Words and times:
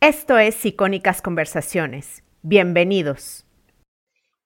Esto 0.00 0.38
es 0.38 0.64
Icónicas 0.64 1.20
Conversaciones. 1.20 2.22
Bienvenidos. 2.42 3.44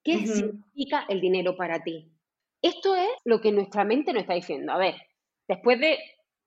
¿Qué 0.03 0.25
significa 0.25 1.05
el 1.07 1.21
dinero 1.21 1.55
para 1.55 1.83
ti? 1.83 2.11
Esto 2.59 2.95
es 2.95 3.09
lo 3.23 3.39
que 3.39 3.51
nuestra 3.51 3.83
mente 3.83 4.13
nos 4.13 4.23
está 4.23 4.33
diciendo. 4.33 4.71
A 4.71 4.79
ver, 4.79 4.95
después 5.47 5.79
de, 5.79 5.99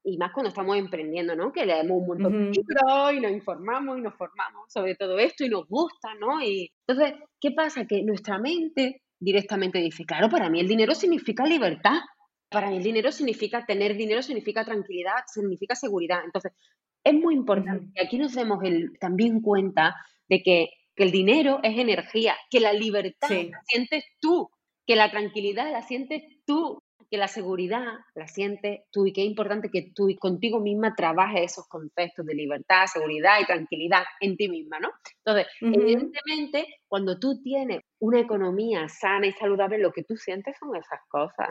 y 0.02 0.18
más 0.18 0.32
cuando 0.32 0.48
estamos 0.48 0.76
emprendiendo, 0.76 1.36
¿no? 1.36 1.52
Que 1.52 1.64
leemos 1.64 2.00
un 2.00 2.06
montón 2.08 2.32
de 2.32 2.50
libros 2.50 3.12
y 3.14 3.20
nos 3.20 3.30
informamos 3.30 3.96
y 3.96 4.00
nos 4.00 4.14
formamos 4.16 4.72
sobre 4.72 4.96
todo 4.96 5.20
esto 5.20 5.44
y 5.44 5.50
nos 5.50 5.68
gusta, 5.68 6.12
¿no? 6.18 6.42
Y 6.42 6.72
entonces, 6.84 7.14
¿qué 7.40 7.52
pasa? 7.52 7.86
Que 7.86 8.02
nuestra 8.02 8.38
mente 8.38 9.02
directamente 9.20 9.78
dice, 9.78 10.04
claro, 10.04 10.28
para 10.28 10.50
mí 10.50 10.58
el 10.58 10.66
dinero 10.66 10.96
significa 10.96 11.46
libertad. 11.46 12.00
Para 12.48 12.70
mí 12.70 12.78
el 12.78 12.82
dinero 12.82 13.12
significa 13.12 13.64
tener 13.64 13.96
dinero, 13.96 14.20
significa 14.20 14.64
tranquilidad, 14.64 15.22
significa 15.32 15.76
seguridad. 15.76 16.22
Entonces, 16.24 16.50
es 17.06 17.14
muy 17.14 17.34
importante 17.34 17.86
que 17.94 18.04
aquí 18.04 18.18
nos 18.18 18.34
demos 18.34 18.62
el, 18.64 18.98
también 18.98 19.40
cuenta 19.40 19.94
de 20.28 20.42
que, 20.42 20.70
el 20.96 21.10
dinero 21.10 21.60
es 21.62 21.78
energía, 21.78 22.34
que 22.50 22.58
la 22.58 22.72
libertad 22.72 23.28
la 23.28 23.60
sientes 23.66 24.02
tú, 24.18 24.48
que 24.86 24.96
la 24.96 25.10
tranquilidad 25.10 25.70
la 25.70 25.82
sientes 25.82 26.22
tú, 26.46 26.82
que 27.10 27.18
la 27.18 27.28
seguridad 27.28 27.84
la 28.14 28.26
sientes 28.26 28.80
tú 28.90 29.04
y 29.04 29.12
que 29.12 29.20
es 29.20 29.26
importante 29.26 29.68
que 29.70 29.92
tú 29.94 30.08
y 30.08 30.16
contigo 30.16 30.58
misma 30.58 30.94
trabajes 30.94 31.52
esos 31.52 31.68
conceptos 31.68 32.24
de 32.24 32.34
libertad, 32.34 32.86
seguridad 32.86 33.40
y 33.42 33.44
tranquilidad 33.44 34.04
en 34.20 34.38
ti 34.38 34.48
misma, 34.48 34.80
¿no? 34.80 34.88
Entonces, 35.18 35.52
evidentemente, 35.60 36.66
cuando 36.88 37.18
tú 37.18 37.42
tienes 37.42 37.82
una 37.98 38.20
economía 38.20 38.88
sana 38.88 39.26
y 39.26 39.32
saludable, 39.32 39.76
lo 39.76 39.92
que 39.92 40.02
tú 40.02 40.16
sientes 40.16 40.56
son 40.58 40.74
esas 40.76 41.00
cosas. 41.10 41.50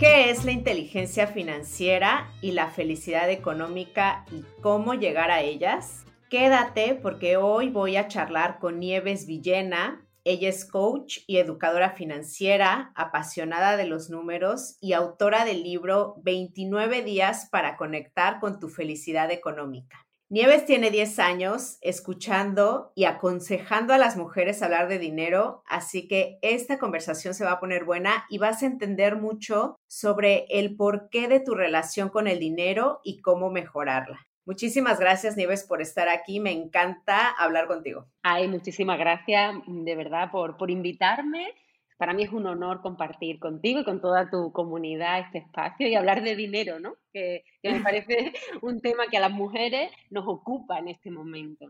¿Qué 0.00 0.30
es 0.30 0.46
la 0.46 0.52
inteligencia 0.52 1.26
financiera 1.26 2.32
y 2.40 2.52
la 2.52 2.70
felicidad 2.70 3.28
económica 3.28 4.24
y 4.32 4.46
cómo 4.62 4.94
llegar 4.94 5.30
a 5.30 5.42
ellas? 5.42 6.06
Quédate 6.30 6.94
porque 6.94 7.36
hoy 7.36 7.68
voy 7.68 7.96
a 7.98 8.08
charlar 8.08 8.58
con 8.60 8.80
Nieves 8.80 9.26
Villena. 9.26 10.02
Ella 10.24 10.48
es 10.48 10.64
coach 10.64 11.18
y 11.26 11.36
educadora 11.36 11.90
financiera, 11.90 12.92
apasionada 12.94 13.76
de 13.76 13.84
los 13.84 14.08
números 14.08 14.78
y 14.80 14.94
autora 14.94 15.44
del 15.44 15.62
libro 15.62 16.14
29 16.22 17.02
días 17.02 17.50
para 17.50 17.76
conectar 17.76 18.40
con 18.40 18.58
tu 18.58 18.70
felicidad 18.70 19.30
económica. 19.30 20.06
Nieves 20.32 20.64
tiene 20.64 20.92
10 20.92 21.18
años 21.18 21.78
escuchando 21.80 22.92
y 22.94 23.02
aconsejando 23.02 23.94
a 23.94 23.98
las 23.98 24.16
mujeres 24.16 24.62
hablar 24.62 24.86
de 24.86 25.00
dinero, 25.00 25.64
así 25.66 26.06
que 26.06 26.38
esta 26.40 26.78
conversación 26.78 27.34
se 27.34 27.44
va 27.44 27.50
a 27.50 27.58
poner 27.58 27.84
buena 27.84 28.26
y 28.30 28.38
vas 28.38 28.62
a 28.62 28.66
entender 28.66 29.16
mucho 29.16 29.76
sobre 29.88 30.44
el 30.48 30.76
porqué 30.76 31.26
de 31.26 31.40
tu 31.40 31.56
relación 31.56 32.10
con 32.10 32.28
el 32.28 32.38
dinero 32.38 33.00
y 33.02 33.22
cómo 33.22 33.50
mejorarla. 33.50 34.28
Muchísimas 34.46 35.00
gracias, 35.00 35.36
Nieves, 35.36 35.64
por 35.64 35.82
estar 35.82 36.08
aquí. 36.08 36.38
Me 36.38 36.52
encanta 36.52 37.30
hablar 37.30 37.66
contigo. 37.66 38.06
Ay, 38.22 38.46
muchísimas 38.46 39.00
gracias, 39.00 39.56
de 39.66 39.96
verdad, 39.96 40.30
por, 40.30 40.56
por 40.56 40.70
invitarme 40.70 41.56
para 42.00 42.14
mí 42.14 42.22
es 42.22 42.32
un 42.32 42.46
honor 42.46 42.80
compartir 42.80 43.38
contigo 43.38 43.80
y 43.80 43.84
con 43.84 44.00
toda 44.00 44.30
tu 44.30 44.52
comunidad 44.52 45.20
este 45.20 45.36
espacio 45.36 45.86
y 45.86 45.94
hablar 45.94 46.22
de 46.22 46.34
dinero, 46.34 46.80
¿no? 46.80 46.94
Que, 47.12 47.44
me 47.62 47.80
parece 47.80 48.32
un 48.62 48.80
tema 48.80 49.08
que 49.10 49.18
a 49.18 49.20
las 49.20 49.32
mujeres 49.32 49.92
nos 50.08 50.24
ocupa 50.26 50.78
en 50.78 50.88
este 50.88 51.10
momento. 51.10 51.66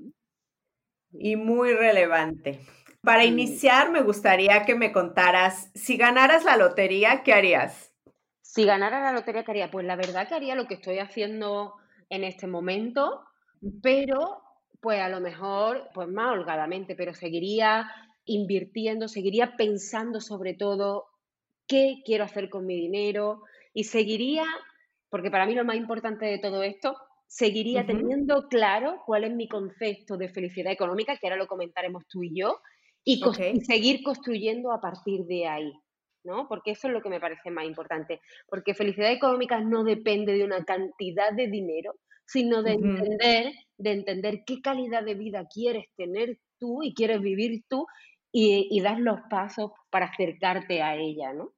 Y 1.10 1.34
muy 1.34 1.72
relevante. 1.72 2.60
Para 3.02 3.24
iniciar, 3.24 3.91
me 3.91 4.02
gustaría 4.02 4.64
que 4.64 4.76
me 4.76 4.92
contaras, 4.92 5.72
si 5.74 5.96
ganaras 5.96 6.44
la 6.44 6.56
lotería, 6.56 7.24
¿qué 7.24 7.32
harías? 7.32 7.92
Si 8.41 8.64
ganara 8.64 9.00
la 9.00 9.10
lotería, 9.10 9.42
¿qué 9.42 9.50
haría? 9.50 9.70
Pues 9.72 9.84
la 9.84 9.97
verdad 9.97 10.28
que 10.28 10.36
haría 10.36 10.54
lo 10.54 10.68
que 10.68 10.74
estoy 10.74 11.00
haciendo 11.00 11.74
en 12.08 12.22
este 12.22 12.47
momento, 12.47 13.24
pero 13.82 14.42
pues 14.80 15.00
a 15.00 15.08
lo 15.08 15.18
mejor, 15.18 15.91
pues 15.92 16.06
más 16.06 16.30
holgadamente, 16.30 16.94
pero 16.94 17.14
seguiría 17.14 17.91
invirtiendo, 18.30 19.08
seguiría 19.08 19.56
pensando 19.56 20.20
sobre 20.20 20.54
todo 20.54 21.06
qué 21.66 22.02
quiero 22.04 22.24
hacer 22.24 22.48
con 22.48 22.64
mi 22.64 22.76
dinero 22.76 23.42
y 23.74 23.84
seguiría, 23.84 24.44
porque 25.08 25.30
para 25.30 25.46
mí 25.46 25.54
lo 25.54 25.64
más 25.64 25.76
importante 25.76 26.26
de 26.26 26.38
todo 26.38 26.62
esto, 26.62 26.96
seguiría 27.26 27.84
teniendo 27.86 28.48
claro 28.48 29.02
cuál 29.04 29.24
es 29.24 29.34
mi 29.34 29.48
concepto 29.48 30.16
de 30.16 30.28
felicidad 30.28 30.72
económica, 30.72 31.16
que 31.16 31.26
ahora 31.26 31.36
lo 31.36 31.48
comentaremos 31.48 32.06
tú 32.08 32.22
y 32.22 32.38
yo, 32.38 32.60
y, 33.02 33.20
seguir 33.64 34.02
construyendo 34.02 34.72
a 34.72 34.80
partir 34.80 35.24
de 35.26 35.47
ahí. 35.47 35.72
¿no? 36.22 36.47
Porque 36.48 36.72
eso 36.72 36.86
es 36.86 36.92
lo 36.92 37.00
que 37.00 37.08
me 37.08 37.18
parece 37.18 37.50
más 37.50 37.64
importante. 37.64 38.20
Porque 38.47 38.74
felicidad 38.74 39.10
económica 39.10 39.58
no 39.60 39.84
depende 39.84 40.34
de 40.34 40.44
una 40.44 40.64
cantidad 40.64 41.32
de 41.32 41.48
dinero, 41.48 41.94
sino 42.26 42.62
de 42.62 42.72
entender, 42.72 43.54
de 43.78 43.92
entender 43.92 44.42
qué 44.44 44.60
calidad 44.60 45.02
de 45.02 45.14
vida 45.14 45.48
quieres 45.52 45.86
tener 45.97 46.38
tú 46.58 46.82
y 46.82 46.94
quieres 46.94 47.20
vivir 47.20 47.62
tú 47.68 47.86
y, 48.32 48.80
dar 48.80 49.00
los 49.00 49.20
pasos 49.28 49.72
para 49.91 50.06
acercarte 50.06 50.82
a 50.82 50.96
ella, 50.96 51.32
¿no? 51.32 51.52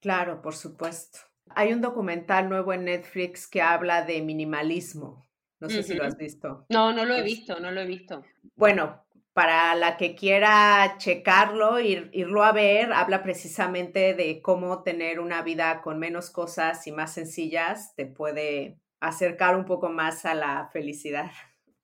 Claro, 0.00 0.42
por 0.42 0.54
supuesto. 0.54 1.18
Hay 1.50 1.72
un 1.72 1.80
documental 1.80 2.48
nuevo 2.48 2.72
en 2.72 2.84
Netflix 2.84 3.46
que 3.46 3.62
habla 3.62 4.02
de 4.02 4.22
minimalismo. 4.22 5.28
No 5.60 5.68
sé 5.70 5.82
si 5.82 5.94
lo 5.94 6.04
has 6.04 6.16
visto. 6.16 6.66
No, 6.68 6.92
no 6.92 7.04
lo 7.04 7.14
he 7.14 7.22
visto, 7.22 7.58
no 7.60 7.70
lo 7.70 7.80
he 7.80 7.86
visto. 7.86 8.22
Bueno, 8.54 9.04
para 9.32 9.74
la 9.74 9.96
que 9.96 10.14
quiera 10.14 10.96
checarlo, 10.98 11.80
ir, 11.80 12.10
irlo 12.12 12.44
a 12.44 12.52
ver, 12.52 12.92
habla 12.92 13.22
precisamente 13.22 14.14
de 14.14 14.40
cómo 14.42 14.82
tener 14.82 15.20
una 15.20 15.42
vida 15.42 15.80
con 15.82 15.98
menos 15.98 16.30
cosas 16.30 16.86
y 16.86 16.92
más 16.92 17.14
sencillas 17.14 17.94
te 17.94 18.06
puede 18.06 18.78
acercar 19.00 19.56
un 19.56 19.64
poco 19.64 19.88
más 19.88 20.24
a 20.24 20.34
la 20.34 20.68
felicidad. 20.72 21.30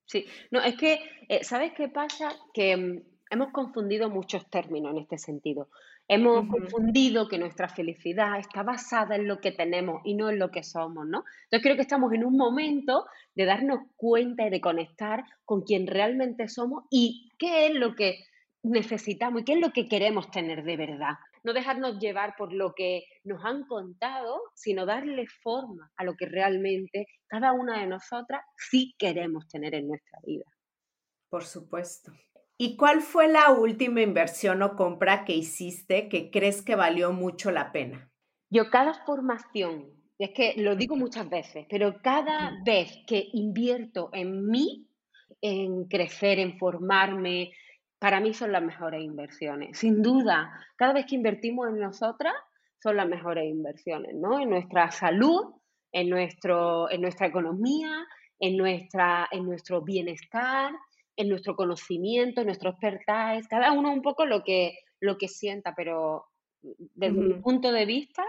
Sí, 0.07 0.27
no, 0.51 0.61
es 0.61 0.77
que, 0.77 1.01
eh, 1.29 1.45
¿sabes 1.45 1.73
qué 1.73 1.89
pasa? 1.89 2.35
Que 2.53 2.77
mm, 2.77 3.03
hemos 3.31 3.53
confundido 3.53 4.11
muchos 4.11 4.49
términos 4.51 4.93
en 4.93 4.99
este 4.99 5.17
sentido. 5.17 5.69
Hemos 6.09 6.49
confundido 6.49 7.29
que 7.29 7.39
nuestra 7.39 7.69
felicidad 7.69 8.39
está 8.41 8.65
basada 8.65 9.15
en 9.15 9.29
lo 9.29 9.41
que 9.41 9.53
tenemos 9.53 10.03
y 10.05 10.15
no 10.15 10.29
en 10.29 10.41
lo 10.41 10.51
que 10.51 10.65
somos, 10.65 11.07
¿no? 11.07 11.25
Entonces 11.45 11.63
creo 11.63 11.77
que 11.77 11.83
estamos 11.83 12.13
en 12.13 12.25
un 12.25 12.37
momento 12.37 13.07
de 13.37 13.45
darnos 13.45 13.81
cuenta 13.97 14.47
y 14.47 14.51
de 14.51 14.61
conectar 14.61 15.25
con 15.45 15.63
quien 15.63 15.87
realmente 15.87 16.49
somos 16.49 16.85
y 16.91 17.31
qué 17.39 17.69
es 17.69 17.75
lo 17.75 17.95
que 17.95 18.25
necesitamos 18.65 19.43
y 19.43 19.45
qué 19.45 19.53
es 19.53 19.61
lo 19.61 19.71
que 19.71 19.89
queremos 19.89 20.31
tener 20.33 20.65
de 20.65 20.77
verdad. 20.77 21.15
No 21.45 21.53
dejarnos 21.53 22.01
llevar 22.01 22.35
por 22.37 22.53
lo 22.53 22.75
que 22.75 23.05
nos 23.25 23.45
han 23.45 23.65
contado, 23.67 24.41
sino 24.55 24.85
darle 24.85 25.27
forma 25.43 25.91
a 25.97 26.05
lo 26.05 26.15
que 26.17 26.27
realmente 26.27 27.07
cada 27.29 27.53
una 27.53 27.79
de 27.81 27.87
nosotras 27.87 28.43
sí 28.57 28.95
queremos 28.99 29.49
tener 29.49 29.75
en 29.75 29.89
nuestra 29.89 30.19
vida. 30.27 30.45
Por 31.31 31.45
supuesto. 31.45 32.13
¿Y 32.63 32.77
cuál 32.77 33.01
fue 33.01 33.27
la 33.27 33.53
última 33.53 34.03
inversión 34.03 34.61
o 34.61 34.77
compra 34.77 35.25
que 35.25 35.33
hiciste 35.33 36.11
que 36.11 36.31
crees 36.31 36.61
que 36.61 36.77
valió 36.77 37.11
mucho 37.11 37.51
la 37.51 37.73
pena? 37.73 38.11
Yo 38.51 38.69
cada 38.69 38.93
formación, 38.93 39.87
es 40.19 40.33
que 40.33 40.53
lo 40.59 40.77
digo 40.77 40.95
muchas 40.95 41.31
veces, 41.31 41.65
pero 41.71 42.03
cada 42.03 42.61
vez 42.63 42.99
que 43.07 43.31
invierto 43.33 44.11
en 44.13 44.47
mí, 44.47 44.87
en 45.41 45.85
crecer, 45.87 46.39
en 46.39 46.59
formarme, 46.59 47.53
para 47.99 48.21
mí 48.21 48.35
son 48.35 48.53
las 48.53 48.63
mejores 48.63 49.03
inversiones. 49.03 49.79
Sin 49.79 50.03
duda, 50.03 50.53
cada 50.77 50.93
vez 50.93 51.07
que 51.07 51.15
invertimos 51.15 51.67
en 51.67 51.79
nosotras, 51.79 52.35
son 52.83 52.95
las 52.95 53.09
mejores 53.09 53.47
inversiones, 53.47 54.15
¿no? 54.15 54.39
En 54.39 54.51
nuestra 54.51 54.91
salud, 54.91 55.55
en, 55.93 56.11
nuestro, 56.11 56.91
en 56.91 57.01
nuestra 57.01 57.27
economía, 57.27 58.07
en, 58.39 58.59
nuestra, 58.59 59.27
en 59.31 59.47
nuestro 59.47 59.81
bienestar, 59.81 60.73
en 61.17 61.29
nuestro 61.29 61.57
conocimiento, 61.57 62.41
en 62.41 62.47
nuestro 62.47 62.71
expertise, 62.71 63.49
cada 63.49 63.73
uno 63.73 63.93
un 63.93 64.03
poco 64.03 64.25
lo 64.27 64.43
que, 64.43 64.79
lo 65.01 65.19
que 65.19 65.29
sienta, 65.29 65.75
pero 65.75 66.27
desde 66.63 67.13
mi 67.13 67.35
punto 67.35 67.73
de 67.73 67.87
vista, 67.87 68.25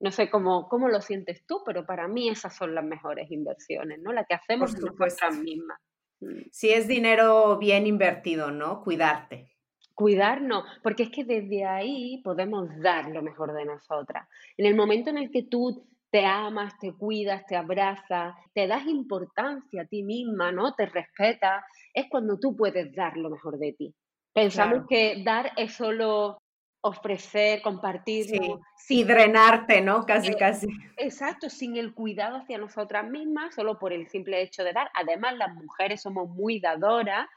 no 0.00 0.10
sé 0.10 0.30
cómo, 0.30 0.68
cómo 0.68 0.88
lo 0.88 1.00
sientes 1.00 1.44
tú, 1.46 1.62
pero 1.64 1.84
para 1.84 2.08
mí 2.08 2.28
esas 2.28 2.56
son 2.56 2.74
las 2.74 2.84
mejores 2.84 3.30
inversiones, 3.30 4.00
¿no? 4.00 4.12
Las 4.12 4.26
que 4.26 4.34
hacemos 4.34 4.72
nosotras 4.78 5.38
mismas. 5.38 5.78
Mm. 6.20 6.48
Si 6.50 6.70
es 6.70 6.88
dinero 6.88 7.58
bien 7.58 7.86
invertido, 7.86 8.50
¿no? 8.50 8.82
Cuidarte. 8.82 9.50
Cuidarnos, 9.94 10.64
porque 10.82 11.02
es 11.04 11.10
que 11.10 11.24
desde 11.24 11.64
ahí 11.66 12.22
podemos 12.24 12.68
dar 12.80 13.10
lo 13.10 13.22
mejor 13.22 13.52
de 13.52 13.66
nosotras. 13.66 14.26
En 14.56 14.64
el 14.64 14.74
momento 14.74 15.10
en 15.10 15.18
el 15.18 15.30
que 15.30 15.42
tú 15.42 15.86
te 16.10 16.24
amas, 16.24 16.78
te 16.78 16.92
cuidas, 16.92 17.46
te 17.46 17.56
abrazas, 17.56 18.34
te 18.52 18.66
das 18.66 18.86
importancia 18.86 19.82
a 19.82 19.86
ti 19.86 20.02
misma, 20.02 20.50
¿no? 20.50 20.74
Te 20.74 20.86
respetas, 20.86 21.64
es 21.94 22.06
cuando 22.10 22.38
tú 22.38 22.56
puedes 22.56 22.94
dar 22.94 23.16
lo 23.16 23.30
mejor 23.30 23.58
de 23.58 23.72
ti. 23.72 23.94
Pensamos 24.32 24.86
que 24.88 25.22
dar 25.24 25.52
es 25.56 25.74
solo 25.74 26.38
ofrecer, 26.82 27.62
compartir. 27.62 28.26
Sí. 28.26 28.40
Y 28.88 29.04
drenarte, 29.04 29.80
¿no? 29.80 30.04
Casi, 30.04 30.32
eh, 30.32 30.36
casi. 30.36 30.66
Exacto, 30.96 31.48
sin 31.48 31.76
el 31.76 31.94
cuidado 31.94 32.38
hacia 32.38 32.58
nosotras 32.58 33.08
mismas, 33.08 33.54
solo 33.54 33.78
por 33.78 33.92
el 33.92 34.08
simple 34.08 34.42
hecho 34.42 34.64
de 34.64 34.72
dar. 34.72 34.90
Además, 34.94 35.36
las 35.36 35.54
mujeres 35.54 36.02
somos 36.02 36.28
muy 36.28 36.60
dadoras. 36.60 37.28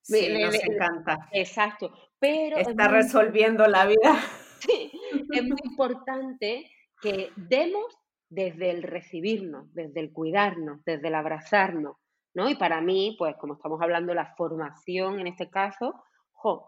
Sí, 0.00 0.28
nos 0.40 0.54
encanta. 0.54 1.28
Exacto. 1.32 1.92
Pero 2.18 2.56
Está 2.56 2.88
resolviendo 2.88 3.66
la 3.66 3.86
vida. 3.86 3.98
Sí, 4.62 4.92
es 5.32 5.42
muy 5.42 5.58
importante 5.64 6.70
que 7.00 7.32
demos 7.34 7.98
desde 8.32 8.70
el 8.70 8.82
recibirnos, 8.82 9.72
desde 9.74 10.00
el 10.00 10.12
cuidarnos, 10.12 10.82
desde 10.84 11.08
el 11.08 11.14
abrazarnos, 11.14 11.96
¿no? 12.34 12.48
Y 12.48 12.54
para 12.54 12.80
mí, 12.80 13.14
pues 13.18 13.36
como 13.36 13.54
estamos 13.54 13.80
hablando 13.82 14.12
de 14.12 14.16
la 14.16 14.34
formación 14.36 15.20
en 15.20 15.26
este 15.26 15.50
caso, 15.50 16.02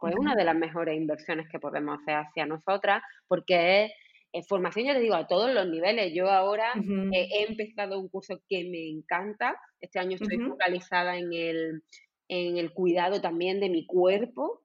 pues 0.00 0.14
una 0.16 0.34
de 0.34 0.44
las 0.44 0.54
mejores 0.54 0.96
inversiones 0.96 1.48
que 1.50 1.58
podemos 1.58 1.98
hacer 1.98 2.16
hacia 2.16 2.46
nosotras, 2.46 3.02
porque 3.26 3.90
es 4.32 4.46
formación, 4.46 4.86
ya 4.86 4.94
te 4.94 5.00
digo, 5.00 5.14
a 5.14 5.26
todos 5.26 5.52
los 5.54 5.66
niveles. 5.68 6.12
Yo 6.14 6.30
ahora 6.30 6.72
eh, 6.74 7.28
he 7.32 7.44
empezado 7.48 7.98
un 7.98 8.08
curso 8.08 8.40
que 8.48 8.68
me 8.70 8.88
encanta. 8.88 9.56
Este 9.80 9.98
año 9.98 10.16
estoy 10.16 10.38
focalizada 10.38 11.16
en 11.16 11.32
el, 11.32 11.82
en 12.28 12.58
el 12.58 12.72
cuidado 12.72 13.20
también 13.20 13.58
de 13.58 13.70
mi 13.70 13.86
cuerpo. 13.86 14.60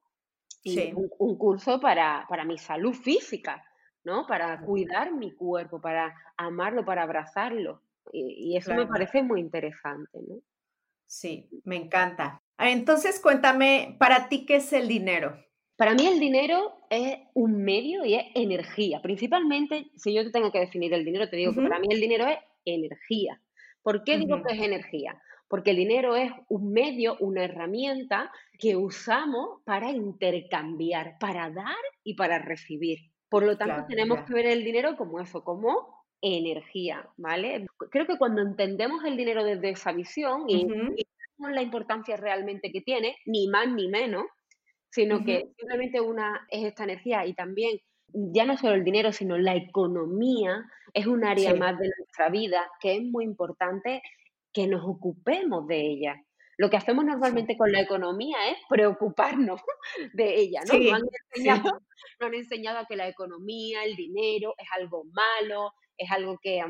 Y 0.62 0.92
un, 0.92 1.38
curso 1.38 1.80
para, 1.80 2.26
para 2.28 2.44
mi 2.44 2.58
salud 2.58 2.92
física, 2.92 3.64
¿no? 4.04 4.26
Para 4.26 4.60
cuidar 4.60 5.12
mi 5.12 5.32
cuerpo, 5.32 5.80
para 5.80 6.14
amarlo, 6.36 6.84
para 6.84 7.02
abrazarlo. 7.02 7.82
Y, 8.12 8.56
eso 8.56 8.74
me 8.74 8.86
parece 8.86 9.22
muy 9.22 9.40
interesante, 9.40 10.18
¿no? 10.26 10.36
Sí, 11.06 11.48
me 11.64 11.76
encanta. 11.76 12.42
Ah, 12.56 12.70
entonces, 12.70 13.20
cuéntame, 13.20 13.96
¿para 13.98 14.28
ti 14.28 14.46
qué 14.46 14.56
es 14.56 14.72
el 14.72 14.88
dinero? 14.88 15.36
Para 15.76 15.94
mí 15.94 16.06
el 16.06 16.20
dinero 16.20 16.86
es 16.90 17.18
un 17.34 17.64
medio 17.64 18.04
y 18.04 18.14
es 18.14 18.26
energía. 18.34 19.00
Principalmente, 19.00 19.90
si 19.96 20.12
yo 20.12 20.22
te 20.24 20.30
tengo 20.30 20.52
que 20.52 20.60
definir 20.60 20.92
el 20.92 21.04
dinero, 21.04 21.28
te 21.28 21.36
digo 21.36 21.54
que 21.54 21.62
para 21.62 21.78
mí 21.78 21.88
el 21.90 22.00
dinero 22.00 22.26
es 22.26 22.38
energía. 22.64 23.40
¿Por 23.82 24.04
qué 24.04 24.18
digo 24.18 24.42
que 24.42 24.54
es 24.54 24.62
energía? 24.62 25.20
Porque 25.48 25.70
el 25.70 25.78
dinero 25.78 26.16
es 26.16 26.30
un 26.48 26.72
medio, 26.72 27.16
una 27.18 27.44
herramienta 27.44 28.30
que 28.58 28.76
usamos 28.76 29.62
para 29.64 29.90
intercambiar, 29.90 31.16
para 31.18 31.50
dar 31.50 31.74
y 32.04 32.14
para 32.14 32.38
recibir. 32.38 33.09
Por 33.30 33.44
lo 33.44 33.56
tanto, 33.56 33.86
tenemos 33.88 34.26
que 34.26 34.34
ver 34.34 34.46
el 34.46 34.64
dinero 34.64 34.96
como 34.96 35.20
eso, 35.20 35.42
como 35.42 36.04
energía, 36.20 37.08
¿vale? 37.16 37.66
Creo 37.90 38.06
que 38.06 38.18
cuando 38.18 38.42
entendemos 38.42 39.04
el 39.04 39.16
dinero 39.16 39.44
desde 39.44 39.70
esa 39.70 39.92
visión 39.92 40.44
y 40.48 40.66
la 41.38 41.62
importancia 41.62 42.16
realmente 42.16 42.70
que 42.70 42.82
tiene, 42.82 43.16
ni 43.24 43.48
más 43.48 43.68
ni 43.68 43.88
menos, 43.88 44.24
sino 44.90 45.24
que 45.24 45.46
simplemente 45.56 46.00
una 46.00 46.46
es 46.50 46.64
esta 46.64 46.84
energía 46.84 47.24
y 47.24 47.34
también 47.34 47.80
ya 48.12 48.44
no 48.44 48.58
solo 48.58 48.74
el 48.74 48.84
dinero, 48.84 49.12
sino 49.12 49.38
la 49.38 49.54
economía 49.54 50.64
es 50.92 51.06
un 51.06 51.24
área 51.24 51.54
más 51.54 51.78
de 51.78 51.90
nuestra 51.96 52.28
vida 52.28 52.68
que 52.80 52.96
es 52.96 53.02
muy 53.02 53.24
importante 53.24 54.02
que 54.52 54.66
nos 54.66 54.84
ocupemos 54.84 55.66
de 55.68 55.80
ella. 55.80 56.24
Lo 56.60 56.68
que 56.68 56.76
hacemos 56.76 57.06
normalmente 57.06 57.56
con 57.56 57.72
la 57.72 57.80
economía 57.80 58.36
es 58.50 58.58
preocuparnos 58.68 59.62
de 60.12 60.38
ella, 60.38 60.60
¿no? 60.70 60.78
nos, 60.78 60.92
han 60.92 61.02
enseñado, 61.32 61.80
han 62.20 62.34
enseñado, 62.34 62.78
a 62.80 62.84
que 62.84 62.96
la 62.96 63.08
economía, 63.08 63.82
el 63.82 63.96
dinero 63.96 64.52
es 64.58 64.68
algo 64.76 65.04
malo, 65.04 65.72
es 65.96 66.10
algo 66.10 66.36
que, 66.42 66.62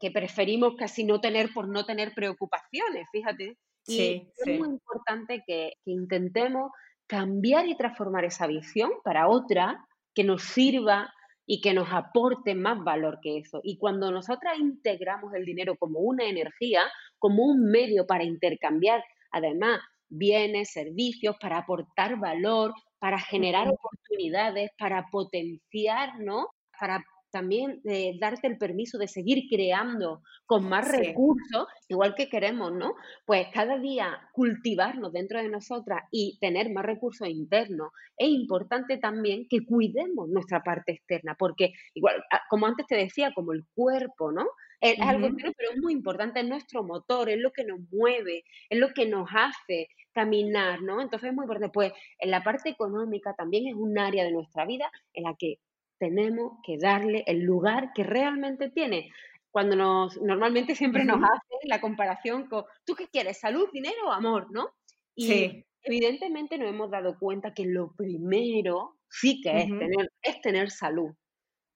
que 0.00 0.10
preferimos 0.10 0.74
casi 0.76 1.04
no 1.04 1.20
tener 1.20 1.52
por 1.54 1.68
no 1.68 1.86
tener 1.86 2.14
preocupaciones, 2.14 3.06
fíjate. 3.12 3.56
Y 3.86 4.28
es 4.38 4.58
muy 4.58 4.70
importante 4.70 5.44
que, 5.46 5.74
intentemos 5.84 6.72
cambiar 7.06 7.68
y 7.68 7.76
transformar 7.76 8.24
esa 8.24 8.48
visión 8.48 8.90
para 9.04 9.28
otra 9.28 9.86
que 10.14 10.24
nos 10.24 10.42
sirva 10.42 11.14
y 11.46 11.60
que 11.60 11.74
nos 11.74 11.88
aporte 11.92 12.56
más 12.56 12.82
valor 12.82 13.20
que 13.22 13.38
eso. 13.38 13.60
Y 13.62 13.78
cuando 13.78 14.10
nosotras 14.10 14.58
integramos 14.58 15.32
el 15.32 15.44
dinero 15.44 15.76
como 15.78 16.00
una 16.00 16.24
energía, 16.24 16.82
como 17.20 17.44
un 17.44 17.70
medio 17.70 18.04
para 18.04 18.24
intercambiar, 18.24 19.04
además, 19.30 19.80
bienes, 20.08 20.72
servicios, 20.72 21.36
para 21.40 21.58
aportar 21.58 22.18
valor, 22.18 22.72
para 22.98 23.18
generar 23.18 23.68
oportunidades, 23.68 24.70
para 24.78 25.06
potenciar, 25.10 26.18
¿no? 26.20 26.48
Para 26.78 27.04
también 27.30 27.80
de 27.84 28.16
darte 28.20 28.46
el 28.46 28.58
permiso 28.58 28.98
de 28.98 29.08
seguir 29.08 29.44
creando 29.50 30.22
con 30.46 30.68
más 30.68 30.88
recursos, 30.90 31.66
igual 31.88 32.14
que 32.14 32.28
queremos, 32.28 32.72
¿no? 32.72 32.94
Pues 33.26 33.48
cada 33.52 33.78
día 33.78 34.18
cultivarnos 34.32 35.12
dentro 35.12 35.40
de 35.40 35.48
nosotras 35.48 36.04
y 36.10 36.38
tener 36.40 36.70
más 36.72 36.86
recursos 36.86 37.28
internos. 37.28 37.90
Es 38.16 38.28
importante 38.28 38.96
también 38.96 39.46
que 39.48 39.64
cuidemos 39.66 40.28
nuestra 40.28 40.62
parte 40.62 40.92
externa, 40.92 41.36
porque 41.38 41.72
igual, 41.94 42.16
ah, 42.32 42.40
como 42.48 42.66
antes 42.66 42.86
te 42.86 42.96
decía, 42.96 43.32
como 43.34 43.52
el 43.52 43.66
cuerpo, 43.74 44.32
¿no? 44.32 44.46
Es 44.80 45.00
algo 45.00 45.28
pero 45.36 45.72
es 45.72 45.80
muy 45.80 45.92
importante, 45.92 46.40
es 46.40 46.46
nuestro 46.46 46.84
motor, 46.84 47.28
es 47.28 47.38
lo 47.38 47.52
que 47.52 47.64
nos 47.64 47.80
mueve, 47.90 48.44
es 48.70 48.78
lo 48.78 48.90
que 48.90 49.06
nos 49.06 49.28
hace 49.34 49.88
caminar, 50.12 50.82
¿no? 50.82 51.00
Entonces 51.00 51.30
es 51.30 51.34
muy 51.34 51.44
importante. 51.44 51.72
Pues 51.72 51.92
en 52.18 52.30
la 52.30 52.42
parte 52.42 52.68
económica 52.68 53.34
también 53.34 53.66
es 53.66 53.74
un 53.74 53.98
área 53.98 54.24
de 54.24 54.32
nuestra 54.32 54.64
vida 54.66 54.90
en 55.14 55.24
la 55.24 55.34
que 55.36 55.58
tenemos 55.98 56.58
que 56.64 56.78
darle 56.78 57.24
el 57.26 57.40
lugar 57.40 57.92
que 57.92 58.04
realmente 58.04 58.70
tiene. 58.70 59.10
Cuando 59.50 59.74
nos, 59.74 60.20
normalmente 60.20 60.76
siempre 60.76 61.04
nos 61.04 61.18
hace 61.22 61.66
la 61.66 61.80
comparación 61.80 62.48
con, 62.48 62.64
¿tú 62.84 62.94
qué 62.94 63.08
quieres? 63.08 63.40
¿Salud, 63.40 63.68
dinero 63.72 64.06
o 64.06 64.12
amor? 64.12 64.46
¿No? 64.50 64.70
Y 65.16 65.64
evidentemente 65.82 66.58
nos 66.58 66.68
hemos 66.68 66.90
dado 66.90 67.18
cuenta 67.18 67.54
que 67.54 67.64
lo 67.64 67.92
primero 67.94 68.96
sí 69.08 69.40
que 69.40 69.62
es, 69.62 69.66
tener, 69.66 70.12
es 70.22 70.40
tener 70.40 70.70
salud. 70.70 71.12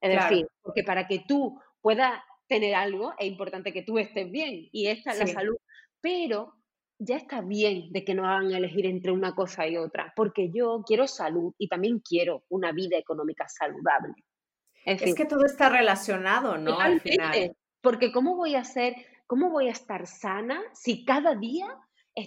Es 0.01 0.21
decir, 0.21 0.47
porque 0.61 0.85
para 0.85 1.09
que 1.09 1.25
tú 1.27 1.61
puedas 1.81 2.23
tener 2.53 2.75
algo 2.75 3.15
es 3.19 3.27
importante 3.27 3.73
que 3.73 3.83
tú 3.83 3.99
estés 3.99 4.31
bien 4.31 4.69
y 4.73 4.89
esta 4.89 5.13
es 5.13 5.19
la 5.21 5.27
salud. 5.27 5.57
Pero 6.03 6.55
ya 6.99 7.17
está 7.17 7.41
bien 7.41 7.91
de 7.91 8.05
que 8.05 8.15
nos 8.15 8.27
hagan 8.27 8.53
elegir 8.53 8.85
entre 8.85 9.11
una 9.11 9.35
cosa 9.35 9.67
y 9.67 9.79
otra, 9.79 10.13
porque 10.15 10.51
yo 10.55 10.83
quiero 10.87 11.07
salud 11.07 11.55
y 11.57 11.69
también 11.69 12.01
quiero 12.01 12.45
una 12.51 12.73
vida 12.73 12.99
económica 12.99 13.49
saludable. 13.49 14.15
es 14.85 15.15
que 15.15 15.25
todo 15.25 15.47
está 15.47 15.71
relacionado, 15.71 16.59
¿no? 16.59 16.79
Al 16.79 17.01
final. 17.01 17.57
Porque 17.81 18.13
¿cómo 18.13 18.37
voy 18.37 18.55
a 18.55 18.65
ser, 18.65 18.95
cómo 19.27 19.51
voy 19.51 19.69
a 19.69 19.73
estar 19.73 20.07
sana 20.07 20.61
si 20.75 21.05
cada 21.05 21.35
día 21.35 21.67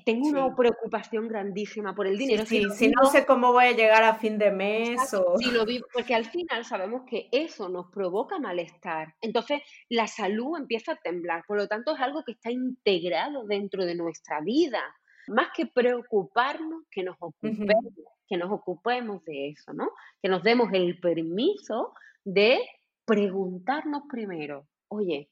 tengo 0.04 0.28
una 0.28 0.56
preocupación 0.56 1.28
grandísima 1.28 1.94
por 1.94 2.08
el 2.08 2.18
dinero. 2.18 2.46
Sí, 2.46 2.64
si, 2.76 2.90
no 2.90 3.06
sé 3.06 3.26
cómo 3.26 3.54
voy 3.54 3.66
a 3.66 3.72
llegar 3.72 4.04
a 4.04 4.16
fin 4.16 4.38
de 4.38 4.52
mes 4.52 5.14
o... 5.14 5.38
Si 5.38 5.52
lo 5.52 5.66
vivo, 5.66 5.86
porque 5.94 6.16
al 6.16 6.26
final 6.26 6.66
sabemos 6.66 7.04
que 7.08 7.30
eso 7.32 7.70
nos 7.70 7.92
provoca 7.92 8.40
malestar. 8.40 9.14
Entonces 9.22 9.62
la 9.90 10.08
salud 10.08 10.58
empieza 10.58 10.94
a 10.94 10.96
temblar. 10.96 11.44
Por 11.48 11.58
lo 11.58 11.68
tanto 11.68 11.94
es 11.94 12.02
algo 12.02 12.24
que 12.24 12.32
está 12.32 12.52
integrado 12.52 13.46
dentro 13.46 13.86
de 13.86 13.96
nuestra 13.96 14.42
vida. 14.42 14.82
Más 15.28 15.50
que 15.56 15.68
preocuparnos, 15.68 16.84
que 16.90 17.04
nos 17.04 17.18
ocupemos, 17.20 17.94
que 18.28 18.38
nos 18.38 18.52
ocupemos 18.52 19.24
de 19.26 19.50
eso, 19.50 19.74
¿no? 19.74 19.92
Que 20.22 20.30
nos 20.30 20.44
demos 20.44 20.70
el 20.74 21.00
permiso 21.00 21.94
de 22.24 22.60
preguntarnos 23.06 24.04
primero, 24.10 24.68
oye, 24.88 25.30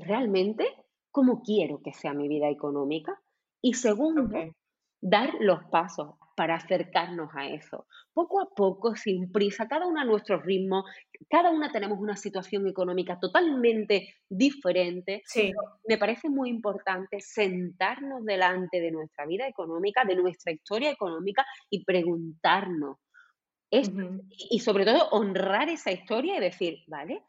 ¿realmente 0.00 0.66
cómo 1.12 1.40
quiero 1.42 1.80
que 1.82 1.92
sea 1.92 2.12
mi 2.12 2.28
vida 2.28 2.48
económica? 2.48 3.20
Y 3.66 3.74
segundo, 3.74 4.28
dar 5.00 5.34
los 5.40 5.64
pasos 5.72 6.14
para 6.36 6.54
acercarnos 6.54 7.30
a 7.34 7.48
eso. 7.48 7.88
Poco 8.14 8.40
a 8.40 8.48
poco, 8.54 8.94
sin 8.94 9.32
prisa, 9.32 9.66
cada 9.66 9.88
uno 9.88 10.00
a 10.00 10.04
nuestro 10.04 10.40
ritmo, 10.40 10.84
cada 11.28 11.50
una 11.50 11.72
tenemos 11.72 11.98
una 11.98 12.14
situación 12.14 12.68
económica 12.68 13.18
totalmente 13.18 14.14
diferente. 14.28 15.22
Sí. 15.26 15.52
Me 15.88 15.98
parece 15.98 16.28
muy 16.30 16.48
importante 16.48 17.18
sentarnos 17.18 18.24
delante 18.24 18.80
de 18.80 18.92
nuestra 18.92 19.26
vida 19.26 19.48
económica, 19.48 20.04
de 20.04 20.14
nuestra 20.14 20.52
historia 20.52 20.92
económica 20.92 21.44
y 21.68 21.84
preguntarnos. 21.84 22.98
Y 24.48 24.60
sobre 24.60 24.84
todo 24.84 25.08
honrar 25.08 25.68
esa 25.70 25.90
historia 25.90 26.36
y 26.36 26.40
decir, 26.40 26.84
vale, 26.86 27.24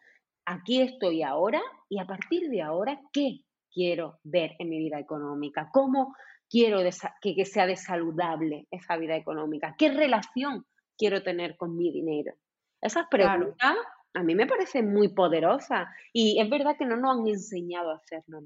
aquí 0.45 0.81
estoy 0.81 1.23
ahora 1.23 1.63
y 1.89 1.99
a 1.99 2.05
partir 2.05 2.47
de 2.51 2.61
ahora, 2.61 3.01
¿qué 3.11 3.39
quiero 3.77 4.19
ver 4.23 4.55
en 4.57 4.69
mi 4.69 4.79
vida 4.79 4.99
económica? 4.99 5.69
¿Cómo 5.71 6.15
quiero 6.49 6.79
que, 7.21 7.45
sea 7.45 7.67
de 7.67 7.75
saludable 7.75 8.65
esa 8.71 8.97
vida 8.97 9.15
económica? 9.15 9.75
¿Qué 9.77 9.91
relación 9.91 10.65
quiero 10.97 11.21
tener 11.21 11.55
con 11.57 11.77
mi 11.77 11.91
dinero? 11.91 12.33
Esas 12.81 13.05
preguntas 13.07 13.75
a 14.15 14.23
mí 14.23 14.33
me 14.33 14.47
parecen 14.47 14.91
muy 14.91 15.09
poderosas 15.09 15.87
y 16.11 16.41
es 16.41 16.49
verdad 16.49 16.75
que 16.75 16.85
no 16.85 16.97
nos 16.97 17.19
han 17.19 17.27
enseñado 17.27 17.91
a 17.91 17.97
hacerlo. 17.97 18.41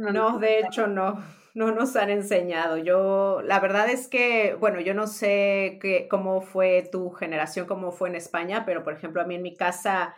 no, 0.00 0.12
no 0.12 0.38
de 0.40 0.58
hecho 0.58 0.88
no, 0.88 1.22
no 1.54 1.70
nos 1.70 1.94
han 1.94 2.10
enseñado. 2.10 2.76
Yo, 2.76 3.40
la 3.42 3.60
verdad 3.60 3.88
es 3.88 4.08
que, 4.08 4.56
bueno, 4.58 4.80
yo 4.80 4.94
no 4.94 5.06
sé 5.06 5.78
qué, 5.80 6.08
cómo 6.10 6.40
fue 6.40 6.88
tu 6.90 7.10
generación, 7.10 7.68
cómo 7.68 7.92
fue 7.92 8.08
en 8.08 8.16
España, 8.16 8.64
pero 8.66 8.82
por 8.82 8.94
ejemplo 8.94 9.22
a 9.22 9.26
mí 9.26 9.36
en 9.36 9.42
mi 9.42 9.54
casa 9.54 10.16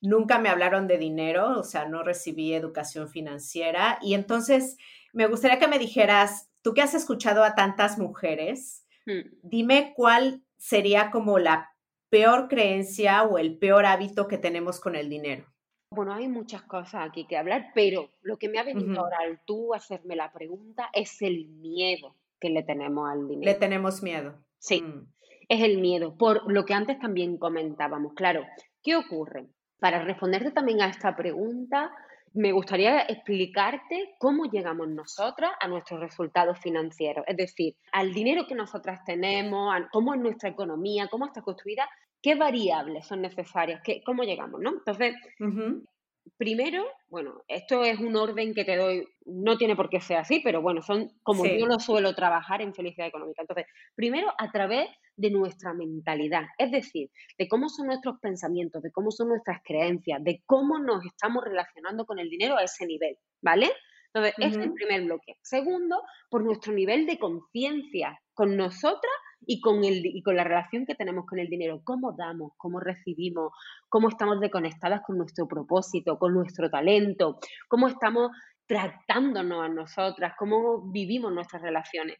nunca 0.00 0.38
me 0.38 0.48
hablaron 0.48 0.86
de 0.86 0.98
dinero, 0.98 1.58
o 1.58 1.64
sea, 1.64 1.86
no 1.86 2.02
recibí 2.02 2.54
educación 2.54 3.08
financiera. 3.08 3.98
Y 4.02 4.14
entonces 4.14 4.76
me 5.12 5.26
gustaría 5.26 5.58
que 5.58 5.68
me 5.68 5.78
dijeras, 5.78 6.50
tú 6.62 6.74
que 6.74 6.82
has 6.82 6.94
escuchado 6.94 7.44
a 7.44 7.54
tantas 7.54 7.98
mujeres, 7.98 8.86
mm. 9.06 9.38
dime 9.42 9.92
cuál 9.96 10.42
sería 10.56 11.10
como 11.10 11.38
la 11.38 11.70
peor 12.10 12.48
creencia 12.48 13.22
o 13.22 13.38
el 13.38 13.56
peor 13.56 13.86
hábito 13.86 14.28
que 14.28 14.36
tenemos 14.36 14.80
con 14.80 14.96
el 14.96 15.08
dinero? 15.08 15.46
Bueno, 15.92 16.12
hay 16.12 16.28
muchas 16.28 16.62
cosas 16.62 17.08
aquí 17.08 17.26
que 17.26 17.36
hablar, 17.36 17.70
pero 17.74 18.10
lo 18.22 18.36
que 18.36 18.48
me 18.48 18.58
ha 18.58 18.64
venido 18.64 19.00
ahora 19.00 19.18
al 19.20 19.40
tú 19.44 19.74
hacerme 19.74 20.14
la 20.14 20.32
pregunta 20.32 20.88
es 20.92 21.20
el 21.22 21.48
miedo 21.48 22.14
que 22.38 22.50
le 22.50 22.62
tenemos 22.62 23.08
al 23.10 23.26
dinero. 23.26 23.52
Le 23.52 23.58
tenemos 23.58 24.02
miedo. 24.02 24.34
Sí, 24.58 24.82
mm. 24.82 25.06
es 25.48 25.62
el 25.62 25.78
miedo, 25.78 26.16
por 26.16 26.52
lo 26.52 26.64
que 26.64 26.74
antes 26.74 26.98
también 26.98 27.38
comentábamos. 27.38 28.12
Claro, 28.14 28.44
¿qué 28.82 28.94
ocurre? 28.94 29.48
Para 29.80 30.04
responderte 30.04 30.50
también 30.50 30.82
a 30.82 30.86
esta 30.86 31.16
pregunta, 31.16 31.90
me 32.34 32.52
gustaría 32.52 33.00
explicarte 33.02 34.14
cómo 34.18 34.44
llegamos 34.44 34.88
nosotras 34.88 35.52
a 35.60 35.66
nuestros 35.66 36.00
resultados 36.00 36.58
financieros, 36.60 37.24
es 37.26 37.36
decir, 37.36 37.74
al 37.92 38.12
dinero 38.12 38.46
que 38.46 38.54
nosotras 38.54 39.00
tenemos, 39.04 39.74
cómo 39.90 40.14
es 40.14 40.20
nuestra 40.20 40.50
economía, 40.50 41.08
cómo 41.08 41.26
está 41.26 41.42
construida, 41.42 41.88
qué 42.22 42.36
variables 42.36 43.06
son 43.06 43.22
necesarias, 43.22 43.80
qué, 43.82 44.02
cómo 44.04 44.22
llegamos, 44.22 44.60
¿no? 44.60 44.70
Entonces, 44.70 45.16
primero, 46.36 46.84
bueno, 47.08 47.42
esto 47.48 47.84
es 47.84 47.98
un 47.98 48.16
orden 48.16 48.54
que 48.54 48.64
te 48.64 48.76
doy, 48.76 49.06
no 49.26 49.56
tiene 49.58 49.76
por 49.76 49.90
qué 49.90 50.00
ser 50.00 50.18
así, 50.18 50.40
pero 50.42 50.62
bueno, 50.62 50.82
son 50.82 51.10
como 51.22 51.44
yo 51.46 51.66
lo 51.66 51.78
suelo 51.78 52.14
trabajar 52.14 52.62
en 52.62 52.74
felicidad 52.74 53.08
económica. 53.08 53.42
Entonces, 53.42 53.66
primero 53.94 54.32
a 54.38 54.50
través 54.50 54.88
de 55.16 55.30
nuestra 55.30 55.74
mentalidad, 55.74 56.44
es 56.58 56.70
decir, 56.70 57.10
de 57.38 57.48
cómo 57.48 57.68
son 57.68 57.86
nuestros 57.86 58.18
pensamientos, 58.20 58.82
de 58.82 58.90
cómo 58.90 59.10
son 59.10 59.28
nuestras 59.28 59.60
creencias, 59.62 60.22
de 60.24 60.42
cómo 60.46 60.78
nos 60.78 61.04
estamos 61.04 61.44
relacionando 61.44 62.06
con 62.06 62.18
el 62.18 62.30
dinero 62.30 62.56
a 62.56 62.64
ese 62.64 62.86
nivel, 62.86 63.16
¿vale? 63.42 63.70
Entonces, 64.12 64.34
ese 64.38 64.60
es 64.60 64.66
el 64.66 64.72
primer 64.72 65.02
bloque. 65.04 65.36
Segundo, 65.42 66.02
por 66.30 66.42
nuestro 66.42 66.72
nivel 66.72 67.06
de 67.06 67.18
conciencia 67.18 68.18
con 68.34 68.56
nosotras 68.56 69.12
y 69.46 69.60
con, 69.60 69.84
el, 69.84 70.04
y 70.04 70.22
con 70.22 70.36
la 70.36 70.44
relación 70.44 70.86
que 70.86 70.94
tenemos 70.94 71.26
con 71.26 71.38
el 71.38 71.48
dinero, 71.48 71.80
cómo 71.84 72.12
damos, 72.12 72.52
cómo 72.56 72.80
recibimos, 72.80 73.52
cómo 73.88 74.08
estamos 74.08 74.40
desconectadas 74.40 75.02
con 75.02 75.18
nuestro 75.18 75.46
propósito, 75.48 76.18
con 76.18 76.34
nuestro 76.34 76.70
talento, 76.70 77.38
cómo 77.68 77.88
estamos 77.88 78.30
tratándonos 78.66 79.64
a 79.64 79.68
nosotras, 79.68 80.34
cómo 80.38 80.90
vivimos 80.92 81.32
nuestras 81.32 81.62
relaciones. 81.62 82.18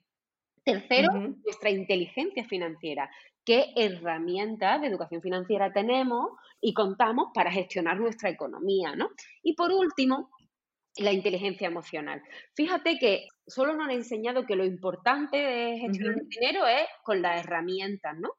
Tercero, 0.65 1.12
nuestra 1.12 1.71
inteligencia 1.71 2.45
financiera. 2.45 3.11
¿Qué 3.45 3.73
herramientas 3.77 4.81
de 4.81 4.89
educación 4.89 5.23
financiera 5.23 5.73
tenemos 5.73 6.31
y 6.61 6.75
contamos 6.75 7.29
para 7.33 7.50
gestionar 7.50 7.99
nuestra 7.99 8.29
economía? 8.29 8.95
¿no? 8.95 9.11
Y 9.43 9.55
por 9.55 9.73
último, 9.73 10.31
la 11.00 11.12
inteligencia 11.12 11.66
emocional. 11.66 12.23
Fíjate 12.54 12.99
que 12.99 13.26
solo 13.47 13.75
nos 13.75 13.87
han 13.87 13.92
enseñado 13.92 14.47
que 14.47 14.57
lo 14.57 14.64
importante 14.64 15.37
de 15.37 15.78
gestionar 15.78 16.19
el 16.21 16.28
dinero 16.28 16.66
es 16.66 16.87
con 17.02 17.23
las 17.23 17.45
herramientas, 17.45 18.16
¿no? 18.19 18.30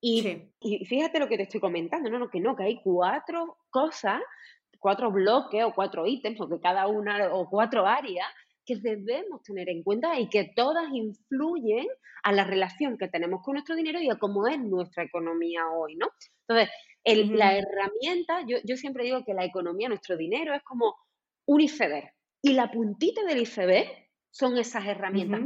Y, 0.00 0.50
y, 0.60 0.84
fíjate 0.86 1.18
lo 1.18 1.28
que 1.28 1.36
te 1.36 1.42
estoy 1.44 1.60
comentando, 1.60 2.08
¿no? 2.10 2.30
Que 2.30 2.40
no, 2.40 2.56
que 2.56 2.64
hay 2.64 2.80
cuatro 2.82 3.58
cosas, 3.70 4.22
cuatro 4.78 5.10
bloques 5.10 5.64
o 5.64 5.72
cuatro 5.74 6.06
ítems, 6.06 6.40
o 6.40 6.48
que 6.48 6.60
cada 6.60 6.86
una, 6.86 7.32
o 7.32 7.48
cuatro 7.48 7.86
áreas 7.86 8.26
que 8.64 8.76
debemos 8.76 9.42
tener 9.42 9.68
en 9.68 9.82
cuenta 9.82 10.18
y 10.20 10.28
que 10.28 10.52
todas 10.54 10.86
influyen 10.92 11.86
a 12.22 12.32
la 12.32 12.44
relación 12.44 12.98
que 12.98 13.08
tenemos 13.08 13.42
con 13.42 13.54
nuestro 13.54 13.74
dinero 13.74 14.00
y 14.00 14.10
a 14.10 14.18
cómo 14.18 14.46
es 14.46 14.58
nuestra 14.60 15.04
economía 15.04 15.62
hoy, 15.74 15.96
¿no? 15.96 16.08
Entonces, 16.46 16.70
la 17.04 17.56
herramienta, 17.56 18.44
yo, 18.46 18.58
yo 18.64 18.76
siempre 18.76 19.04
digo 19.04 19.24
que 19.24 19.34
la 19.34 19.44
economía, 19.44 19.88
nuestro 19.88 20.16
dinero, 20.16 20.54
es 20.54 20.62
como 20.62 20.94
un 21.48 21.60
iceberg. 21.62 22.12
Y 22.42 22.52
la 22.52 22.70
puntita 22.70 23.24
del 23.24 23.40
iceberg 23.40 23.88
son 24.30 24.56
esas 24.58 24.86
herramientas. 24.86 25.40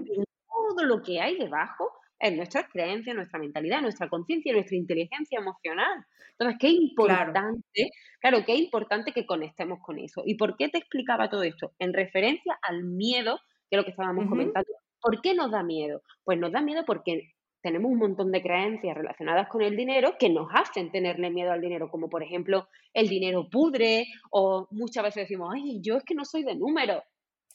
todo 0.48 0.84
lo 0.84 1.02
que 1.02 1.20
hay 1.20 1.38
debajo 1.38 1.90
es 2.18 2.36
nuestras 2.36 2.68
creencias, 2.70 3.16
nuestra 3.16 3.38
mentalidad, 3.38 3.80
nuestra 3.80 4.08
conciencia, 4.08 4.52
nuestra 4.52 4.76
inteligencia 4.76 5.38
emocional. 5.38 6.04
Entonces, 6.32 6.58
qué 6.60 6.68
importante, 6.68 7.90
claro. 8.20 8.44
qué 8.44 8.56
importante 8.56 9.12
que 9.12 9.26
conectemos 9.26 9.78
con 9.80 9.98
eso. 9.98 10.22
¿Y 10.26 10.34
por 10.34 10.56
qué 10.56 10.68
te 10.68 10.78
explicaba 10.78 11.30
todo 11.30 11.42
esto? 11.44 11.72
En 11.78 11.92
referencia 11.92 12.58
al 12.62 12.84
miedo, 12.84 13.38
que 13.70 13.76
es 13.76 13.78
lo 13.78 13.84
que 13.84 13.90
estábamos 13.90 14.28
comentando. 14.28 14.68
¿Por 15.00 15.20
qué 15.20 15.34
nos 15.34 15.50
da 15.50 15.62
miedo? 15.62 16.02
Pues 16.24 16.38
nos 16.38 16.52
da 16.52 16.62
miedo 16.62 16.84
porque 16.84 17.32
tenemos 17.62 17.90
un 17.90 17.98
montón 17.98 18.32
de 18.32 18.42
creencias 18.42 18.96
relacionadas 18.96 19.48
con 19.48 19.62
el 19.62 19.76
dinero 19.76 20.16
que 20.18 20.28
nos 20.28 20.48
hacen 20.52 20.90
tenerle 20.90 21.30
miedo 21.30 21.52
al 21.52 21.60
dinero, 21.60 21.90
como 21.90 22.08
por 22.08 22.22
ejemplo 22.22 22.68
el 22.92 23.08
dinero 23.08 23.48
pudre 23.50 24.06
o 24.30 24.66
muchas 24.70 25.04
veces 25.04 25.22
decimos, 25.22 25.50
ay, 25.54 25.80
yo 25.80 25.96
es 25.96 26.04
que 26.04 26.14
no 26.14 26.24
soy 26.24 26.42
de 26.42 26.56
números. 26.56 27.02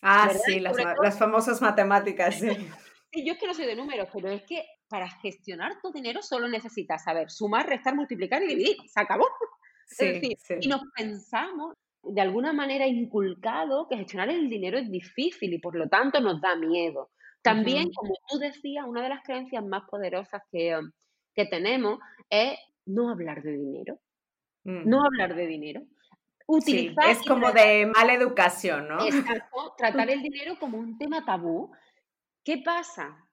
Ah, 0.01 0.31
sí, 0.45 0.59
las, 0.59 1.17
famosas 1.17 1.61
matemáticas. 1.61 2.41
Sí. 3.09 3.25
yo 3.25 3.33
es 3.33 3.39
que 3.39 3.47
no 3.47 3.53
soy 3.53 3.65
de 3.65 3.75
números, 3.75 4.09
pero 4.13 4.27
es 4.27 4.43
que 4.43 4.65
para 4.89 5.09
gestionar 5.21 5.79
tu 5.81 5.93
dinero 5.93 6.21
solo 6.21 6.49
necesitas 6.49 7.05
saber 7.05 7.31
sumar, 7.31 7.65
restar, 7.65 7.95
multiplicar 7.95 8.43
y 8.43 8.47
dividir. 8.47 8.75
Se 8.85 8.99
acabó. 8.99 9.25
es 9.89 9.97
decir, 9.97 10.37
y 10.59 10.67
nos 10.67 10.81
pensamos 10.93 11.73
de 12.03 12.21
alguna 12.21 12.51
manera 12.51 12.85
inculcado 12.85 13.87
que 13.89 13.97
gestionar 13.97 14.29
el 14.29 14.49
dinero 14.49 14.77
es 14.77 14.91
difícil 14.91 15.53
y 15.53 15.59
por 15.59 15.75
lo 15.75 15.87
tanto 15.87 16.19
nos 16.19 16.41
da 16.41 16.55
miedo. 16.57 17.11
También, 17.47 17.91
como 17.91 18.15
tú 18.29 18.37
decías, 18.39 18.85
una 18.87 19.03
de 19.03 19.09
las 19.09 19.23
creencias 19.23 19.63
más 19.65 19.83
poderosas 19.89 20.41
que, 20.51 20.77
um, 20.77 20.91
que 21.33 21.45
tenemos 21.45 21.99
es 22.29 22.57
no 22.85 23.09
hablar 23.09 23.41
de 23.41 23.53
dinero. 23.53 23.99
Mm. 24.63 24.89
No 24.89 25.03
hablar 25.03 25.35
de 25.35 25.47
dinero. 25.47 25.81
Utilizar 26.45 27.09
es 27.09 27.21
como 27.23 27.51
de 27.51 27.85
mala 27.87 28.13
educación, 28.13 28.87
¿no? 28.87 28.97
Exacto, 29.05 29.73
tratar 29.77 30.09
el 30.09 30.21
dinero 30.21 30.57
como 30.59 30.77
un 30.77 30.97
tema 30.97 31.25
tabú. 31.25 31.71
¿Qué 32.43 32.61
pasa? 32.63 33.27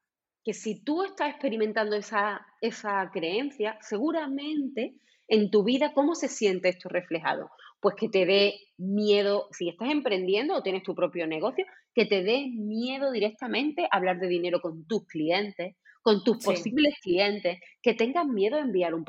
Que 0.45 0.53
si 0.53 0.83
tú 0.83 1.05
estás 1.05 1.31
experimentando 1.31 1.97
esa, 1.97 2.45
esa 2.61 3.11
creencia, 3.13 3.79
seguramente 3.81 4.97
en 5.29 5.51
tu 5.51 5.65
vida, 5.65 5.93
¿cómo 5.95 6.15
se 6.15 6.29
siente 6.29 6.69
esto 6.69 6.89
reflejado? 6.89 7.51
Pues 7.85 7.97
que 7.97 8.09
te 8.09 8.25
dé 8.25 8.55
miedo, 8.79 9.47
si 9.51 9.69
estás 9.69 9.91
emprendiendo 9.91 10.57
o 10.57 10.63
tienes 10.63 10.83
tu 10.83 10.95
propio 10.95 11.27
negocio, 11.27 11.67
que 11.93 12.07
te 12.07 12.23
dé 12.23 12.47
miedo 12.51 13.13
directamente 13.13 13.87
hablar 13.91 14.19
de 14.21 14.27
dinero 14.27 14.63
con 14.63 14.87
tus 14.87 15.05
clientes, 15.07 15.77
con 16.01 16.25
tus 16.25 16.43
posibles 16.43 16.95
clientes, 17.03 17.61
que 17.83 17.93
tengan 17.93 18.33
miedo 18.33 18.57
de 18.57 18.63
enviar 18.63 18.95
un, 18.95 19.05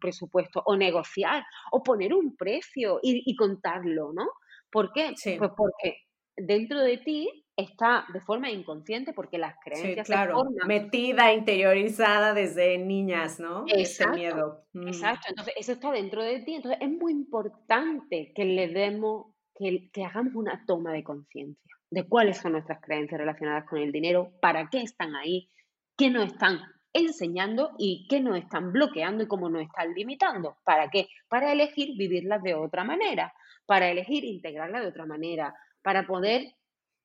presupuesto 0.00 0.62
o 0.64 0.78
negociar 0.78 1.44
o 1.70 1.82
poner 1.82 2.14
un 2.14 2.34
precio 2.36 3.00
y, 3.02 3.36
contarlo, 3.36 4.14
¿no? 4.14 4.30
¿Por 4.70 4.94
qué? 4.94 5.12
Pues 5.36 5.50
porque 5.54 5.98
dentro 6.38 6.80
de 6.80 6.96
ti 6.96 7.45
está 7.56 8.04
de 8.12 8.20
forma 8.20 8.50
inconsciente 8.50 9.12
porque 9.12 9.38
las 9.38 9.56
creencias 9.64 10.06
sí, 10.06 10.12
claro, 10.12 10.44
metida, 10.66 11.32
interiorizada 11.32 12.34
desde 12.34 12.76
niñas, 12.78 13.40
¿no? 13.40 13.64
Exacto, 13.66 14.14
miedo. 14.14 14.64
Mm. 14.74 14.88
Exacto, 14.88 15.26
entonces 15.30 15.54
eso 15.56 15.72
está 15.72 15.90
dentro 15.90 16.22
de 16.22 16.40
ti, 16.40 16.56
entonces 16.56 16.78
es 16.82 16.90
muy 16.90 17.12
importante 17.12 18.32
que 18.34 18.44
le 18.44 18.68
demos, 18.68 19.34
que, 19.54 19.90
que 19.90 20.04
hagamos 20.04 20.34
una 20.34 20.64
toma 20.66 20.92
de 20.92 21.02
conciencia 21.02 21.66
de 21.90 22.08
cuáles 22.08 22.38
son 22.38 22.52
nuestras 22.52 22.80
creencias 22.80 23.18
relacionadas 23.18 23.64
con 23.68 23.78
el 23.78 23.92
dinero, 23.92 24.32
para 24.40 24.68
qué 24.70 24.82
están 24.82 25.14
ahí, 25.14 25.48
qué 25.96 26.10
nos 26.10 26.26
están 26.26 26.60
enseñando 26.92 27.72
y 27.78 28.06
qué 28.08 28.20
nos 28.20 28.38
están 28.38 28.72
bloqueando 28.72 29.24
y 29.24 29.28
cómo 29.28 29.48
nos 29.48 29.62
están 29.62 29.92
limitando. 29.94 30.58
¿Para 30.64 30.90
qué? 30.90 31.08
Para 31.28 31.52
elegir 31.52 31.96
vivirlas 31.96 32.42
de 32.42 32.54
otra 32.54 32.84
manera, 32.84 33.32
para 33.66 33.90
elegir 33.90 34.24
integrarlas 34.24 34.82
de 34.82 34.88
otra 34.88 35.06
manera, 35.06 35.54
para 35.82 36.06
poder 36.06 36.55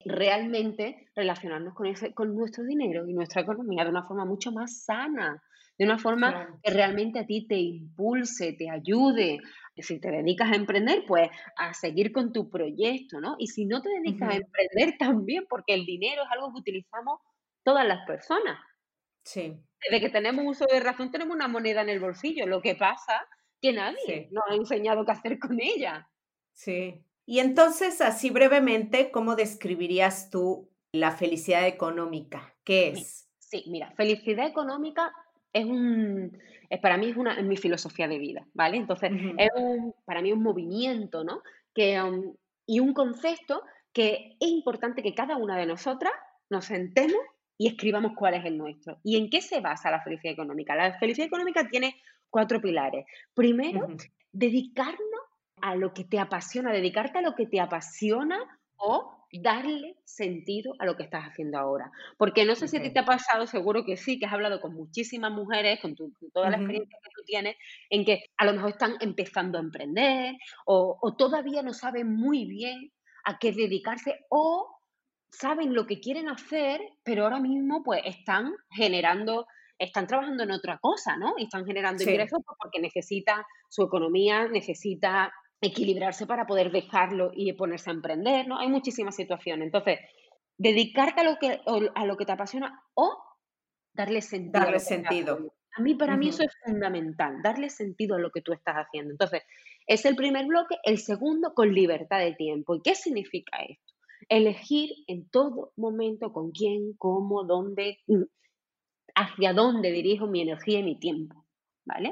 realmente 0.05 1.08
relacionarnos 1.15 1.74
con, 1.74 1.88
ese, 1.88 2.13
con 2.13 2.36
nuestro 2.36 2.63
dinero 2.63 3.08
y 3.08 3.13
nuestra 3.13 3.41
economía 3.41 3.84
de 3.84 3.89
una 3.89 4.03
forma 4.03 4.25
mucho 4.25 4.51
más 4.51 4.84
sana, 4.84 5.41
de 5.77 5.86
una 5.86 5.98
forma 5.98 6.60
que 6.62 6.72
realmente 6.72 7.20
a 7.20 7.25
ti 7.25 7.48
te 7.48 7.58
impulse, 7.58 8.53
te 8.53 8.70
ayude. 8.70 9.39
Si 9.77 10.00
te 10.00 10.12
dedicas 10.12 10.51
a 10.51 10.55
emprender, 10.55 11.05
pues 11.08 11.29
a 11.58 11.74
seguir 11.74 12.12
con 12.12 12.31
tu 12.31 12.50
proyecto, 12.50 13.20
¿no? 13.20 13.36
Y 13.39 13.48
si 13.48 13.65
no 13.65 13.81
te 13.81 13.89
dedicas 13.89 14.29
a 14.29 14.36
emprender 14.36 14.98
también, 15.00 15.46
porque 15.50 15.74
el 15.74 15.86
dinero 15.86 16.22
es 16.24 16.29
algo 16.31 16.53
que 16.53 16.60
utilizamos 16.60 17.20
todas 17.63 17.88
las 17.88 18.05
personas. 18.05 18.60
Sí. 19.24 19.58
Desde 19.84 20.01
que 20.01 20.10
tenemos 20.10 20.46
uso 20.46 20.65
de 20.72 20.79
razón 20.79 21.12
tenemos 21.12 21.36
una 21.36 21.48
moneda 21.48 21.81
en 21.81 21.89
el 21.89 22.00
bolsillo. 22.00 22.46
Lo 22.46 22.62
que 22.62 22.75
pasa 22.75 23.27
que 23.62 23.74
nadie 23.74 24.29
nos 24.31 24.43
ha 24.50 24.55
enseñado 24.55 25.05
qué 25.05 25.12
hacer 25.12 25.39
con 25.39 25.60
ella. 25.60 26.08
Sí. 26.53 27.03
Y 27.31 27.39
entonces, 27.39 28.01
así 28.01 28.29
brevemente, 28.29 29.09
¿cómo 29.09 29.38
describirías 29.38 30.29
tú 30.29 30.69
la 30.91 31.11
felicidad 31.11 31.65
económica? 31.65 32.53
¿Qué 32.65 32.89
es? 32.89 33.29
Sí, 33.39 33.63
mira, 33.67 33.89
felicidad 33.91 34.45
económica 34.45 35.13
es 35.53 35.63
un, 35.63 36.38
es, 36.69 36.81
para 36.81 36.97
mí 36.97 37.09
es, 37.09 37.15
una, 37.15 37.39
es 37.39 37.45
mi 37.45 37.55
filosofía 37.55 38.09
de 38.09 38.19
vida, 38.19 38.45
¿vale? 38.53 38.75
Entonces, 38.75 39.13
es 39.38 39.50
un, 39.55 39.95
para 40.03 40.21
mí 40.21 40.33
un 40.33 40.43
movimiento, 40.43 41.23
¿no? 41.23 41.41
Que, 41.73 42.01
um, 42.01 42.35
y 42.65 42.81
un 42.81 42.93
concepto 42.93 43.63
que 43.93 44.35
es 44.38 44.50
importante 44.50 45.01
que 45.01 45.15
cada 45.15 45.38
una 45.38 45.57
de 45.57 45.67
nosotras 45.67 46.11
nos 46.50 46.65
sentemos 46.65 47.21
y 47.57 47.69
escribamos 47.69 48.11
cuál 48.13 48.33
es 48.33 48.43
el 48.43 48.57
nuestro. 48.57 49.00
¿Y 49.05 49.15
en 49.15 49.29
qué 49.29 49.39
se 49.39 49.61
basa 49.61 49.89
la 49.89 50.03
felicidad 50.03 50.33
económica? 50.33 50.75
La 50.75 51.00
felicidad 51.00 51.27
económica 51.27 51.65
tiene 51.69 51.95
cuatro 52.29 52.59
pilares. 52.59 53.05
Primero, 53.33 53.88
dedicarnos 54.33 55.11
a 55.62 55.75
lo 55.75 55.94
que 55.94 56.03
te 56.03 56.20
apasiona, 56.20 56.72
dedicarte 56.72 57.20
a 57.20 57.22
lo 57.22 57.36
que 57.36 57.46
te 57.46 57.60
apasiona 57.60 58.39
o 58.77 59.22
darle 59.32 59.96
sentido 60.03 60.74
a 60.80 60.86
lo 60.86 60.98
que 60.98 61.03
estás 61.03 61.24
haciendo 61.24 61.58
ahora. 61.58 61.91
Porque 62.18 62.46
no 62.46 62.56
sé 62.56 62.68
si 62.68 62.77
a 62.77 62.82
ti 62.82 62.91
te 62.91 63.00
ha 63.00 63.06
pasado, 63.06 63.48
seguro 63.48 63.86
que 63.86 63.96
sí, 63.96 64.20
que 64.20 64.25
has 64.25 64.34
hablado 64.34 64.60
con 64.60 64.74
muchísimas 64.74 65.32
mujeres, 65.32 65.80
con, 65.82 65.96
toda 65.96 66.50
la 66.50 66.58
experiencia 66.58 66.98
que 67.01 67.10
tú 67.15 67.22
tienes, 67.25 67.56
en 67.89 68.03
que 68.03 68.25
a 68.38 68.46
lo 68.46 68.53
mejor 68.53 68.72
están 68.72 68.96
empezando 69.00 69.58
a 69.58 69.62
emprender 69.62 70.36
o, 70.65 70.98
o 71.01 71.15
todavía 71.15 71.62
no 71.62 71.74
saben 71.74 72.13
muy 72.13 72.46
bien 72.46 72.91
a 73.24 73.38
qué 73.38 73.51
dedicarse 73.51 74.25
o 74.30 74.80
saben 75.30 75.74
lo 75.74 75.88
que 75.88 76.01
quieren 76.01 76.27
hacer, 76.27 76.82
pero 77.03 77.24
ahora 77.24 77.39
mismo 77.39 77.84
pues 77.84 78.01
están 78.06 78.53
generando 78.70 79.46
están 79.82 80.06
trabajando 80.06 80.44
en 80.44 80.51
otra 80.51 80.77
cosa, 80.77 81.18
¿no? 81.18 81.34
Y 81.38 81.46
están 81.46 81.65
generando 81.65 82.03
ingresos 82.03 82.39
porque 82.46 82.80
necesita 82.80 83.48
su 83.68 83.82
economía, 83.82 84.48
necesita 84.48 85.34
equilibrarse 85.62 86.25
para 86.25 86.48
poder 86.48 86.72
dejarlo 86.72 87.32
y 87.34 87.53
ponerse 87.53 87.89
a 87.89 87.94
emprender, 87.94 88.48
¿no? 88.48 88.60
Hay 88.60 88.68
muchísimas 88.68 89.15
situaciones. 89.15 89.68
Entonces, 89.68 90.00
dedicarte 90.58 91.22
a 91.22 91.24
lo 91.24 91.38
que, 91.38 91.62
a 91.96 92.06
lo 92.06 92.18
que 92.18 92.25
te 92.25 92.32
apasiona 92.32 92.84
o 92.96 93.18
darle 93.94 94.22
sentido. 94.22 94.63
Darle 94.63 94.80
sentido. 94.80 95.53
A 95.77 95.82
mí, 95.82 95.96
para 95.96 96.18
mí 96.18 96.30
eso 96.30 96.44
es 96.44 96.51
fundamental, 96.65 97.41
darle 97.41 97.70
sentido 97.70 98.15
a 98.15 98.20
lo 98.20 98.32
que 98.32 98.41
tú 98.41 98.51
estás 98.51 98.75
haciendo. 98.75 99.12
Entonces, 99.12 99.44
es 99.88 100.06
el 100.06 100.15
primer 100.15 100.46
bloque. 100.46 100.75
El 100.84 100.98
segundo, 100.98 101.53
con 101.53 101.74
libertad 101.74 102.20
de 102.20 102.34
tiempo. 102.34 102.75
¿Y 102.75 102.82
qué 102.82 102.96
significa 102.96 103.58
esto? 103.68 103.94
Elegir 104.27 104.91
en 105.08 105.30
todo 105.30 105.72
momento 105.77 106.34
con 106.34 106.51
quién, 106.51 106.94
cómo, 106.98 107.44
dónde, 107.44 108.00
hacia 109.15 109.53
dónde 109.53 109.91
dirijo 109.91 110.27
mi 110.27 110.41
energía 110.41 110.80
y 110.80 110.84
mi 110.84 111.00
tiempo, 111.00 111.46
¿vale? 111.86 112.12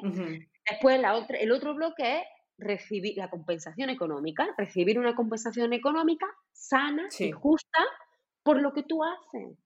Después 0.70 1.00
la 1.00 1.16
otra, 1.16 1.38
el 1.38 1.52
otro 1.52 1.76
bloque 1.76 2.20
es 2.20 2.24
recibir 2.60 3.18
la 3.18 3.30
compensación 3.30 3.90
económica, 3.90 4.48
recibir 4.58 5.00
una 5.00 5.16
compensación 5.16 5.74
económica 5.74 6.28
sana 6.52 7.08
y 7.18 7.32
justa 7.32 7.80
por 8.44 8.62
lo 8.62 8.74
que 8.74 8.84
tú 8.84 9.02
haces. 9.04 9.58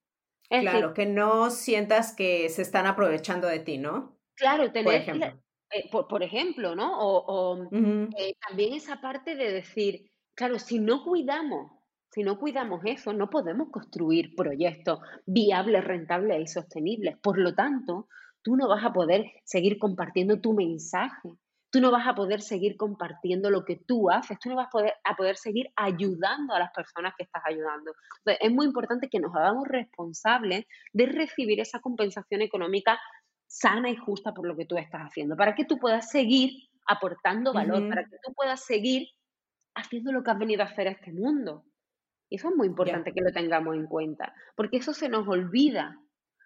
claro, 0.50 0.94
que 0.94 1.06
no 1.06 1.50
sientas 1.50 2.16
que 2.16 2.50
se 2.50 2.62
están 2.62 2.86
aprovechando 2.86 3.48
de 3.48 3.60
ti, 3.60 3.78
¿no? 3.78 4.18
Claro, 4.36 4.72
tener, 4.72 4.86
por 4.86 4.94
ejemplo, 4.94 5.42
eh, 5.72 5.90
por, 5.92 6.24
ejemplo 6.24 6.76
¿no? 6.76 6.92
O, 7.00 7.70
eh, 8.18 8.34
también 8.48 8.74
esa 8.74 9.00
parte 9.02 9.36
de 9.36 9.52
decir, 9.52 10.12
claro, 10.36 10.60
si 10.60 10.80
no 10.80 11.04
cuidamos 11.04 11.72
si 12.14 12.22
no 12.22 12.38
cuidamos 12.38 12.82
eso, 12.86 13.12
no 13.12 13.32
podemos 13.32 13.70
construir 13.72 14.36
proyectos 14.36 15.00
viables, 15.26 15.84
rentables 15.84 16.42
y 16.44 16.46
sostenibles. 16.46 17.18
Por 17.18 17.40
lo 17.40 17.56
tanto, 17.56 18.08
tú 18.44 18.56
no 18.56 18.68
vas 18.68 18.86
a 18.86 18.94
poder 18.94 19.26
seguir 19.46 19.80
compartiendo 19.80 20.40
tu 20.40 20.54
mensaje. 20.54 21.30
Tú 21.74 21.82
no 21.82 21.90
vas 21.90 22.06
a 22.08 22.14
poder 22.14 22.42
seguir 22.42 22.78
compartiendo 22.78 23.50
lo 23.50 23.66
que 23.66 23.78
tú 23.78 24.12
haces. 24.12 24.38
Tú 24.38 24.50
no 24.50 24.56
vas 24.56 24.68
a 24.68 24.70
poder, 24.70 24.94
a 25.04 25.16
poder 25.16 25.38
seguir 25.38 25.72
ayudando 25.76 26.54
a 26.54 26.60
las 26.60 26.72
personas 26.72 27.16
que 27.18 27.24
estás 27.24 27.42
ayudando. 27.44 27.94
es 28.26 28.52
muy 28.52 28.68
importante 28.68 29.10
que 29.10 29.20
nos 29.20 29.36
hagamos 29.36 29.68
responsables 29.68 30.68
de 30.92 31.08
recibir 31.08 31.60
esa 31.60 31.80
compensación 31.80 32.44
económica 32.44 33.00
sana 33.48 33.90
y 33.90 33.96
justa 33.96 34.36
por 34.36 34.48
lo 34.48 34.56
que 34.56 34.68
tú 34.68 34.78
estás 34.78 35.02
haciendo, 35.02 35.36
para 35.36 35.56
que 35.56 35.66
tú 35.66 35.80
puedas 35.80 36.12
seguir 36.12 36.52
aportando 36.86 37.54
valor, 37.54 37.90
para 37.90 38.04
que 38.04 38.18
tú 38.24 38.34
puedas 38.36 38.64
seguir 38.64 39.08
haciendo 39.74 40.12
lo 40.12 40.24
que 40.24 40.30
has 40.30 40.38
venido 40.38 40.62
a 40.62 40.68
hacer 40.68 40.88
a 40.88 40.92
este 40.92 41.12
mundo. 41.12 41.66
Y 42.30 42.36
eso 42.36 42.50
es 42.50 42.56
muy 42.56 42.68
importante 42.68 43.14
que 43.14 43.22
lo 43.22 43.32
tengamos 43.32 43.76
en 43.76 43.88
cuenta, 43.88 44.32
porque 44.56 44.78
eso 44.78 44.94
se 44.94 45.10
nos 45.10 45.28
olvida. 45.28 46.00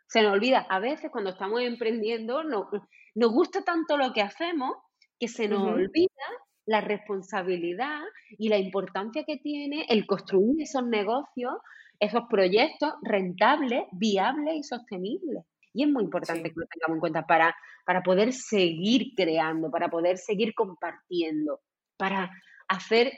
Se 0.08 0.22
nos 0.22 0.32
olvida. 0.32 0.66
A 0.70 0.80
veces 0.80 1.12
cuando 1.12 1.32
estamos 1.32 1.60
emprendiendo 1.62 2.46
no, 2.46 2.70
nos 3.14 3.32
gusta 3.34 3.62
tanto 3.64 3.98
lo 3.98 4.14
que 4.14 4.22
hacemos 4.22 4.78
que 5.20 5.28
se 5.28 5.48
nos 5.48 5.64
olvida 5.64 6.26
la 6.66 6.82
responsabilidad 6.82 8.02
y 8.38 8.50
la 8.50 8.58
importancia 8.58 9.24
que 9.26 9.38
tiene 9.38 9.86
el 9.90 10.06
construir 10.06 10.62
esos 10.62 10.86
negocios, 10.86 11.54
esos 12.00 12.24
proyectos 12.30 12.94
rentables, 13.02 13.86
viables 13.94 14.56
y 14.56 14.64
sostenibles. 14.64 15.44
Y 15.74 15.84
es 15.84 15.90
muy 15.90 16.04
importante 16.04 16.50
que 16.50 16.60
lo 16.60 16.66
tengamos 16.68 16.98
en 16.98 17.00
cuenta 17.00 17.26
para, 17.26 17.56
para 17.86 18.04
poder 18.04 18.34
seguir 18.34 19.14
creando, 19.16 19.72
para 19.72 19.90
poder 19.90 20.18
seguir 20.18 20.54
compartiendo, 20.54 21.62
para 21.98 22.32
hacer 22.68 23.14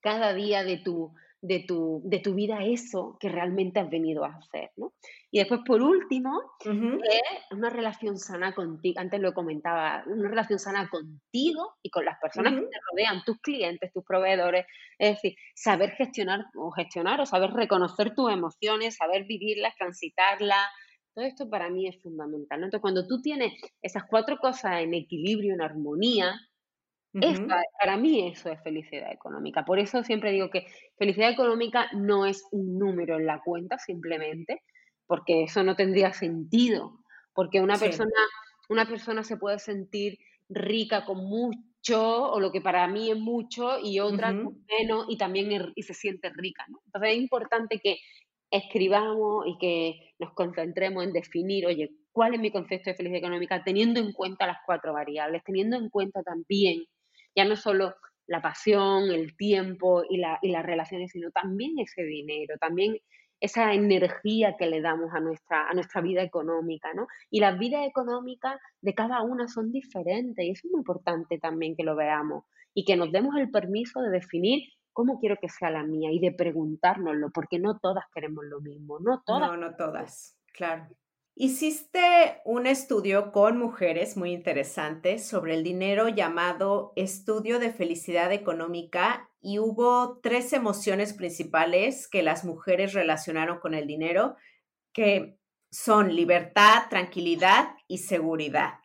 cada 0.00 0.34
día 0.34 0.64
de 0.64 0.78
tu, 0.78 1.14
de 1.46 1.60
tu, 1.60 2.02
de 2.04 2.18
tu 2.18 2.34
vida 2.34 2.64
eso 2.64 3.16
que 3.20 3.28
realmente 3.28 3.78
has 3.78 3.88
venido 3.88 4.24
a 4.24 4.34
hacer, 4.34 4.70
¿no? 4.76 4.94
Y 5.30 5.38
después, 5.38 5.60
por 5.66 5.82
último, 5.82 6.40
una 7.50 7.70
relación 7.70 8.18
sana 8.18 8.54
contigo, 8.54 9.00
antes 9.00 9.20
lo 9.20 9.32
comentaba, 9.32 10.02
una 10.06 10.28
relación 10.28 10.58
sana 10.58 10.88
contigo 10.88 11.74
y 11.82 11.90
con 11.90 12.04
las 12.04 12.18
personas 12.18 12.54
que 12.54 12.66
te 12.66 12.78
rodean, 12.90 13.22
tus 13.24 13.38
clientes, 13.40 13.92
tus 13.92 14.04
proveedores, 14.04 14.66
es 14.98 15.16
decir, 15.16 15.36
saber 15.54 15.90
gestionar 15.90 16.46
o 16.56 16.70
gestionar 16.72 17.20
o 17.20 17.26
saber 17.26 17.50
reconocer 17.50 18.14
tus 18.14 18.32
emociones, 18.32 18.96
saber 18.96 19.24
vivirlas, 19.24 19.76
transitarlas, 19.76 20.66
todo 21.14 21.24
esto 21.24 21.48
para 21.48 21.70
mí 21.70 21.88
es 21.88 22.00
fundamental. 22.02 22.58
Entonces, 22.58 22.80
cuando 22.82 23.06
tú 23.06 23.22
tienes 23.22 23.52
esas 23.80 24.04
cuatro 24.08 24.36
cosas 24.36 24.82
en 24.82 24.92
equilibrio, 24.92 25.54
en 25.54 25.62
armonía, 25.62 26.38
para 27.78 27.96
mí 27.96 28.28
eso 28.28 28.50
es 28.50 28.62
felicidad 28.62 29.12
económica. 29.12 29.64
Por 29.64 29.78
eso 29.78 30.02
siempre 30.02 30.32
digo 30.32 30.50
que 30.50 30.66
felicidad 30.98 31.30
económica 31.30 31.88
no 31.92 32.26
es 32.26 32.44
un 32.52 32.78
número 32.78 33.16
en 33.16 33.26
la 33.26 33.40
cuenta 33.44 33.78
simplemente, 33.78 34.62
porque 35.06 35.44
eso 35.44 35.62
no 35.62 35.76
tendría 35.76 36.12
sentido. 36.12 37.00
Porque 37.34 37.60
una 37.60 37.76
persona, 37.76 38.10
una 38.68 38.86
persona 38.86 39.22
se 39.24 39.36
puede 39.36 39.58
sentir 39.58 40.18
rica 40.48 41.04
con 41.04 41.18
mucho, 41.18 42.32
o 42.32 42.40
lo 42.40 42.50
que 42.50 42.60
para 42.60 42.86
mí 42.88 43.10
es 43.10 43.18
mucho, 43.18 43.78
y 43.82 44.00
otra 44.00 44.28
con 44.28 44.64
menos, 44.66 45.06
y 45.08 45.16
también 45.16 45.72
y 45.74 45.82
se 45.82 45.94
siente 45.94 46.30
rica. 46.34 46.64
Entonces 46.86 47.10
es 47.12 47.18
importante 47.18 47.78
que 47.78 47.98
escribamos 48.50 49.46
y 49.46 49.58
que 49.58 50.14
nos 50.18 50.32
concentremos 50.34 51.04
en 51.04 51.12
definir, 51.12 51.66
oye, 51.66 51.90
cuál 52.12 52.34
es 52.34 52.40
mi 52.40 52.50
concepto 52.50 52.90
de 52.90 52.96
felicidad 52.96 53.18
económica, 53.18 53.62
teniendo 53.62 54.00
en 54.00 54.12
cuenta 54.12 54.46
las 54.46 54.58
cuatro 54.64 54.94
variables, 54.94 55.42
teniendo 55.44 55.76
en 55.76 55.90
cuenta 55.90 56.22
también 56.22 56.84
ya 57.36 57.44
no 57.44 57.56
solo 57.56 57.94
la 58.26 58.42
pasión, 58.42 59.10
el 59.10 59.36
tiempo 59.36 60.02
y, 60.08 60.16
la, 60.18 60.38
y 60.42 60.50
las 60.50 60.64
relaciones, 60.66 61.12
sino 61.12 61.30
también 61.30 61.78
ese 61.78 62.02
dinero, 62.02 62.56
también 62.58 62.98
esa 63.38 63.74
energía 63.74 64.56
que 64.58 64.66
le 64.66 64.80
damos 64.80 65.12
a 65.12 65.20
nuestra, 65.20 65.68
a 65.68 65.74
nuestra 65.74 66.00
vida 66.00 66.22
económica, 66.22 66.92
¿no? 66.94 67.06
Y 67.30 67.40
las 67.40 67.58
vidas 67.58 67.86
económicas 67.86 68.58
de 68.80 68.94
cada 68.94 69.22
una 69.22 69.46
son 69.46 69.70
diferentes 69.70 70.44
y 70.44 70.50
es 70.50 70.64
muy 70.64 70.78
importante 70.78 71.38
también 71.38 71.76
que 71.76 71.84
lo 71.84 71.94
veamos 71.94 72.44
y 72.74 72.84
que 72.84 72.96
nos 72.96 73.12
demos 73.12 73.36
el 73.36 73.50
permiso 73.50 74.00
de 74.00 74.10
definir 74.10 74.62
cómo 74.92 75.20
quiero 75.20 75.36
que 75.36 75.50
sea 75.50 75.70
la 75.70 75.82
mía 75.82 76.10
y 76.10 76.18
de 76.18 76.32
preguntárnoslo, 76.32 77.30
porque 77.30 77.58
no 77.58 77.78
todas 77.78 78.04
queremos 78.14 78.44
lo 78.46 78.60
mismo, 78.60 78.98
no 78.98 79.22
todas. 79.26 79.50
No, 79.50 79.56
no 79.58 79.76
todas, 79.76 80.38
claro. 80.54 80.86
Hiciste 81.38 82.40
un 82.46 82.66
estudio 82.66 83.30
con 83.30 83.58
mujeres 83.58 84.16
muy 84.16 84.32
interesante 84.32 85.18
sobre 85.18 85.52
el 85.52 85.62
dinero 85.62 86.08
llamado 86.08 86.94
Estudio 86.96 87.58
de 87.58 87.70
Felicidad 87.72 88.32
Económica 88.32 89.28
y 89.42 89.58
hubo 89.58 90.18
tres 90.22 90.54
emociones 90.54 91.12
principales 91.12 92.08
que 92.08 92.22
las 92.22 92.46
mujeres 92.46 92.94
relacionaron 92.94 93.58
con 93.58 93.74
el 93.74 93.86
dinero, 93.86 94.36
que 94.94 95.36
son 95.70 96.16
libertad, 96.16 96.84
tranquilidad 96.88 97.68
y 97.86 97.98
seguridad. 97.98 98.76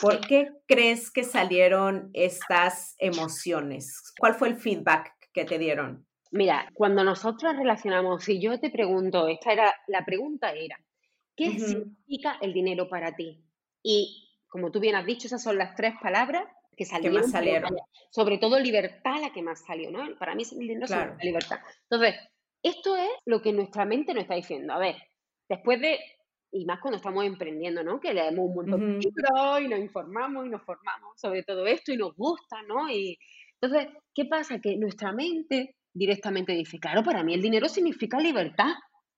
¿Por 0.00 0.22
qué 0.22 0.52
crees 0.66 1.10
que 1.10 1.22
salieron 1.22 2.08
estas 2.14 2.94
emociones? 2.96 4.14
¿Cuál 4.18 4.36
fue 4.36 4.48
el 4.48 4.56
feedback 4.56 5.12
que 5.34 5.44
te 5.44 5.58
dieron? 5.58 6.06
Mira, 6.30 6.66
cuando 6.72 7.04
nosotros 7.04 7.54
relacionamos, 7.58 8.24
si 8.24 8.40
yo 8.40 8.58
te 8.58 8.70
pregunto, 8.70 9.28
esta 9.28 9.52
era, 9.52 9.74
la 9.86 10.02
pregunta 10.06 10.52
era, 10.52 10.78
¿Qué 11.40 11.58
significa 11.58 12.36
el 12.42 12.52
dinero 12.52 12.88
para 12.90 13.16
ti? 13.16 13.42
Y 13.82 14.28
como 14.46 14.70
tú 14.70 14.78
bien 14.78 14.94
has 14.94 15.06
dicho, 15.06 15.26
esas 15.26 15.42
son 15.42 15.56
las 15.56 15.74
tres 15.74 15.94
palabras 16.02 16.44
que 16.76 16.84
salieron. 16.84 17.22
Sobre 18.10 18.36
todo 18.36 18.58
libertad, 18.58 19.22
la 19.22 19.32
que 19.32 19.40
más 19.40 19.64
salió, 19.64 19.90
¿no? 19.90 20.16
Para 20.18 20.34
mí 20.34 20.42
el 20.52 20.58
dinero 20.58 20.84
es 20.84 20.90
la 20.90 21.16
libertad. 21.22 21.60
Entonces, 21.88 22.14
esto 22.62 22.94
es 22.94 23.08
lo 23.24 23.40
que 23.40 23.54
nuestra 23.54 23.86
mente 23.86 24.12
nos 24.12 24.24
está 24.24 24.34
diciendo. 24.34 24.74
A 24.74 24.78
ver, 24.78 24.96
después 25.48 25.80
de, 25.80 25.98
y 26.52 26.66
más 26.66 26.78
cuando 26.80 26.98
estamos 26.98 27.24
emprendiendo, 27.24 27.82
¿no? 27.82 28.00
Que 28.00 28.12
leemos 28.12 28.46
un 28.46 28.54
montón 28.56 28.80
de 28.80 28.98
libros 28.98 29.60
y 29.62 29.68
nos 29.68 29.78
informamos 29.78 30.46
y 30.46 30.50
nos 30.50 30.62
formamos 30.62 31.18
sobre 31.18 31.42
todo 31.42 31.66
esto 31.66 31.92
y 31.92 31.96
nos 31.96 32.14
gusta, 32.16 32.60
¿no? 32.68 32.90
Y 32.90 33.18
entonces, 33.58 33.88
¿qué 34.14 34.26
pasa? 34.26 34.60
Que 34.60 34.76
nuestra 34.76 35.12
mente 35.12 35.76
directamente 35.94 36.52
dice, 36.52 36.78
claro, 36.78 37.02
para 37.02 37.22
mí 37.22 37.32
el 37.32 37.40
dinero 37.40 37.66
significa 37.68 38.18
libertad. 38.18 38.72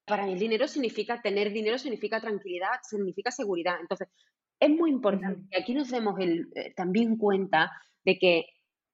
Para 0.04 0.26
mí 0.26 0.32
el 0.32 0.38
dinero 0.38 0.66
significa, 0.66 1.22
tener 1.22 1.52
dinero 1.52 1.78
significa 1.78 2.20
tranquilidad, 2.20 2.70
significa 2.82 3.30
seguridad. 3.30 3.76
Entonces, 3.80 4.08
es 4.60 4.70
muy 4.70 4.90
importante 4.90 5.42
que 5.50 5.60
aquí 5.60 5.74
nos 5.74 5.90
demos 5.90 6.18
el, 6.20 6.48
eh, 6.54 6.72
también 6.74 7.16
cuenta 7.16 7.70
de 8.04 8.18
que, 8.18 8.46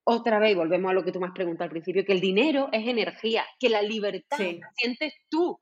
otra 0.05 0.39
vez, 0.39 0.57
volvemos 0.57 0.91
a 0.91 0.95
lo 0.95 1.05
que 1.05 1.13
tú 1.13 1.21
me 1.21 1.27
has 1.27 1.35
preguntado 1.35 1.65
al 1.65 1.71
principio, 1.71 2.05
que 2.05 2.13
el 2.13 2.21
dinero 2.21 2.69
es 2.73 2.87
energía, 2.87 3.45
que 3.59 3.69
la 3.69 3.83
libertad 3.83 4.39
la 4.39 4.71
sientes 4.75 5.13
tú, 5.29 5.59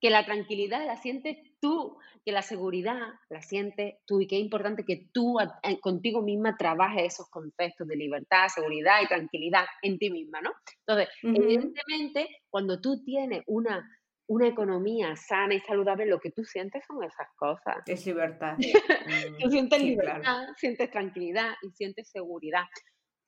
que 0.00 0.10
la 0.10 0.24
tranquilidad 0.24 0.84
la 0.86 0.96
sientes 0.96 1.36
tú, 1.60 1.96
que 2.24 2.32
la 2.32 2.42
seguridad 2.42 3.00
la 3.28 3.42
sientes 3.42 3.94
tú 4.04 4.20
y 4.20 4.26
que 4.26 4.36
es 4.36 4.42
importante 4.42 4.84
que 4.84 5.08
tú 5.12 5.36
contigo 5.80 6.22
misma 6.22 6.56
trabajes 6.56 7.14
esos 7.14 7.28
conceptos 7.28 7.86
de 7.88 7.96
libertad, 7.96 8.48
seguridad 8.48 9.00
y 9.02 9.08
tranquilidad 9.08 9.64
en 9.82 9.98
ti 9.98 10.10
misma, 10.10 10.40
¿no? 10.40 10.52
Entonces, 10.86 11.08
evidentemente, 11.22 12.28
cuando 12.50 12.80
tú 12.80 13.02
tienes 13.04 13.42
una 13.46 13.88
una 14.26 14.48
economía 14.48 15.14
sana 15.16 15.54
y 15.54 15.60
saludable, 15.60 16.06
lo 16.06 16.20
que 16.20 16.30
tú 16.30 16.44
sientes 16.44 16.84
son 16.86 17.02
esas 17.02 17.28
cosas. 17.36 17.76
Es 17.86 18.06
libertad. 18.06 18.56
tú 19.40 19.50
sientes 19.50 19.82
libertad, 19.82 20.46
sientes 20.56 20.90
tranquilidad 20.90 21.54
y 21.62 21.70
sientes 21.72 22.10
seguridad. 22.10 22.64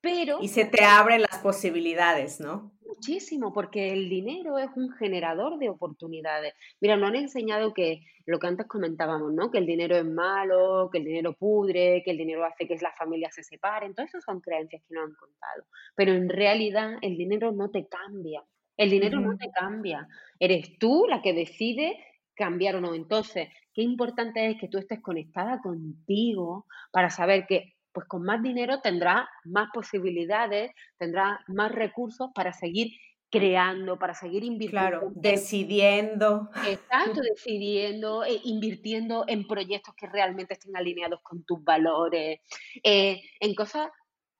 Pero, 0.01 0.39
y 0.43 0.49
se 0.49 0.67
te 0.67 0.85
abren 0.85 1.23
las 1.23 1.39
posibilidades, 1.39 2.39
¿no? 2.39 2.75
Muchísimo, 2.87 3.55
porque 3.55 3.91
el 3.91 4.11
dinero 4.11 4.59
es 4.59 4.69
un 4.77 4.93
generador 4.93 5.59
de 5.59 5.71
oportunidades. 5.71 6.53
Mira, 6.79 6.97
nos 6.99 7.09
han 7.09 7.17
enseñado 7.17 7.73
que 7.73 8.03
lo 8.27 8.39
que 8.39 8.47
antes 8.47 8.67
comentábamos, 8.67 9.33
¿no? 9.33 9.51
Que 9.51 9.59
el 9.59 9.67
dinero 9.67 9.97
es 9.97 10.05
malo, 10.05 10.91
que 10.93 10.99
el 10.99 11.05
dinero 11.05 11.33
pudre, 11.33 12.03
que 12.05 12.11
el 12.11 12.19
dinero 12.19 12.45
hace 12.45 12.67
que 12.69 12.77
las 12.83 12.97
familias 12.99 13.35
se 13.35 13.43
separen. 13.43 13.95
Todo 13.95 14.05
eso 14.05 14.21
son 14.21 14.41
creencias 14.41 14.83
que 14.87 14.95
nos 14.95 15.05
han 15.05 15.15
contado. 15.15 15.65
Pero 15.97 16.13
en 16.13 16.29
realidad 16.29 16.99
el 17.01 17.17
dinero 17.17 17.53
no 17.53 17.71
te 17.71 17.87
cambia. 17.89 18.45
El 18.77 18.91
dinero 18.91 19.21
no 19.21 19.37
te 19.37 19.51
cambia. 19.51 20.09
Eres 20.39 20.79
tú 20.79 21.07
la 21.09 21.23
que 21.23 21.33
decide 21.33 21.97
cambiar 22.35 22.77
o 22.77 22.81
no. 22.81 22.95
Entonces, 22.95 23.49
qué 23.73 23.83
importante 23.83 24.51
es 24.51 24.59
que 24.59 24.69
tú 24.69 24.79
estés 24.79 25.01
conectada 25.01 25.61
contigo 25.61 26.67
para 26.91 27.11
saber 27.11 27.47
que 27.47 27.75
pues 27.93 28.09
con 28.09 28.25
más 28.25 28.43
dinero 28.43 28.81
tendrás 28.81 29.27
más 29.45 29.69
posibilidades, 29.73 30.73
tendrás 30.99 31.39
más 31.47 31.71
recursos 31.71 32.31
para 32.35 32.53
seguir 32.53 32.91
creando, 33.31 33.99
para 33.99 34.15
seguir 34.15 34.45
invirtiendo. 34.45 34.89
Claro, 34.89 35.13
decidiendo. 35.15 36.51
Exacto, 36.69 37.21
decidiendo, 37.31 38.25
eh, 38.25 38.41
invirtiendo 38.45 39.25
en 39.29 39.47
proyectos 39.47 39.95
que 39.97 40.07
realmente 40.07 40.55
estén 40.55 40.77
alineados 40.77 41.21
con 41.23 41.45
tus 41.45 41.63
valores, 41.63 42.41
eh, 42.83 43.21
en 43.41 43.55
cosas 43.55 43.89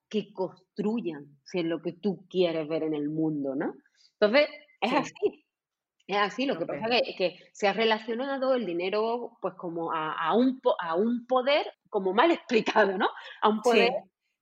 que 0.09 0.33
construyan, 0.33 1.27
si 1.45 1.61
es 1.61 1.65
lo 1.65 1.81
que 1.81 1.93
tú 1.93 2.27
quieres 2.29 2.69
ver 2.69 2.85
en 2.85 2.95
el 2.95 3.09
mundo, 3.09 3.55
¿no? 3.55 3.75
Entonces, 4.21 4.49
es 4.81 4.93
así. 4.93 5.45
Es 6.07 6.19
así, 6.19 6.45
lo 6.45 6.59
que 6.59 6.67
pasa 6.67 6.99
es 6.99 7.17
que, 7.17 7.39
se 7.53 7.67
ha 7.67 7.73
relacionado 7.73 8.55
el 8.55 8.67
dinero 8.67 9.39
pues 9.41 9.55
como 9.55 9.91
a, 9.93 10.35
un, 10.35 10.61
a 10.81 10.95
un 10.97 11.27
poder 11.27 11.67
como 11.89 12.13
mal 12.13 12.31
explicado, 12.85 12.99
¿no? 12.99 13.09
A 13.41 13.49
un 13.49 13.63
poder 13.63 13.93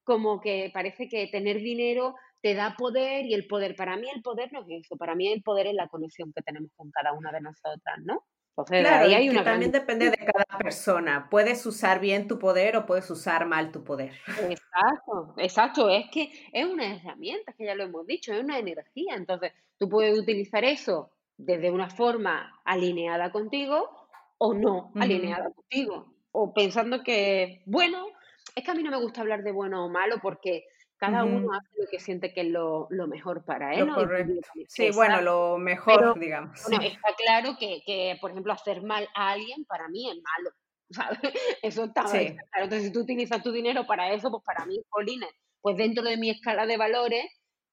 como 0.04 0.40
que 0.40 0.70
parece 0.74 1.08
que 1.08 1.28
tener 1.28 1.58
dinero 1.58 2.16
te 2.40 2.54
da 2.54 2.74
poder 2.76 3.24
y 3.26 3.34
el 3.34 3.46
poder, 3.46 3.76
para 3.76 3.96
mí 3.96 4.08
el 4.12 4.20
poder 4.20 4.52
no 4.52 4.62
es 4.62 4.84
eso, 4.84 4.96
para 4.96 5.14
mí 5.14 5.28
el 5.28 5.42
poder 5.42 5.68
es 5.68 5.74
la 5.74 5.86
conexión 5.86 6.32
que 6.32 6.42
tenemos 6.42 6.72
con 6.74 6.90
cada 6.90 7.12
una 7.12 7.30
de 7.30 7.40
nosotras, 7.40 7.98
¿no? 8.02 8.24
Claro, 8.66 9.08
hay 9.08 9.28
una 9.28 9.44
también 9.44 9.72
depende 9.72 10.10
de 10.10 10.16
cada 10.16 10.58
persona. 10.58 11.28
Puedes 11.30 11.64
usar 11.66 12.00
bien 12.00 12.28
tu 12.28 12.38
poder 12.38 12.76
o 12.76 12.86
puedes 12.86 13.10
usar 13.10 13.46
mal 13.46 13.72
tu 13.72 13.84
poder. 13.84 14.12
Exacto, 14.26 15.34
exacto. 15.38 15.90
Es 15.90 16.06
que 16.10 16.30
es 16.52 16.66
una 16.66 16.94
herramienta, 16.94 17.52
que 17.52 17.64
ya 17.64 17.74
lo 17.74 17.84
hemos 17.84 18.06
dicho, 18.06 18.32
es 18.32 18.42
una 18.42 18.58
energía. 18.58 19.14
Entonces, 19.14 19.52
tú 19.78 19.88
puedes 19.88 20.18
utilizar 20.18 20.64
eso 20.64 21.10
desde 21.36 21.70
una 21.70 21.90
forma 21.90 22.60
alineada 22.64 23.32
contigo 23.32 24.08
o 24.38 24.54
no 24.54 24.92
alineada 24.96 25.50
contigo. 25.50 26.14
O 26.32 26.52
pensando 26.52 27.02
que, 27.02 27.62
bueno, 27.66 28.06
es 28.54 28.64
que 28.64 28.70
a 28.70 28.74
mí 28.74 28.82
no 28.82 28.90
me 28.90 29.00
gusta 29.00 29.20
hablar 29.20 29.42
de 29.42 29.52
bueno 29.52 29.84
o 29.84 29.88
malo 29.88 30.16
porque 30.22 30.64
cada 31.02 31.24
uno 31.24 31.52
hace 31.52 31.68
lo 31.76 31.86
que 31.90 31.98
siente 31.98 32.32
que 32.32 32.42
es 32.42 32.46
lo, 32.46 32.88
mejor 33.08 33.44
para 33.44 33.74
él. 33.74 33.86
Lo 33.86 33.94
correcto. 33.96 34.48
Sí, 34.68 34.90
bueno, 34.94 35.20
lo 35.20 35.58
mejor, 35.58 36.16
digamos. 36.16 36.62
Bueno, 36.68 36.84
está 36.84 37.08
claro 37.16 37.56
que, 37.58 37.82
que, 37.84 38.16
por 38.20 38.30
ejemplo, 38.30 38.52
hacer 38.52 38.82
mal 38.82 39.08
a 39.16 39.32
alguien 39.32 39.64
para 39.64 39.88
mí 39.88 40.08
es 40.08 40.14
malo. 40.14 40.50
¿sabes? 40.90 41.18
Eso 41.60 41.84
está, 41.84 42.04
claro. 42.04 42.36
Entonces, 42.54 42.84
si 42.84 42.92
tú 42.92 43.00
utilizas 43.00 43.42
tu 43.42 43.50
dinero 43.50 43.84
para 43.84 44.12
eso, 44.12 44.30
pues 44.30 44.44
para 44.44 44.64
mí, 44.64 44.80
Colines, 44.90 45.30
pues 45.60 45.76
dentro 45.76 46.04
de 46.04 46.16
mi 46.16 46.30
escala 46.30 46.66
de 46.66 46.76
valores, 46.76 47.24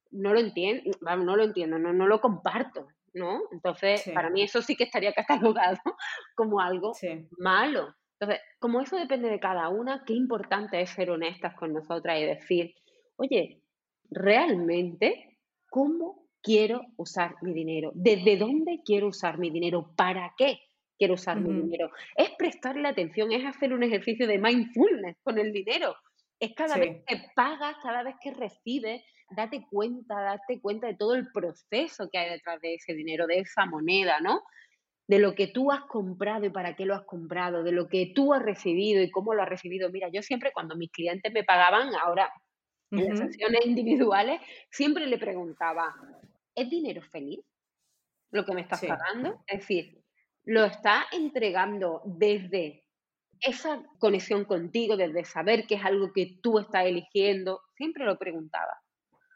no 0.10 0.34
lo 0.34 0.40
entiendo, 0.40 0.90
no 1.02 1.36
lo 1.36 1.44
entiendo, 1.44 1.78
no, 1.78 1.94
no 1.94 2.08
lo 2.08 2.22
comparto, 2.22 2.88
¿no? 3.14 3.42
Entonces, 3.52 4.10
para 4.12 4.32
mí 4.32 4.42
eso 4.42 4.64
sí 4.64 4.76
que 4.76 4.86
estaría 4.86 5.14
catalogado 5.54 5.78
como 6.36 6.62
algo 6.62 6.94
malo. 7.38 7.94
Entonces, 8.20 8.44
como 8.58 8.82
eso 8.82 8.98
depende 8.98 9.30
de 9.30 9.40
cada 9.40 9.70
una, 9.70 10.04
qué 10.04 10.14
importante 10.14 10.82
es 10.82 10.90
ser 10.90 11.12
honestas 11.12 11.54
con 11.56 11.74
nosotras 11.74 12.20
y 12.20 12.26
decir, 12.26 12.74
oye, 13.20 13.62
realmente, 14.10 15.38
¿cómo 15.70 16.28
quiero 16.42 16.82
usar 16.98 17.36
mi 17.42 17.54
dinero? 17.54 17.92
¿Desde 17.94 18.38
dónde 18.38 18.82
quiero 18.84 19.08
usar 19.08 19.38
mi 19.38 19.50
dinero? 19.50 19.94
¿Para 19.96 20.34
qué 20.38 20.60
quiero 20.98 21.16
usar 21.16 21.40
mi 21.40 21.54
dinero? 21.62 21.92
Es 22.16 22.32
prestarle 22.38 22.88
atención, 22.88 23.32
es 23.32 23.46
hacer 23.46 23.74
un 23.74 23.84
ejercicio 23.84 24.26
de 24.26 24.38
mindfulness 24.38 25.18
con 25.22 25.38
el 25.38 25.52
dinero. 25.52 25.96
Es 26.40 26.54
cada 26.56 26.78
vez 26.78 27.04
que 27.06 27.22
pagas, 27.36 27.76
cada 27.84 28.04
vez 28.04 28.16
que 28.22 28.32
recibes, 28.32 29.04
date 29.36 29.66
cuenta, 29.70 30.22
date 30.22 30.62
cuenta 30.62 30.88
de 30.88 30.96
todo 30.96 31.16
el 31.16 31.30
proceso 31.34 32.10
que 32.10 32.18
hay 32.18 32.30
detrás 32.30 32.62
de 32.62 32.76
ese 32.76 32.94
dinero, 32.94 33.28
de 33.28 33.40
esa 33.40 33.66
moneda, 33.66 34.22
¿no? 34.22 34.42
De 35.10 35.20
lo 35.20 35.36
que 35.36 35.48
tú 35.48 35.72
has 35.72 35.82
comprado 35.82 36.46
y 36.46 36.50
para 36.50 36.78
qué 36.78 36.86
lo 36.86 36.96
has 36.96 37.04
comprado, 37.04 37.64
de 37.64 37.74
lo 37.74 37.90
que 37.90 38.14
tú 38.16 38.34
has 38.34 38.42
recibido 38.42 39.04
y 39.04 39.12
cómo 39.12 39.34
lo 39.34 39.42
has 39.44 39.50
recibido. 39.50 39.90
Mira, 39.90 40.08
yo 40.10 40.22
siempre 40.22 40.54
cuando 40.54 40.78
mis 40.78 40.92
clientes 40.92 41.34
me 41.34 41.44
pagaban, 41.44 41.90
ahora 41.96 42.32
en 42.92 43.10
las 43.10 43.20
sesiones 43.20 43.62
individuales, 43.66 44.42
siempre 44.70 45.06
le 45.08 45.18
preguntaba, 45.18 45.96
¿es 46.56 46.70
dinero 46.70 47.02
feliz 47.02 47.40
lo 48.32 48.46
que 48.46 48.54
me 48.54 48.62
estás 48.62 48.84
pagando? 48.86 49.44
Es 49.48 49.60
decir, 49.60 50.04
lo 50.46 50.66
está 50.66 51.06
entregando 51.12 52.02
desde 52.06 52.84
esa 53.42 53.82
conexión 54.00 54.46
contigo, 54.46 54.98
desde 54.98 55.24
saber 55.24 55.66
que 55.66 55.76
es 55.76 55.86
algo 55.86 56.12
que 56.14 56.40
tú 56.42 56.60
estás 56.60 56.86
eligiendo, 56.86 57.62
siempre 57.76 58.06
lo 58.06 58.18
preguntaba. 58.18 58.82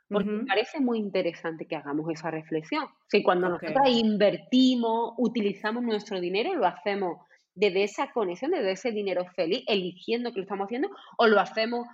Porque 0.10 0.30
me 0.30 0.46
parece 0.46 0.80
muy 0.80 1.00
interesante 1.00 1.66
que 1.66 1.76
hagamos 1.76 2.08
esa 2.12 2.30
reflexión. 2.30 2.86
Si 3.08 3.24
cuando 3.24 3.50
nosotros 3.50 3.88
invertimos, 3.88 5.13
utilizamos 5.18 5.82
nuestro 5.84 6.20
dinero, 6.20 6.54
lo 6.54 6.68
hacemos 6.68 7.18
desde 7.56 7.84
esa 7.84 8.12
conexión, 8.12 8.52
desde 8.52 8.72
ese 8.72 8.92
dinero 8.92 9.26
feliz, 9.36 9.63
eligiendo 9.68 10.32
que 10.32 10.38
lo 10.38 10.44
estamos 10.44 10.66
haciendo, 10.66 10.89
o 11.18 11.28
lo 11.28 11.39
hacemos 11.39 11.88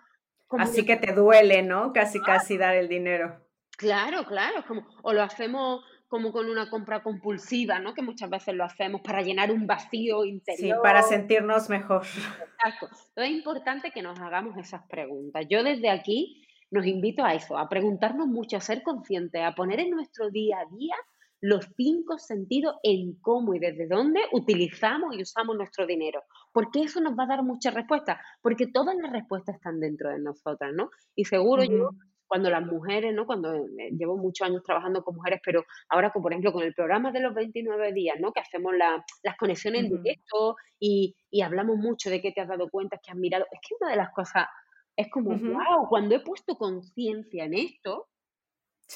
Así 0.57 0.85
que 0.85 0.95
te 0.95 1.13
duele, 1.13 1.61
¿no? 1.61 1.93
Casi, 1.93 2.19
casi 2.21 2.57
dar 2.57 2.75
el 2.75 2.87
dinero. 2.87 3.39
Claro, 3.77 4.25
claro, 4.25 4.65
como, 4.67 4.85
o 5.03 5.13
lo 5.13 5.23
hacemos 5.23 5.83
como 6.09 6.31
con 6.31 6.49
una 6.49 6.69
compra 6.71 7.03
compulsiva, 7.03 7.79
¿no? 7.79 7.93
Que 7.93 8.01
muchas 8.01 8.29
veces 8.29 8.55
lo 8.55 8.63
hacemos 8.63 9.01
para 9.01 9.21
llenar 9.21 9.51
un 9.51 9.67
vacío 9.67 10.25
interior. 10.25 10.77
Sí, 10.77 10.81
para 10.81 11.03
sentirnos 11.03 11.69
mejor. 11.69 12.01
Exacto. 12.03 12.87
Entonces 12.87 13.13
es 13.15 13.29
importante 13.29 13.91
que 13.91 14.01
nos 14.01 14.19
hagamos 14.19 14.57
esas 14.57 14.81
preguntas. 14.87 15.45
Yo 15.47 15.63
desde 15.63 15.89
aquí 15.91 16.43
nos 16.71 16.85
invito 16.87 17.23
a 17.23 17.35
eso, 17.35 17.57
a 17.57 17.69
preguntarnos 17.69 18.27
mucho, 18.27 18.57
a 18.57 18.61
ser 18.61 18.81
conscientes, 18.81 19.41
a 19.41 19.53
poner 19.53 19.79
en 19.79 19.91
nuestro 19.91 20.31
día 20.31 20.57
a 20.59 20.75
día 20.75 20.95
los 21.41 21.67
cinco 21.75 22.17
sentidos 22.17 22.75
en 22.83 23.15
cómo 23.21 23.53
y 23.53 23.59
desde 23.59 23.87
dónde 23.87 24.21
utilizamos 24.31 25.15
y 25.15 25.21
usamos 25.21 25.55
nuestro 25.55 25.85
dinero. 25.85 26.23
Porque 26.51 26.81
eso 26.81 27.01
nos 27.01 27.17
va 27.17 27.23
a 27.23 27.27
dar 27.27 27.43
muchas 27.43 27.73
respuestas, 27.73 28.17
porque 28.41 28.67
todas 28.67 28.95
las 28.95 29.11
respuestas 29.11 29.55
están 29.55 29.79
dentro 29.79 30.09
de 30.09 30.19
nosotras, 30.19 30.73
¿no? 30.73 30.89
Y 31.15 31.25
seguro 31.25 31.63
yo, 31.63 31.91
cuando 32.27 32.49
las 32.49 32.65
mujeres, 32.65 33.13
¿no? 33.13 33.25
Cuando 33.25 33.55
eh, 33.55 33.89
llevo 33.97 34.15
muchos 34.17 34.47
años 34.47 34.61
trabajando 34.63 35.03
con 35.03 35.15
mujeres, 35.15 35.41
pero 35.43 35.65
ahora, 35.89 36.11
por 36.11 36.31
ejemplo, 36.31 36.53
con 36.53 36.63
el 36.63 36.73
programa 36.73 37.11
de 37.11 37.21
los 37.21 37.33
29 37.33 37.91
días, 37.93 38.17
¿no? 38.19 38.31
Que 38.31 38.41
hacemos 38.41 38.73
las 38.77 39.37
conexiones 39.37 39.85
en 39.85 39.89
directo 39.89 40.55
y, 40.79 41.15
y, 41.31 41.41
hablamos 41.41 41.77
mucho 41.77 42.09
de 42.09 42.21
qué 42.21 42.31
te 42.31 42.41
has 42.41 42.47
dado 42.47 42.69
cuenta, 42.69 42.99
que 43.03 43.11
has 43.11 43.17
mirado. 43.17 43.45
Es 43.51 43.59
que 43.67 43.75
una 43.79 43.91
de 43.91 43.97
las 43.97 44.11
cosas 44.11 44.45
es 44.95 45.09
como, 45.09 45.29
wow, 45.29 45.87
cuando 45.89 46.15
he 46.15 46.19
puesto 46.19 46.55
conciencia 46.55 47.45
en 47.45 47.53
esto, 47.53 48.07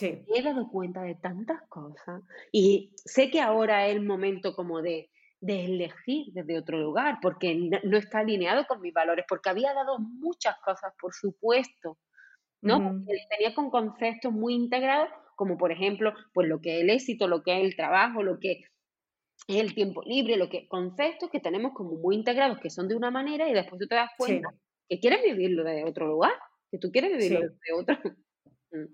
me 0.02 0.40
he 0.40 0.42
dado 0.42 0.70
cuenta 0.70 1.04
de 1.04 1.16
tantas 1.16 1.62
cosas 1.70 2.22
y 2.52 2.94
sé 2.96 3.30
que 3.30 3.42
ahora 3.42 3.88
es 3.88 3.96
el 3.96 4.04
momento 4.04 4.56
como 4.56 4.82
de, 4.82 5.10
elegir 5.46 6.28
desde 6.32 6.58
otro 6.58 6.80
lugar, 6.80 7.18
porque 7.22 7.54
no, 7.56 7.98
está 7.98 8.20
alineado 8.20 8.66
con 8.66 8.80
mis 8.80 8.94
valores, 8.94 9.26
porque 9.28 9.50
había 9.50 9.74
dado 9.74 10.00
muchas 10.00 10.56
cosas, 10.64 10.94
por 11.00 11.14
supuesto, 11.14 11.98
¿no? 12.62 13.04
Tenía 13.30 13.54
con 13.54 13.70
conceptos 13.70 14.32
muy 14.32 14.54
integrados, 14.54 15.10
como 15.36 15.58
por 15.58 15.74
ejemplo, 15.74 16.14
pues 16.34 16.48
lo 16.48 16.62
que 16.62 16.78
es 16.78 16.84
el 16.84 16.90
éxito, 16.92 17.28
lo 17.28 17.44
que 17.44 17.60
es 17.60 17.66
el 17.66 17.76
trabajo, 17.76 18.24
lo 18.24 18.40
que 18.40 18.64
es 19.48 19.58
el 19.58 19.76
tiempo 19.76 20.02
libre, 20.06 20.38
lo 20.38 20.48
que 20.48 20.66
conceptos 20.70 21.30
que 21.30 21.42
tenemos 21.42 21.74
como 21.74 21.98
muy 21.98 22.16
integrados, 22.16 22.60
que 22.60 22.70
son 22.70 22.88
de 22.88 22.96
una 22.96 23.12
manera 23.12 23.50
y 23.50 23.54
después 23.54 23.80
tú 23.80 23.88
te 23.88 23.96
das 23.96 24.12
cuenta 24.18 24.50
que 24.88 25.00
quieres 25.00 25.22
vivirlo 25.24 25.66
de 25.66 25.84
otro 25.84 26.08
lugar, 26.08 26.34
que 26.72 26.78
tú 26.78 26.90
quieres 26.90 27.18
vivirlo 27.18 27.50
de 27.50 27.74
otro. 27.78 27.98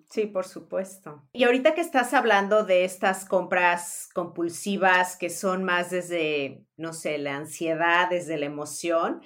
Sí, 0.10 0.26
por 0.26 0.46
supuesto. 0.46 1.24
Y 1.32 1.44
ahorita 1.44 1.74
que 1.74 1.82
estás 1.82 2.14
hablando 2.14 2.64
de 2.64 2.84
estas 2.84 3.26
compras 3.26 4.10
compulsivas 4.14 5.16
que 5.16 5.30
son 5.30 5.64
más 5.64 5.90
desde, 5.90 6.66
no 6.78 6.94
sé, 6.94 7.18
la 7.18 7.38
ansiedad, 7.38 8.10
desde 8.10 8.38
la 8.38 8.46
emoción, 8.46 9.22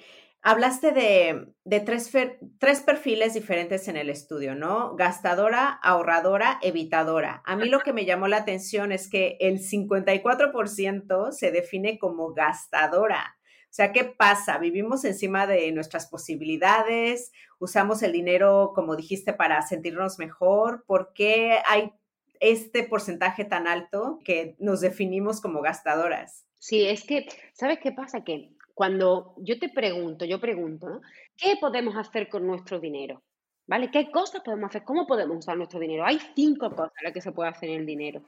Hablaste 0.46 0.92
de, 0.92 1.80
tres, 1.86 2.12
tres, 2.58 2.82
perfiles 2.82 3.32
diferentes 3.32 3.88
en 3.88 3.96
el 3.96 4.10
estudio, 4.10 4.54
¿no? 4.54 4.94
Gastadora, 4.94 5.70
ahorradora, 5.82 6.58
evitadora. 6.60 7.42
A 7.46 7.56
mí 7.56 7.66
lo 7.66 7.80
que 7.80 7.94
me 7.94 8.04
llamó 8.04 8.28
la 8.28 8.36
atención 8.36 8.92
es 8.92 9.08
que 9.08 9.38
el 9.40 9.60
54% 9.60 11.32
se 11.32 11.50
define 11.50 11.98
como 11.98 12.34
gastadora. 12.34 13.38
O 13.74 13.76
sea, 13.76 13.90
¿qué 13.90 14.04
pasa? 14.04 14.56
Vivimos 14.58 15.04
encima 15.04 15.48
de 15.48 15.72
nuestras 15.72 16.06
posibilidades, 16.06 17.32
usamos 17.58 18.04
el 18.04 18.12
dinero, 18.12 18.70
como 18.72 18.94
dijiste, 18.94 19.32
para 19.32 19.60
sentirnos 19.62 20.20
mejor. 20.20 20.84
¿Por 20.86 21.12
qué 21.12 21.58
hay 21.66 21.92
este 22.38 22.84
porcentaje 22.84 23.44
tan 23.44 23.66
alto 23.66 24.20
que 24.24 24.54
nos 24.60 24.80
definimos 24.80 25.40
como 25.40 25.60
gastadoras? 25.60 26.46
Sí, 26.60 26.86
es 26.86 27.02
que, 27.02 27.26
¿sabes 27.52 27.80
qué 27.82 27.90
pasa? 27.90 28.22
Que 28.22 28.52
cuando 28.74 29.34
yo 29.38 29.58
te 29.58 29.68
pregunto, 29.68 30.24
yo 30.24 30.40
pregunto, 30.40 30.88
¿no? 30.88 31.00
¿Qué 31.36 31.56
podemos 31.60 31.96
hacer 31.96 32.28
con 32.28 32.46
nuestro 32.46 32.78
dinero? 32.78 33.24
¿Vale? 33.66 33.90
¿Qué 33.90 34.08
cosas 34.12 34.42
podemos 34.44 34.68
hacer? 34.68 34.84
¿Cómo 34.84 35.04
podemos 35.04 35.38
usar 35.38 35.56
nuestro 35.56 35.80
dinero? 35.80 36.04
Hay 36.06 36.20
cinco 36.36 36.70
cosas 36.70 36.92
las 37.02 37.12
que 37.12 37.20
se 37.20 37.32
puede 37.32 37.50
hacer 37.50 37.70
en 37.70 37.80
el 37.80 37.86
dinero. 37.86 38.22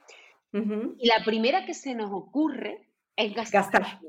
Y 0.52 1.06
la 1.06 1.24
primera 1.24 1.64
que 1.64 1.74
se 1.74 1.94
nos 1.94 2.10
ocurre 2.10 2.88
es 3.14 3.32
gastar. 3.32 4.00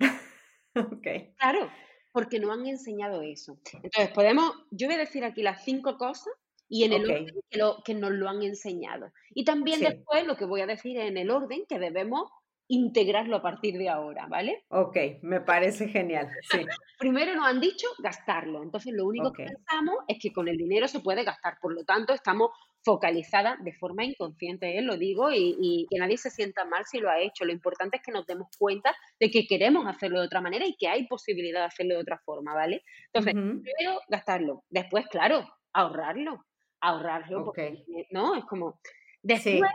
Claro, 1.37 1.69
porque 2.11 2.39
no 2.39 2.51
han 2.51 2.65
enseñado 2.65 3.21
eso. 3.21 3.57
Entonces, 3.83 4.09
podemos, 4.13 4.53
yo 4.71 4.87
voy 4.87 4.95
a 4.95 4.99
decir 4.99 5.23
aquí 5.23 5.41
las 5.41 5.63
cinco 5.63 5.97
cosas 5.97 6.33
y 6.69 6.83
en 6.83 6.93
el 6.93 7.03
orden 7.05 7.25
que, 7.49 7.57
lo, 7.57 7.81
que, 7.83 7.93
nos 7.93 8.11
lo 8.11 8.29
han 8.29 8.41
enseñado. 8.41 9.11
Y 9.33 9.45
también 9.45 9.79
después 9.79 10.25
lo 10.25 10.35
que 10.35 10.45
voy 10.45 10.61
a 10.61 10.65
decir 10.65 10.97
en 10.97 11.17
el 11.17 11.31
orden 11.31 11.63
que 11.67 11.79
debemos 11.79 12.29
integrarlo 12.69 13.37
a 13.37 13.41
partir 13.41 13.77
de 13.77 13.89
ahora, 13.89 14.27
¿vale? 14.27 14.65
Ok, 14.69 14.97
me 15.21 15.39
parece 15.41 15.87
genial. 15.87 16.29
Sí. 16.51 16.59
Primero 16.99 17.35
nos 17.35 17.45
han 17.45 17.61
dicho 17.61 17.87
gastarlo, 17.99 18.63
entonces 18.63 18.93
lo 18.93 19.05
único 19.05 19.31
que 19.31 19.45
pensamos 19.45 19.95
es 20.07 20.17
que 20.19 20.33
con 20.33 20.47
el 20.47 20.57
dinero 20.57 20.87
se 20.87 20.99
puede 20.99 21.23
gastar, 21.23 21.57
por 21.61 21.73
lo 21.73 21.85
tanto 21.85 22.13
estamos 22.13 22.49
focalizadas 22.87 23.61
de 23.65 23.73
forma 23.73 24.05
inconsciente, 24.05 24.77
¿eh? 24.77 24.81
lo 24.81 24.95
digo, 24.95 25.29
y, 25.29 25.85
que 25.89 25.99
nadie 25.99 26.15
se 26.15 26.29
sienta 26.29 26.63
mal 26.63 26.85
si 26.85 26.99
lo 26.99 27.09
ha 27.09 27.19
hecho. 27.19 27.43
Lo 27.43 27.51
importante 27.51 27.97
es 27.97 28.03
que 28.03 28.13
nos 28.13 28.25
demos 28.25 28.47
cuenta 28.57 28.95
de 29.19 29.29
que 29.29 29.45
queremos 29.45 29.85
hacerlo 29.85 30.21
de 30.21 30.27
otra 30.27 30.39
manera 30.39 30.65
y 30.65 30.77
que 30.77 30.87
hay 30.87 31.05
posibilidad 31.05 31.59
de 31.59 31.65
hacerlo 31.65 31.95
de 31.95 32.01
otra 32.01 32.17
forma, 32.23 32.53
¿vale? 32.53 32.83
Entonces, 33.11 33.33
primero 33.33 33.99
gastarlo, 34.07 34.63
después, 34.69 35.05
claro, 35.07 35.45
ahorrarlo, 35.73 36.45
ahorrarlo, 36.79 37.43
porque, 37.43 37.83
¿no? 38.11 38.35
Es 38.35 38.45
como, 38.45 38.79
después 39.21 39.69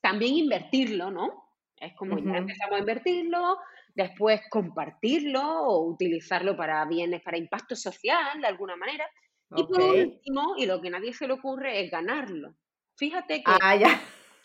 también 0.00 0.34
invertirlo, 0.34 1.10
¿no? 1.10 1.42
Es 1.76 1.92
como 1.96 2.20
ya 2.20 2.38
empezamos 2.38 2.76
a 2.76 2.78
invertirlo, 2.78 3.58
después 3.96 4.42
compartirlo 4.48 5.42
o 5.42 5.90
utilizarlo 5.90 6.56
para 6.56 6.84
bienes, 6.84 7.20
para 7.20 7.36
impacto 7.36 7.74
social 7.74 8.40
de 8.40 8.46
alguna 8.46 8.76
manera. 8.76 9.04
Y 9.56 9.64
por 9.64 9.80
último, 9.80 10.54
y 10.56 10.66
lo 10.66 10.80
que 10.80 10.88
a 10.88 10.92
nadie 10.92 11.12
se 11.12 11.26
le 11.26 11.34
ocurre 11.34 11.84
es 11.84 11.90
ganarlo. 11.90 12.54
Fíjate 12.96 13.42
que... 13.42 13.52
Ah, 13.60 13.76
ya. 13.76 14.00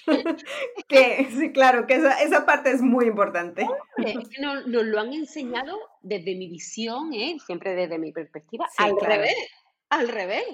que, 0.87 1.27
sí, 1.31 1.51
claro, 1.51 1.85
que 1.85 1.95
esa, 1.95 2.21
esa 2.21 2.45
parte 2.45 2.71
es 2.71 2.81
muy 2.81 3.05
importante. 3.05 3.67
Es 3.97 4.29
que 4.29 4.41
nos, 4.41 4.65
lo 4.65 4.99
han 4.99 5.13
enseñado 5.13 5.77
desde 6.01 6.35
mi 6.35 6.47
visión, 6.49 7.13
¿eh? 7.13 7.37
siempre 7.45 7.75
desde 7.75 7.97
mi 7.97 8.11
perspectiva, 8.11 8.67
al 8.77 8.95
revés, 8.99 9.35
al 9.89 10.07
revés. 10.07 10.45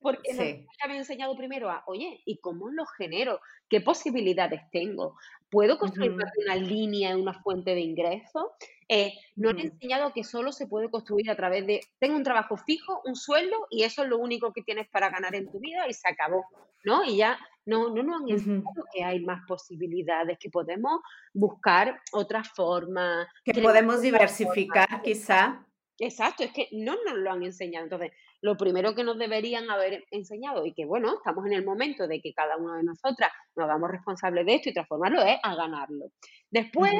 Porque 0.00 0.32
sí. 0.32 0.64
nos 0.66 0.76
había 0.82 0.98
enseñado 0.98 1.36
primero 1.36 1.70
a, 1.70 1.82
oye, 1.86 2.22
¿y 2.24 2.38
cómo 2.38 2.68
lo 2.70 2.86
genero? 2.86 3.40
¿Qué 3.68 3.80
posibilidades 3.80 4.60
tengo? 4.70 5.16
¿Puedo 5.50 5.78
construir 5.78 6.12
una 6.12 6.56
línea, 6.56 7.16
una 7.16 7.34
fuente 7.42 7.74
de 7.74 7.80
ingreso? 7.80 8.52
Eh, 8.88 9.14
no 9.34 9.50
han 9.50 9.58
enseñado 9.58 10.12
que 10.12 10.22
solo 10.22 10.52
se 10.52 10.66
puede 10.66 10.90
construir 10.90 11.30
a 11.30 11.36
través 11.36 11.66
de, 11.66 11.80
tengo 11.98 12.16
un 12.16 12.22
trabajo 12.22 12.56
fijo, 12.56 13.00
un 13.04 13.16
sueldo, 13.16 13.56
y 13.70 13.82
eso 13.82 14.04
es 14.04 14.08
lo 14.08 14.18
único 14.18 14.52
que 14.52 14.62
tienes 14.62 14.88
para 14.88 15.10
ganar 15.10 15.34
en 15.34 15.50
tu 15.50 15.58
vida 15.58 15.88
y 15.88 15.92
se 15.92 16.08
acabó, 16.08 16.44
¿no? 16.84 17.04
Y 17.04 17.16
ya 17.16 17.38
no, 17.64 17.90
no 17.90 18.02
nos 18.04 18.22
han 18.22 18.28
enseñado 18.28 18.84
que 18.92 19.02
hay 19.02 19.24
más 19.24 19.40
posibilidades, 19.48 20.38
que 20.38 20.50
podemos 20.50 21.00
buscar 21.34 22.00
otras 22.12 22.48
formas. 22.50 23.26
Que 23.44 23.60
podemos 23.60 24.00
diversificar, 24.00 25.02
quizá. 25.02 25.65
Exacto, 25.98 26.44
es 26.44 26.52
que 26.52 26.68
no 26.72 26.94
nos 27.06 27.16
lo 27.16 27.32
han 27.32 27.42
enseñado. 27.42 27.84
Entonces, 27.84 28.12
lo 28.42 28.56
primero 28.56 28.94
que 28.94 29.04
nos 29.04 29.18
deberían 29.18 29.70
haber 29.70 30.04
enseñado 30.10 30.66
y 30.66 30.74
que, 30.74 30.84
bueno, 30.84 31.14
estamos 31.16 31.46
en 31.46 31.54
el 31.54 31.64
momento 31.64 32.06
de 32.06 32.20
que 32.20 32.34
cada 32.34 32.56
una 32.56 32.76
de 32.76 32.84
nosotras 32.84 33.30
nos 33.54 33.64
hagamos 33.64 33.90
responsables 33.90 34.44
de 34.44 34.54
esto 34.56 34.68
y 34.68 34.74
transformarlo 34.74 35.22
es 35.22 35.38
a 35.42 35.54
ganarlo. 35.54 36.10
Después, 36.50 36.92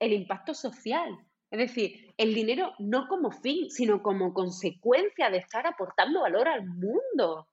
el 0.00 0.12
impacto 0.12 0.54
social. 0.54 1.16
Es 1.50 1.58
decir, 1.58 2.14
el 2.16 2.32
dinero 2.32 2.72
no 2.78 3.06
como 3.08 3.30
fin, 3.30 3.70
sino 3.70 4.02
como 4.02 4.32
consecuencia 4.32 5.30
de 5.30 5.38
estar 5.38 5.66
aportando 5.66 6.22
valor 6.22 6.48
al 6.48 6.64
mundo. 6.64 7.48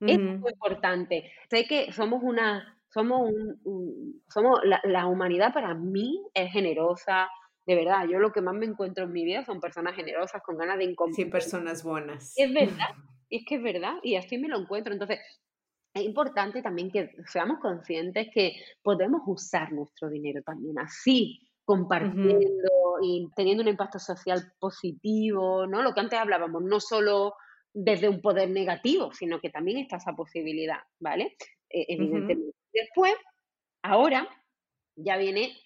Es 0.00 0.18
muy 0.18 0.52
importante. 0.52 1.30
Sé 1.50 1.66
que 1.66 1.92
somos 1.92 2.22
una, 2.22 2.80
somos 2.88 3.20
un, 3.20 4.22
somos 4.28 4.60
la, 4.64 4.80
la, 4.84 5.06
humanidad 5.06 5.52
para 5.52 5.74
mí 5.74 6.22
es 6.32 6.50
generosa, 6.52 7.28
de 7.66 7.74
verdad, 7.74 8.06
yo 8.08 8.18
lo 8.18 8.32
que 8.32 8.40
más 8.40 8.54
me 8.54 8.66
encuentro 8.66 9.04
en 9.04 9.12
mi 9.12 9.24
vida 9.24 9.44
son 9.44 9.60
personas 9.60 9.94
generosas, 9.94 10.42
con 10.42 10.56
ganas 10.56 10.78
de 10.78 10.84
incomodar. 10.84 11.14
Sí, 11.14 11.24
personas 11.26 11.82
buenas. 11.82 12.32
Es 12.36 12.52
verdad, 12.52 12.88
es 13.30 13.44
que 13.46 13.56
es 13.56 13.62
verdad, 13.62 13.94
y 14.02 14.16
así 14.16 14.38
me 14.38 14.48
lo 14.48 14.58
encuentro. 14.58 14.92
Entonces, 14.92 15.20
es 15.94 16.02
importante 16.02 16.62
también 16.62 16.90
que 16.90 17.10
seamos 17.26 17.58
conscientes 17.60 18.28
que 18.32 18.54
podemos 18.82 19.22
usar 19.26 19.72
nuestro 19.72 20.08
dinero 20.08 20.42
también 20.42 20.78
así, 20.78 21.48
compartiendo 21.64 22.98
y 23.02 23.28
teniendo 23.36 23.62
un 23.62 23.68
impacto 23.68 23.98
social 23.98 24.52
positivo, 24.58 25.66
¿no? 25.66 25.82
Lo 25.82 25.92
que 25.92 26.00
antes 26.00 26.18
hablábamos, 26.18 26.62
no 26.62 26.80
solo 26.80 27.34
desde 27.72 28.08
un 28.08 28.20
poder 28.20 28.50
negativo, 28.50 29.12
sino 29.12 29.40
que 29.40 29.50
también 29.50 29.78
está 29.78 29.96
esa 29.96 30.14
posibilidad, 30.14 30.80
¿vale? 30.98 31.36
E, 31.68 31.86
evidentemente. 31.88 32.56
Después, 32.72 33.14
ahora, 33.82 34.28
ya 34.96 35.16
viene, 35.16 35.56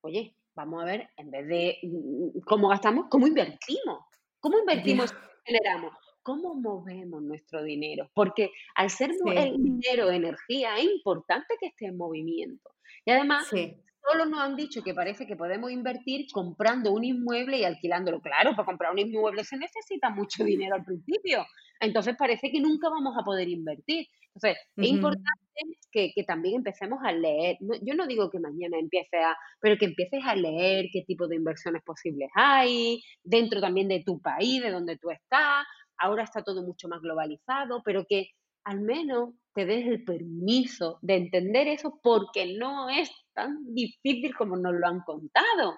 oye, 0.00 0.36
vamos 0.54 0.82
a 0.82 0.86
ver, 0.86 1.08
en 1.16 1.30
vez 1.30 1.46
de 1.46 1.78
mm, 1.82 2.40
cómo 2.46 2.68
gastamos, 2.68 3.06
cómo 3.10 3.26
invertimos. 3.26 4.04
¿Cómo 4.40 4.58
invertimos 4.58 5.14
generamos? 5.44 5.92
¿Cómo 6.22 6.54
movemos 6.54 7.22
nuestro 7.22 7.62
dinero? 7.64 8.08
Porque 8.14 8.50
al 8.76 8.90
ser 8.90 9.10
el 9.26 9.56
dinero 9.56 10.10
energía, 10.10 10.76
es 10.78 10.84
importante 10.84 11.56
que 11.60 11.66
esté 11.66 11.86
en 11.86 11.96
movimiento. 11.96 12.70
Y 13.04 13.10
además, 13.10 13.48
solo 13.48 14.26
nos 14.26 14.40
han 14.40 14.54
dicho 14.54 14.82
que 14.82 14.94
parece 14.94 15.26
que 15.26 15.34
podemos 15.34 15.72
invertir 15.72 16.26
comprando 16.32 16.92
un 16.92 17.04
inmueble 17.04 17.58
y 17.58 17.64
alquilándolo. 17.64 18.20
Claro, 18.20 18.52
para 18.54 18.66
comprar 18.66 18.92
un 18.92 19.00
inmueble 19.00 19.42
se 19.42 19.56
necesita 19.56 20.10
mucho 20.10 20.44
dinero 20.44 20.76
al 20.76 20.84
principio. 20.84 21.44
Entonces 21.80 22.14
parece 22.16 22.52
que 22.52 22.60
nunca 22.60 22.88
vamos 22.88 23.14
a 23.18 23.24
poder 23.24 23.48
invertir. 23.48 24.06
Entonces, 24.34 24.62
es 24.76 24.88
importante 24.88 25.42
que, 25.90 26.24
también 26.26 26.56
empecemos 26.56 27.00
a 27.04 27.12
leer. 27.12 27.58
yo 27.82 27.94
no 27.94 28.06
digo 28.06 28.30
que 28.30 28.38
mañana 28.38 28.78
empiece 28.78 29.18
a, 29.18 29.36
pero 29.60 29.76
que 29.76 29.86
empieces 29.86 30.22
a 30.24 30.34
leer 30.34 30.86
qué 30.92 31.02
tipo 31.06 31.28
de 31.28 31.36
inversiones 31.36 31.82
posibles 31.82 32.30
hay, 32.34 33.02
dentro 33.22 33.60
también 33.60 33.88
de 33.88 34.02
tu 34.04 34.20
país, 34.20 34.62
de 34.62 34.70
donde 34.70 34.96
tú 34.96 35.10
estás. 35.10 35.66
Ahora 35.98 36.24
está 36.24 36.42
todo 36.42 36.62
mucho 36.62 36.88
más 36.88 37.00
globalizado, 37.00 37.82
pero 37.84 38.06
que 38.08 38.30
al 38.64 38.80
menos 38.80 39.34
te 39.54 39.66
des 39.66 39.86
el 39.86 40.04
permiso 40.04 40.98
de 41.02 41.16
entender 41.16 41.68
eso 41.68 42.00
porque 42.02 42.56
no 42.56 42.88
es 42.88 43.10
tan 43.34 43.74
difícil 43.74 44.34
como 44.34 44.56
nos 44.56 44.74
lo 44.74 44.86
han 44.86 45.00
contado. 45.00 45.76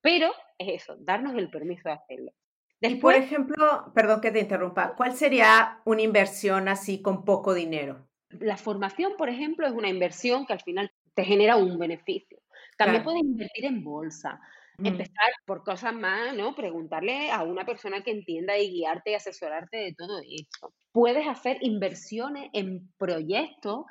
Pero 0.00 0.32
es 0.58 0.82
eso, 0.82 0.96
darnos 1.00 1.36
el 1.36 1.50
permiso 1.50 1.88
de 1.88 1.94
hacerlo. 1.94 2.32
Después, 2.80 3.16
por 3.16 3.24
ejemplo, 3.24 3.92
perdón 3.94 4.20
que 4.20 4.30
te 4.30 4.40
interrumpa, 4.40 4.94
¿cuál 4.96 5.14
sería 5.14 5.80
una 5.84 6.02
inversión 6.02 6.68
así 6.68 7.02
con 7.02 7.24
poco 7.24 7.52
dinero? 7.52 8.06
La 8.30 8.56
formación, 8.56 9.12
por 9.18 9.28
ejemplo, 9.28 9.66
es 9.66 9.72
una 9.72 9.88
inversión 9.88 10.46
que 10.46 10.54
al 10.54 10.60
final 10.60 10.90
te 11.14 11.24
genera 11.24 11.56
un 11.56 11.78
beneficio. 11.78 12.38
También 12.76 13.02
puedes 13.02 13.22
invertir 13.22 13.66
en 13.66 13.84
bolsa. 13.84 14.40
Mm. 14.78 14.86
Empezar 14.86 15.30
por 15.44 15.62
cosas 15.62 15.92
más, 15.94 16.34
¿no? 16.34 16.54
Preguntarle 16.54 17.30
a 17.30 17.42
una 17.42 17.66
persona 17.66 18.02
que 18.02 18.12
entienda 18.12 18.56
y 18.56 18.70
guiarte 18.70 19.10
y 19.10 19.14
asesorarte 19.14 19.76
de 19.76 19.94
todo 19.94 20.20
esto. 20.20 20.72
Puedes 20.92 21.28
hacer 21.28 21.58
inversiones 21.60 22.48
en 22.54 22.90
proyectos 22.96 23.84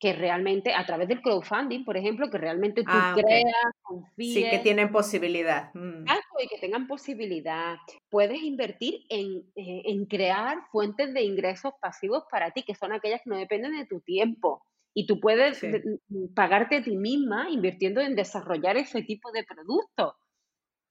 que 0.00 0.14
realmente, 0.14 0.72
a 0.72 0.86
través 0.86 1.08
del 1.08 1.20
crowdfunding, 1.20 1.84
por 1.84 1.98
ejemplo, 1.98 2.30
que 2.30 2.38
realmente 2.38 2.82
tú 2.82 2.90
ah, 2.90 3.14
creas, 3.14 3.52
confíes. 3.82 4.34
Sí, 4.34 4.50
que 4.50 4.58
tienen 4.60 4.90
posibilidad. 4.90 5.72
Mm. 5.74 6.06
y 6.42 6.48
que 6.48 6.58
tengan 6.58 6.86
posibilidad. 6.86 7.76
Puedes 8.08 8.42
invertir 8.42 9.04
en, 9.10 9.44
eh, 9.54 9.82
en, 9.84 10.06
crear 10.06 10.56
fuentes 10.72 11.12
de 11.12 11.22
ingresos 11.22 11.74
pasivos 11.82 12.24
para 12.30 12.50
ti, 12.52 12.62
que 12.62 12.74
son 12.74 12.92
aquellas 12.92 13.20
que 13.22 13.28
no 13.28 13.36
dependen 13.36 13.76
de 13.76 13.84
tu 13.84 14.00
tiempo. 14.00 14.62
Y 14.94 15.06
tú 15.06 15.20
puedes 15.20 15.62
mm, 15.62 16.32
pagarte 16.34 16.78
a 16.78 16.82
ti 16.82 16.96
misma 16.96 17.50
invirtiendo 17.50 18.00
en 18.00 18.16
desarrollar 18.16 18.78
ese 18.78 19.02
tipo 19.02 19.30
de 19.32 19.44
productos. 19.44 20.14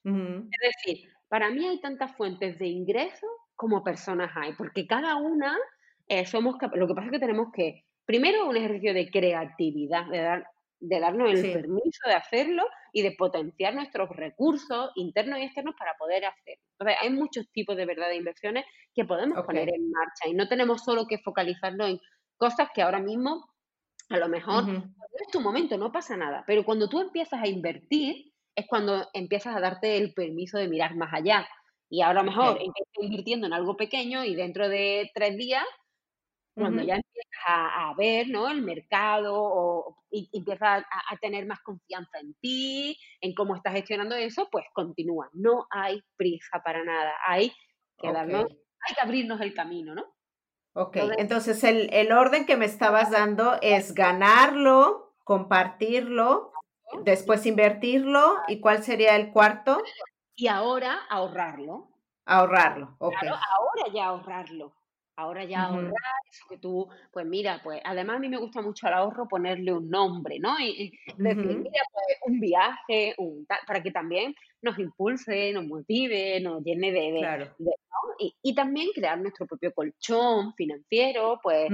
Es 0.04 0.86
decir, 0.86 1.10
para 1.28 1.50
mí 1.50 1.67
hay 1.67 1.82
tantas 1.82 2.15
fuentes 2.15 2.58
de 2.58 2.67
ingresos 2.67 3.30
como 3.56 3.84
personas 3.84 4.32
hay, 4.36 4.54
porque 4.54 4.88
cada 4.88 5.15
una 5.17 5.58
eh, 6.08 6.26
somos 6.26 6.56
lo 6.74 6.88
que 6.88 6.93
pasa 6.93 7.08
es 7.08 7.12
que 7.12 7.19
tenemos 7.19 7.52
que 7.54 7.84
Primero, 8.10 8.50
un 8.50 8.58
ejercicio 8.58 8.91
de 8.91 9.12
creatividad, 9.12 10.08
de 10.08 10.17
dar 10.17 10.48
de 10.80 11.00
darnos 11.00 11.30
el 11.32 11.54
permiso 11.54 12.08
de 12.08 12.13
hacerlo 12.13 12.63
y 12.91 13.04
de 13.04 13.12
potenciar 13.12 13.76
nuestros 13.76 14.10
recursos 14.10 14.89
internos 14.95 15.38
y 15.38 15.43
externos 15.43 15.76
para 15.78 15.93
poder 16.00 16.26
hacerlo. 16.26 16.63
Entonces, 16.72 16.98
hay 17.02 17.12
muchos 17.12 17.52
tipos 17.52 17.78
de 17.78 17.86
verdad 17.86 18.08
de 18.08 18.15
inversiones 18.15 18.65
que 18.95 19.06
podemos 19.06 19.45
poner 19.45 19.69
en 19.72 19.91
marcha 19.91 20.28
y 20.28 20.34
no 20.34 20.48
tenemos 20.48 20.84
solo 20.84 21.06
que 21.06 21.19
focalizarnos 21.19 21.88
en 21.88 22.00
cosas 22.36 22.69
que 22.74 22.82
ahora 22.82 23.00
mismo 23.00 23.45
a 24.10 24.17
lo 24.17 24.28
mejor 24.28 24.63
es 25.19 25.28
tu 25.32 25.39
momento, 25.39 25.78
no 25.78 25.91
pasa 25.91 26.17
nada, 26.17 26.43
pero 26.48 26.65
cuando 26.65 26.89
tú 26.89 27.02
empiezas 27.02 27.43
a 27.43 27.48
invertir 27.48 28.34
es 28.56 28.65
cuando 28.67 29.08
empiezas 29.13 29.56
a 29.56 29.60
darte 29.60 29.98
el 29.98 30.15
permiso 30.15 30.58
de 30.58 30.67
mirar 30.67 30.95
más 30.95 31.13
allá. 31.13 31.48
Y 31.91 32.02
ahora 32.02 32.24
mejor 32.24 32.58
empiezas 32.60 33.04
invirtiendo 33.04 33.45
en 33.45 33.54
algo 33.54 33.78
pequeño 33.78 34.24
y 34.24 34.34
dentro 34.34 34.67
de 34.67 35.12
tres 35.13 35.38
días 35.38 35.65
cuando 36.53 36.83
ya 36.83 36.95
empiezas 36.95 37.29
a, 37.47 37.93
ver 37.97 38.27
¿no? 38.27 38.49
el 38.49 38.62
mercado 38.62 39.33
o, 39.35 39.97
y, 40.12 40.29
empiezas 40.33 40.83
a, 40.83 41.17
tener 41.17 41.45
más 41.45 41.59
confianza 41.62 42.19
en 42.19 42.33
ti, 42.35 42.97
en 43.21 43.33
cómo 43.33 43.55
estás 43.55 43.73
gestionando 43.73 44.15
eso, 44.15 44.47
pues 44.51 44.65
continúa. 44.73 45.29
No 45.33 45.67
hay 45.69 46.01
prisa 46.15 46.62
para 46.63 46.83
nada. 46.83 47.13
Hay 47.25 47.51
que 47.97 48.12
darnos, 48.12 48.45
hay 48.51 48.95
que 48.95 49.01
abrirnos 49.01 49.41
el 49.41 49.53
camino, 49.53 49.95
¿no? 49.95 50.05
Ok, 50.73 50.97
entonces, 51.17 51.63
el, 51.63 51.91
el, 51.93 52.12
orden 52.12 52.45
que 52.45 52.55
me 52.55 52.65
estabas 52.65 53.09
dando 53.09 53.57
es 53.62 53.95
ganarlo, 53.95 55.15
compartirlo, 55.23 56.53
después 57.03 57.45
invertirlo, 57.45 58.35
¿y 58.47 58.59
cuál 58.59 58.83
sería 58.83 59.15
el 59.15 59.31
cuarto? 59.31 59.81
Y 60.35 60.47
ahora 60.47 60.99
ahorrarlo. 61.09 61.89
Ahorrarlo, 62.25 62.95
ok. 62.99 63.15
ahora 63.23 63.91
ya 63.91 64.05
ahorrarlo 64.05 64.79
ahora 65.19 65.43
ya 65.43 65.63
ahorrar, 65.63 65.93
eso 66.32 66.45
que 66.49 66.58
tú, 66.58 66.88
pues 67.12 67.25
mira, 67.25 67.62
pues 67.63 67.82
además 67.84 68.17
a 68.17 68.19
mí 68.19 68.29
me 68.29 68.38
gusta 68.38 68.62
mucho 68.62 68.88
al 68.88 68.93
ahorro 68.93 69.27
ponerle 69.27 69.73
un 69.73 69.89
nombre, 69.89 70.39
¿no? 70.39 70.60
Y, 70.60 70.91
decir, 71.17 71.58
mira, 71.58 71.82
pues 71.91 72.17
un 72.25 72.39
viaje, 72.39 73.15
un 73.17 73.45
para 73.67 73.84
que 73.84 73.91
también 73.91 74.34
nos 74.62 74.77
impulse, 74.79 75.51
nos 75.53 75.65
motive, 75.65 76.39
nos 76.39 76.63
llene 76.63 76.91
de... 76.91 77.17
claro. 77.19 77.55
y, 78.17 78.55
también 78.55 78.89
crear 78.93 79.19
nuestro 79.19 79.45
propio 79.45 79.73
colchón 79.73 80.53
financiero, 80.55 81.39
pues 81.41 81.69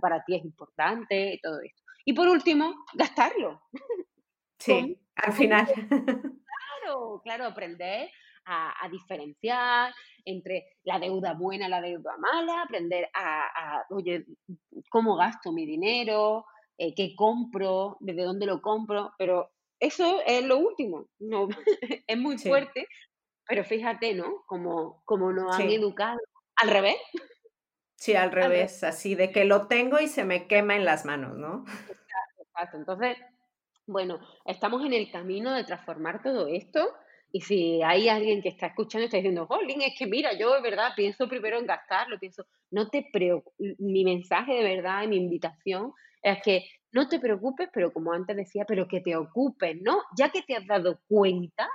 para 0.00 0.24
ti 0.24 0.36
es 0.36 0.44
importante 0.44 1.34
y 1.34 1.40
todo 1.40 1.60
esto. 1.60 1.82
Y 2.04 2.12
por 2.12 2.28
último, 2.28 2.74
gastarlo. 2.94 3.62
Sí, 4.60 4.98
al 5.14 5.32
final. 5.32 5.66
Claro, 6.80 7.20
claro, 7.22 7.44
aprender 7.44 8.08
a, 8.48 8.88
diferenciar 8.90 9.92
entre 10.24 10.76
la 10.84 10.98
deuda 10.98 11.34
buena 11.34 11.66
y 11.66 11.70
la 11.70 11.80
deuda 11.80 12.16
mala, 12.18 12.62
aprender 12.62 13.08
a, 13.14 13.84
oye, 13.90 14.24
cómo 14.88 15.16
gasto 15.16 15.52
mi 15.52 15.66
dinero, 15.66 16.46
eh, 16.78 16.94
qué 16.94 17.14
compro, 17.14 17.96
desde 18.00 18.24
dónde 18.24 18.46
lo 18.46 18.60
compro, 18.60 19.12
pero 19.18 19.50
eso 19.80 20.20
es 20.26 20.44
lo 20.44 20.58
último, 20.58 21.08
no, 21.18 21.48
es 22.06 22.18
muy 22.18 22.38
fuerte, 22.38 22.88
pero 23.46 23.64
fíjate, 23.64 24.14
¿no? 24.14 24.42
Como, 24.46 25.02
como 25.04 25.32
nos 25.32 25.58
han 25.58 25.70
educado 25.70 26.18
al 26.56 26.70
revés. 26.70 26.96
Sí, 27.96 28.14
al 28.14 28.30
revés, 28.30 28.84
así 28.84 29.14
de 29.14 29.32
que 29.32 29.44
lo 29.44 29.66
tengo 29.66 29.98
y 29.98 30.06
se 30.06 30.24
me 30.24 30.46
quema 30.46 30.76
en 30.76 30.84
las 30.84 31.04
manos, 31.04 31.36
¿no? 31.36 31.64
Exacto, 31.66 32.42
exacto. 32.42 32.76
Entonces, 32.76 33.16
bueno, 33.86 34.20
estamos 34.44 34.84
en 34.84 34.92
el 34.92 35.10
camino 35.10 35.52
de 35.52 35.64
transformar 35.64 36.22
todo 36.22 36.46
esto 36.46 36.94
y 37.30 37.40
si 37.42 37.82
hay 37.82 38.08
alguien 38.08 38.42
que 38.42 38.48
está 38.48 38.68
escuchando 38.68 39.02
y 39.02 39.06
está 39.06 39.18
diciendo, 39.18 39.46
Jolín, 39.46 39.82
es 39.82 39.94
que 39.98 40.06
mira, 40.06 40.32
yo 40.38 40.54
de 40.54 40.62
verdad 40.62 40.92
pienso 40.96 41.28
primero 41.28 41.58
en 41.58 41.66
gastarlo, 41.66 42.18
pienso, 42.18 42.46
no 42.70 42.88
te 42.88 43.06
preocupes, 43.12 43.78
mi 43.78 44.04
mensaje 44.04 44.54
de 44.54 44.62
verdad 44.62 45.02
y 45.02 45.08
mi 45.08 45.16
invitación 45.16 45.92
es 46.22 46.38
que 46.42 46.64
no 46.92 47.08
te 47.08 47.20
preocupes, 47.20 47.68
pero 47.72 47.92
como 47.92 48.12
antes 48.12 48.34
decía, 48.36 48.64
pero 48.66 48.88
que 48.88 49.00
te 49.00 49.14
ocupes, 49.14 49.76
¿no? 49.82 50.02
Ya 50.16 50.30
que 50.30 50.42
te 50.42 50.56
has 50.56 50.66
dado 50.66 51.00
cuenta, 51.06 51.68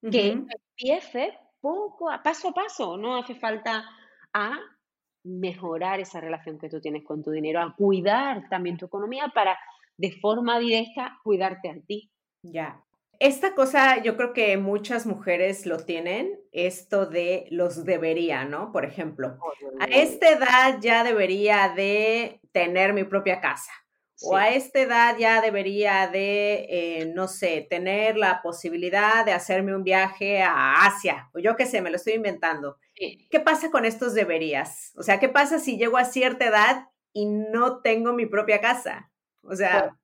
que 0.00 0.30
empieces 0.30 1.34
poco 1.60 2.08
a 2.08 2.22
paso 2.22 2.50
a 2.50 2.54
paso, 2.54 2.96
no 2.96 3.16
hace 3.16 3.34
falta 3.34 3.84
a 4.32 4.58
mejorar 5.24 5.98
esa 5.98 6.20
relación 6.20 6.56
que 6.58 6.68
tú 6.68 6.80
tienes 6.80 7.04
con 7.04 7.22
tu 7.22 7.32
dinero, 7.32 7.60
a 7.60 7.74
cuidar 7.74 8.48
también 8.48 8.76
tu 8.76 8.86
economía 8.86 9.32
para 9.34 9.58
de 9.96 10.12
forma 10.12 10.60
directa 10.60 11.18
cuidarte 11.24 11.68
a 11.68 11.80
ti. 11.80 12.10
Ya, 12.42 12.80
esta 13.18 13.54
cosa 13.54 14.00
yo 14.02 14.16
creo 14.16 14.32
que 14.32 14.56
muchas 14.56 15.06
mujeres 15.06 15.66
lo 15.66 15.78
tienen, 15.78 16.40
esto 16.52 17.06
de 17.06 17.46
los 17.50 17.84
debería, 17.84 18.44
¿no? 18.44 18.70
Por 18.70 18.84
ejemplo, 18.84 19.38
a 19.80 19.84
esta 19.86 20.30
edad 20.30 20.78
ya 20.80 21.02
debería 21.02 21.72
de 21.74 22.40
tener 22.52 22.92
mi 22.92 23.04
propia 23.04 23.40
casa. 23.40 23.72
O 24.20 24.36
a 24.36 24.48
esta 24.48 24.80
edad 24.80 25.16
ya 25.16 25.40
debería 25.40 26.08
de, 26.08 26.66
eh, 26.68 27.12
no 27.14 27.28
sé, 27.28 27.64
tener 27.70 28.16
la 28.16 28.42
posibilidad 28.42 29.24
de 29.24 29.32
hacerme 29.32 29.76
un 29.76 29.84
viaje 29.84 30.42
a 30.42 30.86
Asia, 30.86 31.30
o 31.34 31.38
yo 31.38 31.54
qué 31.54 31.66
sé, 31.66 31.80
me 31.82 31.90
lo 31.90 31.96
estoy 31.96 32.14
inventando. 32.14 32.78
¿Qué 32.96 33.40
pasa 33.40 33.70
con 33.70 33.84
estos 33.84 34.14
deberías? 34.14 34.92
O 34.96 35.04
sea, 35.04 35.20
¿qué 35.20 35.28
pasa 35.28 35.60
si 35.60 35.78
llego 35.78 35.98
a 35.98 36.04
cierta 36.04 36.46
edad 36.46 36.88
y 37.12 37.26
no 37.26 37.80
tengo 37.80 38.12
mi 38.12 38.26
propia 38.26 38.60
casa? 38.60 39.12
O 39.42 39.54
sea, 39.54 39.96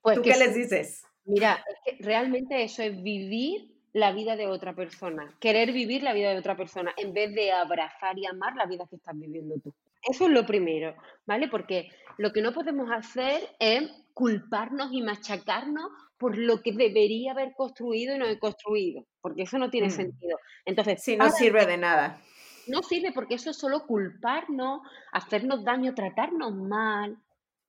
pues, 0.00 0.16
¿tú 0.16 0.22
qué 0.22 0.36
les 0.36 0.54
dices? 0.54 1.04
Mira, 1.24 1.64
es 1.68 1.96
que 1.98 2.04
realmente 2.04 2.62
eso 2.62 2.82
es 2.82 3.02
vivir 3.02 3.72
la 3.92 4.12
vida 4.12 4.36
de 4.36 4.46
otra 4.46 4.74
persona, 4.74 5.34
querer 5.38 5.72
vivir 5.72 6.02
la 6.02 6.14
vida 6.14 6.30
de 6.30 6.38
otra 6.38 6.56
persona 6.56 6.94
en 6.96 7.12
vez 7.12 7.34
de 7.34 7.52
abrazar 7.52 8.18
y 8.18 8.26
amar 8.26 8.56
la 8.56 8.66
vida 8.66 8.86
que 8.88 8.96
estás 8.96 9.18
viviendo 9.18 9.54
tú. 9.62 9.74
Eso 10.02 10.24
es 10.24 10.30
lo 10.30 10.46
primero, 10.46 10.96
¿vale? 11.26 11.48
Porque 11.48 11.90
lo 12.16 12.32
que 12.32 12.42
no 12.42 12.52
podemos 12.52 12.90
hacer 12.90 13.40
es 13.58 13.90
culparnos 14.14 14.92
y 14.92 15.02
machacarnos 15.02 15.90
por 16.18 16.38
lo 16.38 16.62
que 16.62 16.72
debería 16.72 17.32
haber 17.32 17.52
construido 17.54 18.14
y 18.14 18.18
no 18.18 18.26
he 18.26 18.38
construido, 18.38 19.04
porque 19.20 19.42
eso 19.42 19.58
no 19.58 19.70
tiene 19.70 19.88
mm. 19.88 19.90
sentido. 19.90 20.38
Entonces, 20.64 21.02
sí, 21.02 21.16
no 21.16 21.30
sirve 21.30 21.66
de 21.66 21.76
nada. 21.76 22.20
No 22.68 22.82
sirve 22.82 23.12
porque 23.12 23.34
eso 23.34 23.50
es 23.50 23.58
solo 23.58 23.86
culparnos, 23.86 24.82
hacernos 25.12 25.64
daño, 25.64 25.94
tratarnos 25.94 26.54
mal, 26.54 27.18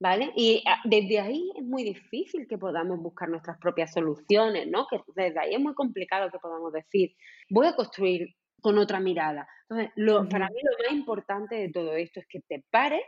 ¿Vale? 0.04 0.34
Y 0.36 0.62
ah, 0.68 0.82
desde 0.84 1.18
ahí 1.22 1.50
es 1.56 1.64
muy 1.64 1.82
difícil 1.86 2.46
que 2.46 2.58
podamos 2.58 3.00
buscar 3.00 3.30
nuestras 3.30 3.58
propias 3.58 3.94
soluciones, 3.94 4.68
¿no? 4.68 4.86
Que 4.88 5.00
desde 5.16 5.40
ahí 5.40 5.54
es 5.54 5.62
muy 5.62 5.74
complicado 5.76 6.30
que 6.30 6.40
podamos 6.40 6.74
decir, 6.74 7.16
voy 7.50 7.68
a 7.68 7.76
construir 7.78 8.36
con 8.60 8.78
otra 8.78 9.00
mirada. 9.00 9.48
Entonces, 9.62 9.94
lo, 9.96 10.28
para 10.28 10.50
mí 10.50 10.56
lo 10.62 10.84
más 10.84 10.92
importante 10.92 11.56
de 11.56 11.70
todo 11.70 11.94
esto 11.94 12.20
es 12.20 12.28
que 12.28 12.42
te 12.42 12.66
pares, 12.70 13.04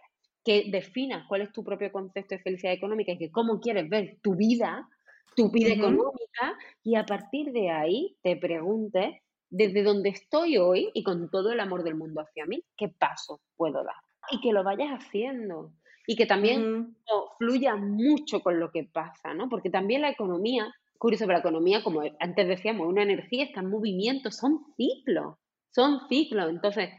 que 0.46 0.70
definas 0.72 1.26
cuál 1.28 1.42
es 1.42 1.52
tu 1.52 1.66
propio 1.66 1.92
concepto 1.92 2.36
de 2.36 2.42
felicidad 2.42 2.72
económica 2.72 3.12
y 3.12 3.18
que 3.18 3.30
cómo 3.30 3.60
quieres 3.60 3.90
ver 3.90 4.18
tu 4.24 4.36
vida, 4.36 4.88
tu 5.36 5.52
vida 5.52 5.74
económica, 5.74 6.58
y 6.82 6.96
a 6.96 7.06
partir 7.06 7.52
de 7.52 7.72
ahí 7.72 8.16
te 8.24 8.38
preguntes 8.38 9.16
desde 9.50 9.84
donde 9.84 10.12
estoy 10.12 10.58
hoy 10.58 10.92
y 10.94 11.04
con 11.04 11.30
todo 11.30 11.52
el 11.52 11.60
amor 11.60 11.84
del 11.84 11.96
mundo 11.96 12.22
hacia 12.22 12.46
mí, 12.46 12.64
¿qué 12.78 12.88
paso 12.88 13.42
puedo 13.58 13.84
dar? 13.84 13.96
Y 14.32 14.40
que 14.40 14.54
lo 14.54 14.64
vayas 14.64 14.92
haciendo 14.92 15.74
y 16.08 16.16
que 16.16 16.26
también 16.26 16.96
fluya 17.38 17.76
mucho 17.76 18.42
con 18.42 18.60
lo 18.60 18.72
que 18.72 18.84
pasa, 18.84 19.34
¿no? 19.34 19.50
Porque 19.50 19.70
también 19.70 20.02
la 20.02 20.10
economía, 20.10 20.74
curioso, 20.98 21.26
pero 21.26 21.34
la 21.34 21.40
economía, 21.40 21.84
como 21.84 22.02
antes 22.20 22.48
decíamos, 22.48 22.88
una 22.88 23.04
energía 23.04 23.46
está 23.46 23.62
en 23.62 23.70
movimiento, 23.70 24.32
son 24.32 24.60
ciclos, 24.78 25.36
son 25.72 26.08
ciclos. 26.08 26.50
Entonces, 26.50 26.90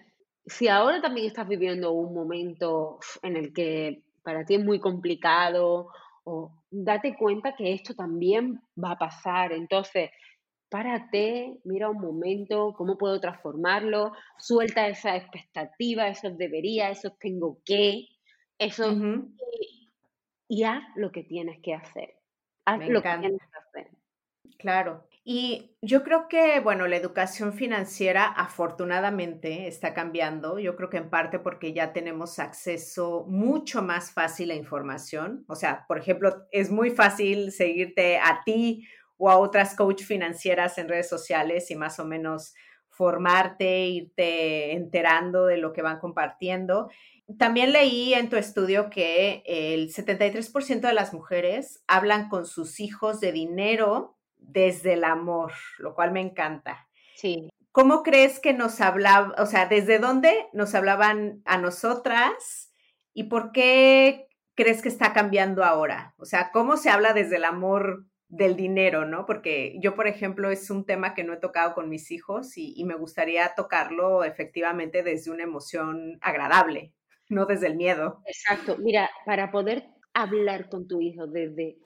si 0.44 0.68
ahora 0.68 1.00
también 1.00 1.26
estás 1.26 1.48
viviendo 1.48 1.92
un 1.92 2.14
momento 2.14 2.98
en 3.22 3.36
el 3.36 3.52
que 3.52 4.02
para 4.22 4.44
ti 4.44 4.54
es 4.54 4.64
muy 4.64 4.80
complicado, 4.80 5.88
o 6.24 6.50
date 6.70 7.16
cuenta 7.16 7.54
que 7.54 7.72
esto 7.72 7.94
también 7.94 8.60
va 8.82 8.92
a 8.92 8.98
pasar. 8.98 9.52
Entonces, 9.52 10.10
párate, 10.68 11.60
mira 11.64 11.88
un 11.88 12.00
momento, 12.00 12.74
cómo 12.76 12.98
puedo 12.98 13.20
transformarlo, 13.20 14.12
suelta 14.38 14.88
esa 14.88 15.16
expectativa, 15.16 16.08
esos 16.08 16.36
debería, 16.36 16.90
esos 16.90 17.16
tengo 17.20 17.58
que, 17.64 18.06
eso, 18.58 18.90
y, 20.48 20.62
haz 20.64 20.82
lo 20.96 21.12
que 21.12 21.22
tienes 21.22 21.60
que 21.62 21.74
hacer. 21.74 22.14
Haz 22.64 22.88
lo 22.88 23.02
que 23.02 23.18
tienes 23.18 23.40
que 23.40 23.58
hacer. 23.58 23.90
Claro. 24.58 25.06
Y 25.28 25.76
yo 25.82 26.04
creo 26.04 26.28
que, 26.28 26.60
bueno, 26.60 26.86
la 26.86 26.96
educación 26.96 27.52
financiera 27.52 28.26
afortunadamente 28.26 29.66
está 29.66 29.92
cambiando. 29.92 30.60
Yo 30.60 30.76
creo 30.76 30.88
que 30.88 30.98
en 30.98 31.10
parte 31.10 31.40
porque 31.40 31.72
ya 31.72 31.92
tenemos 31.92 32.38
acceso 32.38 33.26
mucho 33.28 33.82
más 33.82 34.12
fácil 34.12 34.52
a 34.52 34.54
información. 34.54 35.44
O 35.48 35.56
sea, 35.56 35.84
por 35.88 35.98
ejemplo, 35.98 36.46
es 36.52 36.70
muy 36.70 36.90
fácil 36.90 37.50
seguirte 37.50 38.18
a 38.18 38.42
ti 38.44 38.86
o 39.16 39.28
a 39.28 39.38
otras 39.38 39.74
coach 39.74 40.04
financieras 40.04 40.78
en 40.78 40.88
redes 40.88 41.08
sociales 41.08 41.70
y 41.72 41.74
más 41.74 41.98
o 41.98 42.04
menos 42.04 42.54
formarte, 42.88 43.88
irte 43.88 44.72
enterando 44.72 45.46
de 45.46 45.58
lo 45.58 45.72
que 45.72 45.82
van 45.82 45.98
compartiendo. 45.98 46.88
También 47.38 47.72
leí 47.72 48.14
en 48.14 48.28
tu 48.28 48.36
estudio 48.36 48.88
que 48.88 49.42
el 49.46 49.92
73% 49.92 50.80
de 50.80 50.94
las 50.94 51.12
mujeres 51.12 51.82
hablan 51.88 52.28
con 52.28 52.46
sus 52.46 52.78
hijos 52.78 53.20
de 53.20 53.32
dinero 53.32 54.16
desde 54.36 54.92
el 54.92 55.04
amor, 55.04 55.52
lo 55.78 55.94
cual 55.94 56.12
me 56.12 56.20
encanta. 56.20 56.88
Sí. 57.16 57.48
¿Cómo 57.72 58.02
crees 58.02 58.38
que 58.38 58.52
nos 58.52 58.80
hablaban, 58.80 59.34
o 59.38 59.46
sea, 59.46 59.66
desde 59.66 59.98
dónde 59.98 60.46
nos 60.52 60.74
hablaban 60.74 61.42
a 61.44 61.58
nosotras 61.58 62.72
y 63.12 63.24
por 63.24 63.52
qué 63.52 64.28
crees 64.54 64.80
que 64.80 64.88
está 64.88 65.12
cambiando 65.12 65.64
ahora? 65.64 66.14
O 66.18 66.24
sea, 66.24 66.50
¿cómo 66.52 66.76
se 66.76 66.90
habla 66.90 67.12
desde 67.12 67.36
el 67.36 67.44
amor 67.44 68.06
del 68.28 68.56
dinero, 68.56 69.04
¿no? 69.04 69.26
Porque 69.26 69.76
yo, 69.80 69.94
por 69.94 70.06
ejemplo, 70.06 70.50
es 70.50 70.70
un 70.70 70.84
tema 70.84 71.14
que 71.14 71.24
no 71.24 71.34
he 71.34 71.38
tocado 71.38 71.74
con 71.74 71.88
mis 71.88 72.10
hijos 72.10 72.56
y, 72.56 72.82
me 72.84 72.94
gustaría 72.94 73.54
tocarlo 73.54 74.24
efectivamente 74.24 75.02
desde 75.02 75.30
una 75.30 75.44
emoción 75.44 76.18
agradable, 76.20 76.92
no 77.28 77.46
desde 77.46 77.68
el 77.68 77.76
miedo. 77.76 78.22
Exacto. 78.26 78.76
Mira, 78.78 79.10
para 79.24 79.50
poder 79.50 79.84
hablar 80.14 80.68
con 80.68 80.86
tu 80.88 81.00
hijo 81.00 81.26
desde 81.26 81.78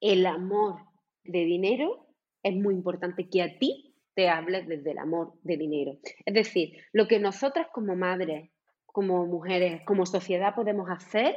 el 0.00 0.26
amor 0.26 0.76
de 1.24 1.44
dinero, 1.44 2.06
es 2.42 2.54
muy 2.54 2.74
importante 2.74 3.28
que 3.28 3.42
a 3.42 3.58
ti 3.58 3.94
te 4.14 4.28
hables 4.28 4.66
desde 4.66 4.92
el 4.92 4.98
amor 4.98 5.34
de 5.42 5.56
dinero. 5.56 5.98
Es 6.24 6.34
decir, 6.34 6.72
lo 6.92 7.06
que 7.06 7.18
nosotras 7.18 7.66
como 7.72 7.96
madres, 7.96 8.50
como 8.86 9.26
mujeres, 9.26 9.82
como 9.84 10.06
sociedad 10.06 10.54
podemos 10.54 10.88
hacer 10.88 11.36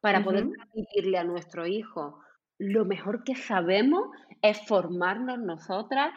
para 0.00 0.22
poder 0.24 0.48
transmitirle 0.48 1.18
a 1.18 1.24
nuestro 1.24 1.66
hijo 1.66 2.20
lo 2.58 2.84
mejor 2.84 3.22
que 3.24 3.34
sabemos 3.34 4.08
es 4.42 4.66
formarnos 4.66 5.38
nosotras, 5.38 6.12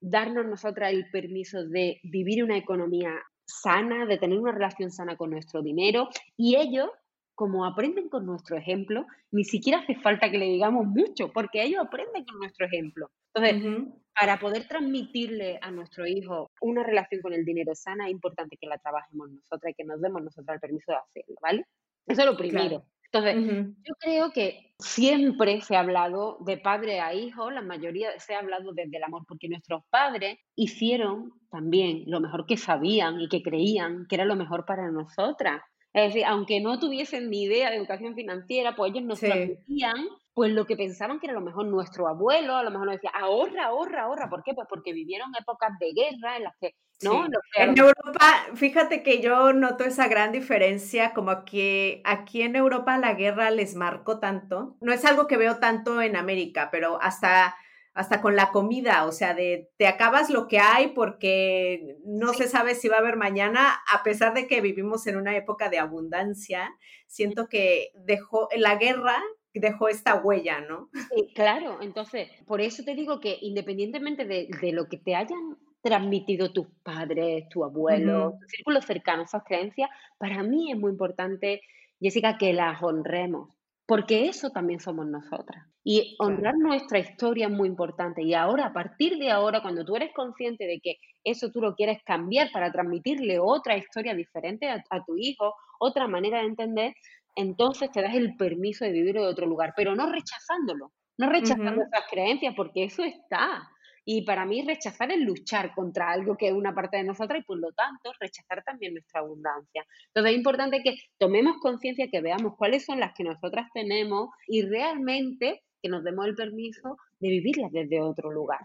darnos 0.00 0.46
nosotras 0.46 0.92
el 0.92 1.08
permiso 1.10 1.64
de 1.64 2.00
vivir 2.02 2.42
una 2.42 2.56
economía 2.56 3.12
sana, 3.46 4.06
de 4.06 4.18
tener 4.18 4.38
una 4.38 4.52
relación 4.52 4.90
sana 4.90 5.16
con 5.16 5.30
nuestro 5.30 5.62
dinero 5.62 6.08
y 6.36 6.56
ellos, 6.56 6.90
como 7.34 7.64
aprenden 7.64 8.08
con 8.08 8.26
nuestro 8.26 8.56
ejemplo, 8.56 9.06
ni 9.30 9.44
siquiera 9.44 9.80
hace 9.80 9.94
falta 9.96 10.30
que 10.30 10.38
le 10.38 10.46
digamos 10.46 10.86
mucho, 10.86 11.32
porque 11.32 11.62
ellos 11.62 11.80
aprenden 11.84 12.24
con 12.24 12.38
nuestro 12.38 12.66
ejemplo. 12.66 13.10
Entonces, 13.34 13.92
para 14.18 14.38
poder 14.38 14.66
transmitirle 14.66 15.58
a 15.60 15.70
nuestro 15.70 16.06
hijo 16.06 16.50
una 16.62 16.82
relación 16.82 17.20
con 17.20 17.34
el 17.34 17.44
dinero 17.44 17.74
sana, 17.74 18.06
es 18.06 18.12
importante 18.12 18.56
que 18.56 18.66
la 18.66 18.78
trabajemos 18.78 19.30
nosotras 19.30 19.72
y 19.72 19.74
que 19.74 19.84
nos 19.84 20.00
demos 20.00 20.22
nosotras 20.22 20.54
el 20.54 20.60
permiso 20.60 20.92
de 20.92 20.98
hacerlo, 20.98 21.36
¿vale? 21.42 21.66
Eso 22.06 22.22
es 22.22 22.26
lo 22.26 22.36
primero. 22.36 22.84
Entonces, 23.12 23.74
yo 23.84 23.94
creo 23.98 24.30
que 24.32 24.74
siempre 24.78 25.60
se 25.62 25.76
ha 25.76 25.80
hablado 25.80 26.38
de 26.44 26.58
padre 26.58 27.00
a 27.00 27.14
hijo, 27.14 27.50
la 27.50 27.62
mayoría 27.62 28.18
se 28.18 28.34
ha 28.34 28.40
hablado 28.40 28.72
desde 28.72 28.96
el 28.96 29.04
amor, 29.04 29.22
porque 29.26 29.48
nuestros 29.48 29.82
padres 29.90 30.38
hicieron 30.54 31.32
también 31.50 32.04
lo 32.06 32.20
mejor 32.20 32.46
que 32.46 32.56
sabían 32.56 33.20
y 33.20 33.28
que 33.28 33.42
creían 33.42 34.06
que 34.08 34.16
era 34.16 34.24
lo 34.24 34.36
mejor 34.36 34.66
para 34.66 34.90
nosotras. 34.90 35.62
Es 35.92 36.08
decir, 36.08 36.26
aunque 36.26 36.60
no 36.60 36.78
tuviesen 36.78 37.30
ni 37.30 37.44
idea 37.44 37.70
de 37.70 37.76
educación 37.76 38.14
financiera, 38.14 38.76
pues 38.76 38.92
ellos 38.92 39.04
nos 39.04 39.20
transmitían 39.20 39.96
pues 40.34 40.52
lo 40.52 40.66
que 40.66 40.76
pensaban 40.76 41.18
que 41.18 41.26
era 41.28 41.32
lo 41.32 41.40
mejor 41.40 41.64
nuestro 41.64 42.06
abuelo, 42.06 42.56
a 42.56 42.62
lo 42.62 42.70
mejor 42.70 42.88
nos 42.88 42.96
decía, 42.96 43.10
ahorra, 43.14 43.68
ahorra, 43.68 44.02
ahorra. 44.02 44.28
¿Por 44.28 44.42
qué? 44.42 44.52
Pues 44.52 44.66
porque 44.68 44.92
vivieron 44.92 45.30
épocas 45.40 45.70
de 45.80 45.94
guerra 45.94 46.36
en 46.36 46.42
las 46.42 46.52
que, 46.60 46.72
¿no? 47.02 47.26
En 47.56 47.78
Europa, 47.78 48.46
fíjate 48.54 49.02
que 49.02 49.20
yo 49.20 49.52
noto 49.52 49.84
esa 49.84 50.08
gran 50.08 50.32
diferencia, 50.32 51.12
como 51.14 51.44
que 51.44 52.02
aquí 52.04 52.42
en 52.42 52.56
Europa 52.56 52.98
la 52.98 53.14
guerra 53.14 53.50
les 53.50 53.74
marcó 53.74 54.18
tanto. 54.18 54.76
No 54.80 54.92
es 54.92 55.04
algo 55.04 55.26
que 55.26 55.36
veo 55.36 55.58
tanto 55.58 56.00
en 56.00 56.16
América, 56.16 56.68
pero 56.70 57.00
hasta 57.00 57.56
hasta 57.94 58.20
con 58.20 58.36
la 58.36 58.52
comida, 58.52 59.06
o 59.06 59.12
sea, 59.12 59.32
de 59.32 59.70
te 59.78 59.86
acabas 59.86 60.28
lo 60.28 60.48
que 60.48 60.58
hay 60.58 60.88
porque 60.88 61.96
no 62.04 62.34
se 62.34 62.46
sabe 62.46 62.74
si 62.74 62.88
va 62.88 62.96
a 62.96 62.98
haber 62.98 63.16
mañana, 63.16 63.74
a 63.90 64.02
pesar 64.02 64.34
de 64.34 64.46
que 64.46 64.60
vivimos 64.60 65.06
en 65.06 65.16
una 65.16 65.34
época 65.34 65.70
de 65.70 65.78
abundancia, 65.78 66.76
siento 67.06 67.48
que 67.48 67.92
dejó 67.94 68.50
la 68.54 68.76
guerra 68.76 69.16
dejó 69.60 69.88
esta 69.88 70.16
huella, 70.16 70.60
¿no? 70.60 70.90
Sí, 71.14 71.32
claro, 71.34 71.78
entonces, 71.80 72.28
por 72.46 72.60
eso 72.60 72.84
te 72.84 72.94
digo 72.94 73.20
que 73.20 73.38
independientemente 73.40 74.24
de, 74.24 74.48
lo 74.72 74.88
que 74.88 74.98
te 74.98 75.14
hayan 75.14 75.58
transmitido 75.86 76.52
tus 76.52 76.66
padres, 76.82 77.48
tu 77.48 77.64
abuelo, 77.64 78.36
tu 78.40 78.48
círculo 78.48 78.80
cercano, 78.82 79.22
esas 79.22 79.44
creencias, 79.44 79.88
para 80.18 80.42
mí 80.42 80.70
es 80.70 80.78
muy 80.78 80.90
importante, 80.90 81.62
Jessica, 82.00 82.36
que 82.38 82.52
las 82.52 82.82
honremos 82.82 83.56
porque 83.86 84.26
eso 84.26 84.50
también 84.50 84.80
somos 84.80 85.06
nosotras. 85.06 85.64
Y 85.84 86.16
honrar 86.18 86.56
nuestra 86.56 86.98
historia 86.98 87.46
es 87.46 87.52
muy 87.52 87.68
importante. 87.68 88.22
Y 88.22 88.34
ahora, 88.34 88.66
a 88.66 88.72
partir 88.72 89.16
de 89.16 89.30
ahora, 89.30 89.62
cuando 89.62 89.84
tú 89.84 89.94
eres 89.94 90.12
consciente 90.12 90.66
de 90.66 90.80
que 90.80 90.98
eso 91.22 91.52
tú 91.52 91.60
lo 91.60 91.76
quieres 91.76 92.02
cambiar 92.02 92.50
para 92.50 92.72
transmitirle 92.72 93.38
otra 93.38 93.76
historia 93.76 94.12
diferente 94.12 94.68
a, 94.68 95.04
tu 95.04 95.16
hijo, 95.16 95.54
otra 95.78 96.08
manera 96.08 96.40
de 96.40 96.46
entender, 96.46 96.94
entonces 97.36 97.92
te 97.92 98.02
das 98.02 98.14
el 98.16 98.36
permiso 98.36 98.84
de 98.84 98.90
vivir 98.90 99.16
en 99.16 99.24
otro 99.24 99.46
lugar, 99.46 99.74
pero 99.76 99.94
no 99.94 100.10
rechazándolo, 100.10 100.92
no 101.18 101.30
rechazando 101.30 101.82
esas 101.82 102.10
creencias, 102.10 102.54
porque 102.56 102.84
eso 102.84 103.04
está. 103.04 103.70
Y 104.08 104.22
para 104.22 104.46
mí 104.46 104.62
rechazar 104.62 105.10
es 105.10 105.18
luchar 105.18 105.74
contra 105.74 106.10
algo 106.10 106.36
que 106.36 106.46
es 106.46 106.54
una 106.54 106.72
parte 106.72 106.96
de 106.96 107.04
nosotras 107.04 107.40
y 107.40 107.44
por 107.44 107.58
lo 107.58 107.72
tanto 107.72 108.12
rechazar 108.20 108.62
también 108.64 108.94
nuestra 108.94 109.20
abundancia. 109.20 109.84
Entonces 110.06 110.32
es 110.32 110.38
importante 110.38 110.80
que 110.82 110.94
tomemos 111.18 111.56
conciencia, 111.60 112.08
que 112.08 112.20
veamos 112.20 112.54
cuáles 112.56 112.84
son 112.84 113.00
las 113.00 113.12
que 113.14 113.24
nosotras 113.24 113.68
tenemos 113.74 114.30
y 114.46 114.62
realmente 114.62 115.64
que 115.82 115.88
nos 115.88 116.04
demos 116.04 116.24
el 116.26 116.36
permiso 116.36 116.96
de 117.18 117.28
vivirlas 117.28 117.72
desde 117.72 118.00
otro 118.00 118.30
lugar. 118.30 118.60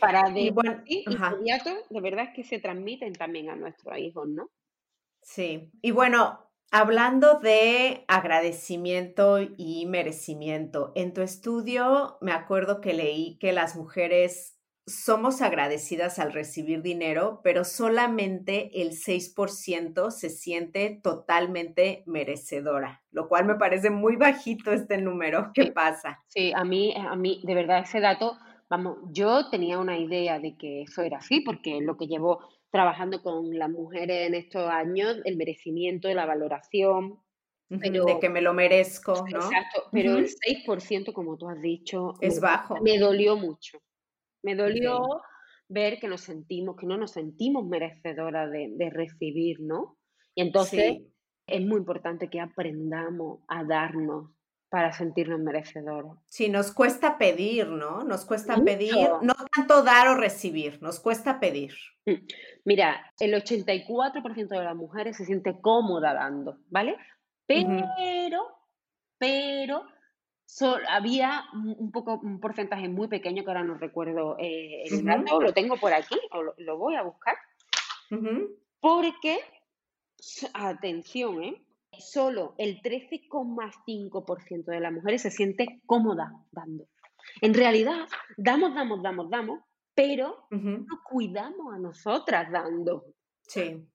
Para 0.00 0.28
de 0.28 0.50
bueno, 0.50 0.82
inmediato, 0.84 1.70
de 1.88 2.00
verdad 2.00 2.26
es 2.26 2.34
que 2.34 2.44
se 2.44 2.58
transmiten 2.58 3.12
también 3.12 3.48
a 3.48 3.56
nuestros 3.56 3.96
hijos, 3.96 4.28
¿no? 4.28 4.50
Sí. 5.22 5.70
Y 5.82 5.92
bueno, 5.92 6.50
Hablando 6.72 7.40
de 7.40 8.04
agradecimiento 8.06 9.40
y 9.56 9.86
merecimiento, 9.86 10.92
en 10.94 11.12
tu 11.12 11.20
estudio 11.20 12.16
me 12.20 12.30
acuerdo 12.30 12.80
que 12.80 12.94
leí 12.94 13.38
que 13.40 13.52
las 13.52 13.74
mujeres 13.74 14.59
somos 14.90 15.40
agradecidas 15.40 16.18
al 16.18 16.32
recibir 16.32 16.82
dinero, 16.82 17.40
pero 17.42 17.64
solamente 17.64 18.82
el 18.82 18.90
6% 18.90 20.10
se 20.10 20.28
siente 20.30 21.00
totalmente 21.02 22.02
merecedora, 22.06 23.02
lo 23.10 23.28
cual 23.28 23.46
me 23.46 23.54
parece 23.54 23.90
muy 23.90 24.16
bajito 24.16 24.72
este 24.72 24.98
número. 24.98 25.50
¿Qué 25.54 25.72
pasa? 25.72 26.22
Sí, 26.28 26.52
a 26.54 26.64
mí, 26.64 26.94
a 26.96 27.16
mí, 27.16 27.40
de 27.44 27.54
verdad, 27.54 27.80
ese 27.80 28.00
dato, 28.00 28.36
vamos, 28.68 28.98
yo 29.12 29.48
tenía 29.50 29.78
una 29.78 29.98
idea 29.98 30.38
de 30.38 30.56
que 30.56 30.82
eso 30.82 31.02
era 31.02 31.18
así, 31.18 31.40
porque 31.40 31.80
lo 31.80 31.96
que 31.96 32.06
llevo 32.06 32.40
trabajando 32.70 33.22
con 33.22 33.58
las 33.58 33.70
mujeres 33.70 34.28
en 34.28 34.34
estos 34.34 34.68
años, 34.68 35.16
el 35.24 35.36
merecimiento, 35.36 36.08
la 36.12 36.26
valoración, 36.26 37.18
de 37.68 38.18
que 38.20 38.28
me 38.28 38.40
lo 38.40 38.52
merezco, 38.52 39.12
¿no? 39.30 39.38
Exacto, 39.38 39.84
pero 39.92 40.16
el 40.16 40.26
6%, 40.28 41.12
como 41.12 41.36
tú 41.36 41.48
has 41.48 41.60
dicho, 41.60 42.14
es 42.20 42.40
bajo. 42.40 42.76
Me 42.82 42.98
dolió 42.98 43.36
mucho. 43.36 43.80
Me 44.42 44.54
dolió 44.54 45.22
ver 45.68 45.98
que 46.00 46.08
nos 46.08 46.22
sentimos, 46.22 46.76
que 46.76 46.86
no 46.86 46.96
nos 46.96 47.12
sentimos 47.12 47.64
merecedoras 47.66 48.50
de, 48.50 48.90
recibir, 48.90 49.60
¿no? 49.60 49.96
Y 50.34 50.42
entonces 50.42 51.02
es 51.46 51.60
muy 51.60 51.78
importante 51.78 52.28
que 52.28 52.40
aprendamos 52.40 53.40
a 53.48 53.64
darnos 53.64 54.30
para 54.68 54.92
sentirnos 54.92 55.40
merecedores. 55.40 56.12
Sí, 56.28 56.48
nos 56.48 56.72
cuesta 56.72 57.18
pedir, 57.18 57.66
¿no? 57.66 58.04
Nos 58.04 58.24
cuesta 58.24 58.56
pedir, 58.64 58.94
no 59.20 59.34
tanto 59.52 59.82
dar 59.82 60.08
o 60.08 60.14
recibir, 60.14 60.80
nos 60.80 61.00
cuesta 61.00 61.40
pedir. 61.40 61.74
Mm, 62.06 62.24
mira, 62.64 63.12
el 63.18 63.34
84% 63.34 64.48
de 64.48 64.64
las 64.64 64.76
mujeres 64.76 65.16
se 65.16 65.24
siente 65.24 65.60
cómoda 65.60 66.14
dando, 66.14 66.58
¿vale? 66.68 66.96
Pero, 67.46 68.46
pero 69.18 69.86
había 70.88 71.44
un 71.54 71.90
poco 71.92 72.20
un 72.22 72.40
porcentaje 72.40 72.88
muy 72.88 73.08
pequeño 73.08 73.42
que 73.42 73.50
ahora 73.50 73.64
no 73.64 73.74
recuerdo 73.74 74.36
eh, 74.38 74.84
el 74.84 75.04
dato, 75.04 75.40
lo 75.40 75.52
tengo 75.52 75.76
por 75.76 75.92
aquí, 75.92 76.18
o 76.32 76.42
lo, 76.42 76.78
voy 76.78 76.96
a 76.96 77.02
buscar, 77.02 77.36
porque, 78.80 79.38
atención, 80.54 81.42
¿eh? 81.44 81.62
solo 81.98 82.54
el 82.58 82.80
13,5% 82.80 84.64
de 84.64 84.80
las 84.80 84.92
mujeres 84.92 85.22
se 85.22 85.30
siente 85.30 85.80
cómoda 85.86 86.32
dando. 86.50 86.86
En 87.40 87.54
realidad, 87.54 88.08
damos, 88.36 88.74
damos, 88.74 89.02
damos, 89.02 89.30
damos, 89.30 89.60
pero 89.94 90.46
no 90.50 91.00
cuidamos 91.04 91.74
a 91.74 91.78
nosotras 91.78 92.50
dando. 92.50 93.04
Sí. 93.42 93.86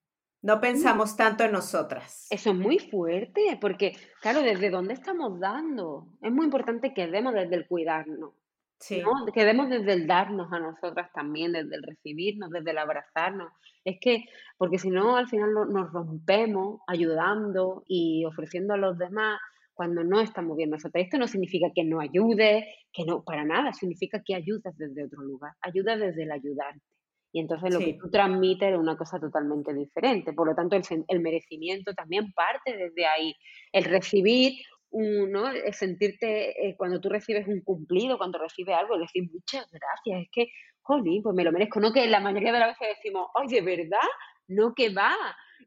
No 0.45 0.61
pensamos 0.61 1.17
tanto 1.17 1.43
en 1.43 1.53
nosotras. 1.53 2.27
Eso 2.29 2.51
es 2.51 2.55
muy 2.55 2.77
fuerte, 2.77 3.57
porque, 3.59 3.97
claro, 4.21 4.43
¿desde 4.43 4.69
dónde 4.69 4.93
estamos 4.93 5.39
dando? 5.39 6.05
Es 6.21 6.31
muy 6.31 6.45
importante 6.45 6.93
que 6.93 7.07
demos 7.07 7.33
desde 7.33 7.55
el 7.55 7.67
cuidarnos. 7.67 8.35
Sí. 8.79 9.01
Que 9.33 9.43
demos 9.43 9.71
desde 9.71 9.93
el 9.93 10.05
darnos 10.05 10.53
a 10.53 10.59
nosotras 10.59 11.11
también, 11.13 11.53
desde 11.53 11.75
el 11.75 11.81
recibirnos, 11.81 12.51
desde 12.51 12.69
el 12.69 12.77
abrazarnos. 12.77 13.51
Es 13.83 13.97
que, 13.99 14.25
porque 14.55 14.77
si 14.77 14.91
no, 14.91 15.15
al 15.15 15.27
final 15.27 15.51
nos 15.51 15.91
rompemos 15.91 16.79
ayudando 16.85 17.83
y 17.87 18.23
ofreciendo 18.25 18.75
a 18.75 18.77
los 18.77 18.99
demás 18.99 19.39
cuando 19.73 20.03
no 20.03 20.21
estamos 20.21 20.55
bien 20.57 20.69
nosotras. 20.69 21.05
Esto 21.05 21.17
no 21.17 21.27
significa 21.27 21.71
que 21.73 21.83
no 21.83 21.99
ayude, 21.99 22.67
que 22.93 23.03
no, 23.03 23.23
para 23.23 23.45
nada, 23.45 23.73
significa 23.73 24.21
que 24.23 24.35
ayudas 24.35 24.77
desde 24.77 25.05
otro 25.05 25.23
lugar, 25.23 25.53
ayudas 25.61 25.99
desde 25.99 26.21
el 26.21 26.31
ayudarte. 26.31 26.94
Y 27.35 27.41
entonces 27.41 27.73
lo 27.73 27.79
que 27.81 27.97
tú 27.99 28.09
transmites 28.09 28.71
es 28.71 28.79
una 28.79 28.95
cosa 28.95 29.19
totalmente 29.19 29.73
diferente. 29.73 30.31
Por 30.31 30.47
lo 30.47 30.55
tanto, 30.55 30.77
el, 30.77 31.19
merecimiento 31.19 31.93
también 31.93 32.31
parte 32.31 32.77
desde 32.77 33.05
ahí. 33.05 33.35
El 33.73 33.83
recibir, 33.83 34.53
¿no? 34.93 35.49
el 35.49 35.73
sentirte, 35.73 36.65
eh, 36.65 36.77
cuando 36.77 37.01
tú 37.01 37.09
recibes 37.09 37.45
un 37.45 37.59
cumplido, 37.59 38.17
cuando 38.17 38.39
recibes 38.39 38.77
algo, 38.77 38.97
decir 38.97 39.23
muchas 39.29 39.69
gracias. 39.69 40.21
Es 40.21 40.29
que, 40.31 40.47
jolín, 40.81 41.23
pues 41.23 41.35
me 41.35 41.43
lo 41.43 41.51
merezco. 41.51 41.81
No 41.81 41.91
que 41.91 42.07
la 42.07 42.21
mayoría 42.21 42.53
de 42.53 42.59
las 42.59 42.79
veces 42.79 42.95
decimos, 42.95 43.27
ay, 43.35 43.49
de 43.49 43.61
verdad, 43.61 44.07
no 44.47 44.73
que 44.73 44.93
va. 44.93 45.13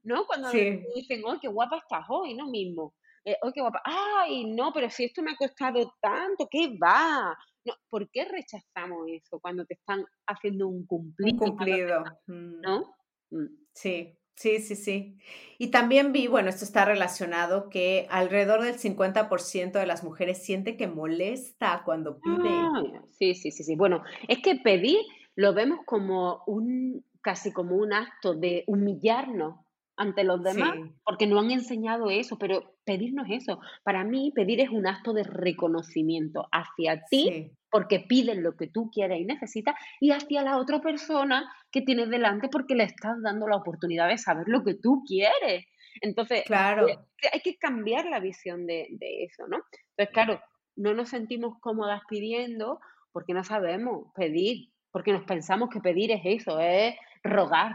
¿No? 0.04 0.26
Cuando 0.26 0.50
dicen, 0.50 1.22
oh, 1.26 1.38
qué 1.38 1.48
guapa 1.48 1.76
estás 1.76 2.06
hoy, 2.08 2.32
¿no? 2.32 2.46
Mismo. 2.46 2.94
Eh, 3.30 3.36
oh, 3.42 3.52
qué 3.52 3.60
guapa, 3.60 3.82
ay, 3.84 4.44
no, 4.46 4.72
pero 4.72 4.88
si 4.90 5.04
esto 5.04 5.22
me 5.22 5.32
ha 5.32 5.36
costado 5.36 5.94
tanto, 6.00 6.48
¿qué 6.50 6.76
va? 6.82 7.36
No, 7.64 7.74
¿Por 7.90 8.10
qué 8.10 8.24
rechazamos 8.24 9.06
eso 9.08 9.38
cuando 9.40 9.64
te 9.64 9.74
están 9.74 10.04
haciendo 10.26 10.68
un 10.68 10.86
cumplido? 10.86 11.32
Un 11.32 11.38
cumplido. 11.38 12.04
Mm. 12.26 12.60
¿No? 12.60 12.94
Mm. 13.30 13.46
Sí, 13.72 14.18
Sí, 14.38 14.60
sí, 14.60 14.76
sí. 14.76 15.18
Y 15.58 15.72
también 15.72 16.12
vi, 16.12 16.28
bueno, 16.28 16.48
esto 16.48 16.64
está 16.64 16.84
relacionado, 16.84 17.68
que 17.68 18.06
alrededor 18.08 18.62
del 18.62 18.78
50% 18.78 19.72
de 19.72 19.86
las 19.86 20.04
mujeres 20.04 20.44
siente 20.44 20.76
que 20.76 20.86
molesta 20.86 21.82
cuando 21.84 22.20
pide. 22.20 22.48
Ah, 22.48 23.02
sí, 23.18 23.34
sí, 23.34 23.50
sí, 23.50 23.64
sí. 23.64 23.74
Bueno, 23.74 24.04
es 24.28 24.38
que 24.38 24.54
pedir 24.54 25.00
lo 25.34 25.54
vemos 25.54 25.80
como 25.84 26.44
un, 26.46 27.04
casi 27.20 27.52
como 27.52 27.74
un 27.74 27.92
acto 27.92 28.34
de 28.34 28.62
humillarnos 28.68 29.56
ante 29.98 30.24
los 30.24 30.42
demás, 30.42 30.74
porque 31.04 31.26
no 31.26 31.40
han 31.40 31.50
enseñado 31.50 32.08
eso, 32.08 32.38
pero 32.38 32.76
pedir 32.84 33.12
no 33.12 33.24
es 33.24 33.42
eso. 33.42 33.60
Para 33.82 34.04
mí, 34.04 34.32
pedir 34.34 34.60
es 34.60 34.70
un 34.70 34.86
acto 34.86 35.12
de 35.12 35.24
reconocimiento 35.24 36.48
hacia 36.52 37.02
ti, 37.10 37.50
porque 37.70 38.00
pides 38.00 38.38
lo 38.38 38.56
que 38.56 38.68
tú 38.68 38.90
quieres 38.90 39.20
y 39.20 39.24
necesitas, 39.24 39.74
y 40.00 40.12
hacia 40.12 40.42
la 40.42 40.56
otra 40.56 40.80
persona 40.80 41.52
que 41.70 41.82
tienes 41.82 42.08
delante, 42.08 42.48
porque 42.48 42.74
le 42.74 42.84
estás 42.84 43.20
dando 43.22 43.48
la 43.48 43.56
oportunidad 43.56 44.08
de 44.08 44.18
saber 44.18 44.46
lo 44.46 44.64
que 44.64 44.74
tú 44.74 45.02
quieres. 45.06 45.66
Entonces, 46.00 46.44
claro. 46.46 46.88
Eh, 46.88 46.98
hay 47.32 47.40
que 47.40 47.58
cambiar 47.58 48.06
la 48.06 48.20
visión 48.20 48.66
de, 48.66 48.86
de 48.92 49.24
eso, 49.24 49.48
¿no? 49.48 49.58
Entonces, 49.96 50.14
claro, 50.14 50.40
no 50.76 50.94
nos 50.94 51.08
sentimos 51.08 51.58
cómodas 51.60 52.02
pidiendo 52.08 52.78
porque 53.12 53.34
no 53.34 53.42
sabemos 53.42 54.12
pedir, 54.14 54.70
porque 54.92 55.12
nos 55.12 55.24
pensamos 55.24 55.70
que 55.70 55.80
pedir 55.80 56.12
es 56.12 56.20
eso, 56.24 56.60
es 56.60 56.94
rogar, 57.24 57.72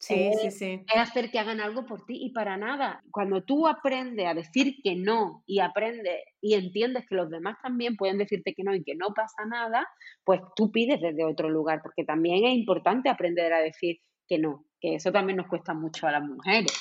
Sí, 0.00 0.32
sí, 0.40 0.50
sí. 0.50 0.84
Es 0.92 0.96
hacer 0.96 1.30
que 1.30 1.38
hagan 1.38 1.60
algo 1.60 1.84
por 1.84 2.06
ti 2.06 2.18
y 2.24 2.30
para 2.30 2.56
nada. 2.56 3.02
Cuando 3.10 3.44
tú 3.44 3.68
aprendes 3.68 4.26
a 4.26 4.32
decir 4.32 4.76
que 4.82 4.96
no 4.96 5.44
y 5.46 5.60
aprendes 5.60 6.24
y 6.40 6.54
entiendes 6.54 7.04
que 7.06 7.16
los 7.16 7.28
demás 7.28 7.58
también 7.62 7.96
pueden 7.96 8.16
decirte 8.16 8.54
que 8.54 8.64
no 8.64 8.74
y 8.74 8.82
que 8.82 8.94
no 8.94 9.08
pasa 9.14 9.44
nada, 9.46 9.86
pues 10.24 10.40
tú 10.56 10.72
pides 10.72 11.02
desde 11.02 11.22
otro 11.24 11.50
lugar, 11.50 11.82
porque 11.82 12.04
también 12.04 12.46
es 12.46 12.54
importante 12.54 13.10
aprender 13.10 13.52
a 13.52 13.60
decir 13.60 13.98
que 14.26 14.38
no, 14.38 14.64
que 14.80 14.94
eso 14.94 15.12
también 15.12 15.36
nos 15.36 15.48
cuesta 15.48 15.74
mucho 15.74 16.06
a 16.06 16.12
las 16.12 16.22
mujeres. 16.22 16.72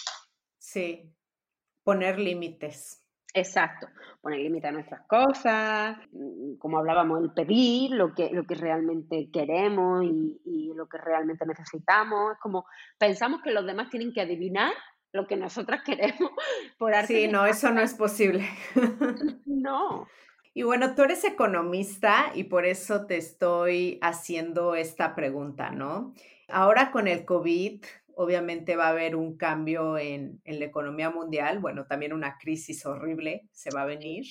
Sí, 0.57 1.13
poner 1.83 2.19
límites. 2.19 3.03
Exacto, 3.33 3.87
poner 4.21 4.39
límite 4.39 4.67
a 4.67 4.71
nuestras 4.71 5.01
cosas, 5.07 5.97
mm, 6.11 6.55
como 6.57 6.79
hablábamos, 6.79 7.21
el 7.21 7.31
pedir 7.31 7.91
lo 7.91 8.13
que, 8.13 8.29
lo 8.31 8.43
que 8.45 8.55
realmente 8.55 9.29
queremos 9.31 10.03
y, 10.03 10.73
lo 10.75 10.87
que 10.87 10.97
realmente 10.97 11.45
necesitamos. 11.45 12.33
Es 12.33 12.39
como 12.39 12.65
pensamos 12.97 13.41
que 13.41 13.51
los 13.51 13.65
demás 13.65 13.89
tienen 13.89 14.13
que 14.13 14.21
adivinar 14.21 14.71
lo 15.11 15.27
que 15.27 15.35
nosotras 15.35 15.81
queremos 15.85 16.31
por 16.77 16.93
arte. 16.93 17.13
Sí, 17.13 17.27
no, 17.27 17.45
eso 17.45 17.69
no 17.71 17.81
es 17.81 17.93
posible. 17.93 18.47
no. 19.45 20.07
Y 20.53 20.63
bueno, 20.63 20.95
tú 20.95 21.03
eres 21.03 21.23
economista 21.25 22.31
y 22.33 22.45
por 22.45 22.65
eso 22.65 23.05
te 23.05 23.17
estoy 23.17 23.99
haciendo 24.01 24.75
esta 24.75 25.15
pregunta, 25.15 25.69
¿no? 25.69 26.13
Ahora 26.47 26.91
con 26.91 27.07
el 27.07 27.25
COVID, 27.25 27.83
obviamente 28.15 28.75
va 28.75 28.87
a 28.87 28.91
haber 28.91 29.15
un 29.15 29.37
cambio 29.37 29.97
en, 29.97 30.41
la 30.45 30.65
economía 30.65 31.09
mundial, 31.09 31.59
bueno, 31.59 31.85
también 31.85 32.13
una 32.13 32.37
crisis 32.37 32.85
horrible 32.85 33.47
se 33.51 33.71
va 33.71 33.83
a 33.83 33.85
venir. 33.85 34.25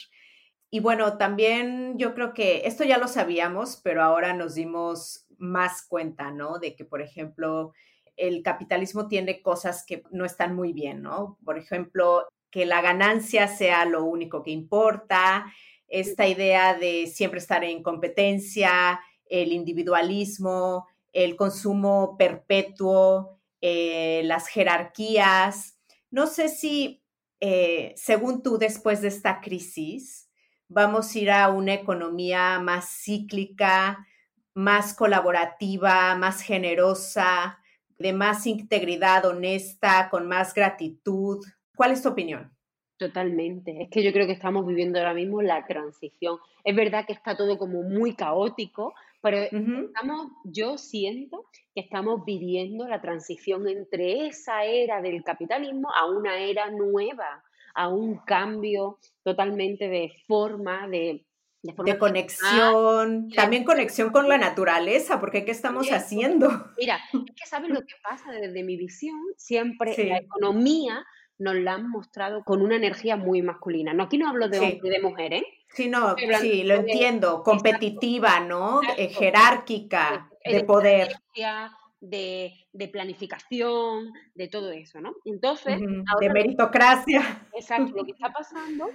Y 0.71 0.81
bueno, 0.81 1.17
también 1.17 1.97
yo 1.97 2.15
creo 2.15 2.35
que 2.35 2.67
esto 2.67 2.85
ya 2.85 2.99
lo 2.99 3.09
sabíamos, 3.09 3.81
pero 3.83 4.03
ahora 4.03 4.35
nos 4.35 4.55
dimos 4.55 5.27
más 5.39 5.87
cuenta, 5.87 6.31
¿no? 6.31 6.59
De 6.59 6.77
que, 6.77 6.85
por 6.85 7.01
ejemplo, 7.01 7.73
el 8.17 8.43
capitalismo 8.43 9.09
tiene 9.09 9.41
cosas 9.41 9.85
que 9.87 10.03
no 10.11 10.25
están 10.25 10.55
muy 10.55 10.73
bien, 10.73 11.03
¿no? 11.03 11.39
Por 11.45 11.57
ejemplo, 11.57 12.27
que 12.51 12.67
la 12.67 12.83
ganancia 12.83 13.49
sea 13.49 13.85
lo 13.85 14.05
único 14.05 14.43
que 14.43 14.51
importa, 14.51 15.47
esta 15.87 16.27
idea 16.27 16.75
de 16.75 17.07
siempre 17.07 17.39
estar 17.39 17.65
en 17.65 17.83
competencia, 17.83 19.01
el 19.29 19.53
individualismo, 19.53 20.87
el 21.13 21.37
consumo 21.37 22.17
perpetuo, 22.19 23.38
eh, 23.61 24.23
las 24.25 24.49
jerarquías. 24.49 25.79
No 26.11 26.27
sé 26.27 26.49
si, 26.49 27.03
eh, 27.41 27.95
según 27.97 28.43
tú, 28.43 28.59
después 28.59 29.03
de 29.03 29.09
esta 29.09 29.41
crisis, 29.41 30.31
vamos 30.69 31.15
a 31.15 31.19
ir 31.19 31.31
a 31.31 31.49
una 31.49 31.75
economía 31.75 32.59
más 32.61 32.89
cíclica, 33.03 34.07
más 34.55 34.95
colaborativa, 34.95 36.15
más 36.17 36.43
generosa, 36.43 37.59
de 37.99 38.13
más 38.13 38.47
integridad 38.47 39.25
honesta, 39.25 40.09
con 40.11 40.29
más 40.29 40.55
gratitud. 40.55 41.45
¿Cuál 41.77 41.93
es 41.93 42.03
tu 42.03 42.09
opinión? 42.09 42.53
Totalmente. 42.97 43.83
Es 43.83 43.91
que 43.91 44.03
yo 44.03 44.13
creo 44.13 44.27
que 44.27 44.33
estamos 44.33 44.67
viviendo 44.67 44.99
ahora 44.99 45.15
mismo 45.15 45.41
la 45.41 45.65
transición. 45.67 46.39
Es 46.65 46.75
verdad 46.75 47.07
que 47.07 47.13
está 47.13 47.37
todo 47.37 47.57
como 47.57 47.83
muy 47.83 48.15
caótico, 48.15 48.95
pero 49.21 49.39
estamos, 49.39 50.29
yo 50.45 50.79
siento 50.79 51.47
que 51.75 51.81
estamos 51.81 52.25
viviendo 52.25 52.87
la 52.87 53.01
transición 53.01 53.69
entre 53.69 54.27
esa 54.27 54.65
era 54.65 55.03
del 55.03 55.23
capitalismo 55.25 55.89
a 55.95 56.07
una 56.07 56.39
era 56.39 56.71
nueva, 56.71 57.43
a 57.75 57.89
un 57.89 58.19
cambio 58.19 58.99
totalmente 59.23 59.89
de 59.89 60.13
forma, 60.27 60.87
de, 60.89 61.25
de, 61.63 61.99
conexión, 61.99 63.31
también 63.31 63.65
conexión 63.65 64.11
con 64.11 64.29
la 64.29 64.39
naturaleza, 64.39 65.19
porque 65.19 65.45
¿qué 65.45 65.51
estamos 65.51 65.89
haciendo? 65.89 66.49
Mira, 66.79 66.99
es 67.13 67.35
que 67.35 67.47
sabes 67.47 67.71
lo 67.71 67.81
que 67.81 67.95
pasa 68.03 68.31
desde 68.31 68.63
mi 68.63 68.77
visión, 68.77 69.21
siempre 69.37 69.97
la 70.05 70.19
economía 70.19 71.05
nos 71.39 71.55
la 71.55 71.75
han 71.75 71.89
mostrado 71.89 72.43
con 72.45 72.63
una 72.63 72.77
energía 72.77 73.17
muy 73.17 73.43
masculina. 73.43 73.95
No, 73.95 74.05
aquí 74.05 74.19
no 74.19 74.29
hablo 74.29 74.49
de 74.49 74.59
hombre 74.59 74.81
y 74.83 74.91
de 74.91 75.01
mujer, 75.01 75.35
¿eh? 75.35 75.45
Sí, 75.71 75.89
no, 75.89 76.17
sí, 76.41 76.65
lo 76.65 76.75
entiendo, 76.75 77.43
competitiva, 77.43 78.41
¿no? 78.41 78.81
Eh, 78.97 79.09
jerárquica, 79.09 80.31
de 80.45 80.65
poder. 80.65 81.15
De, 82.01 82.53
de, 82.73 82.89
planificación, 82.89 84.13
de 84.35 84.49
todo 84.49 84.71
eso, 84.71 85.01
¿no? 85.01 85.15
Entonces... 85.25 85.81
de 86.21 86.31
meritocracia. 86.31 87.47
Exacto, 87.53 87.93
lo 87.97 88.05
que 88.05 88.13
está 88.13 88.33
pasando 88.33 88.89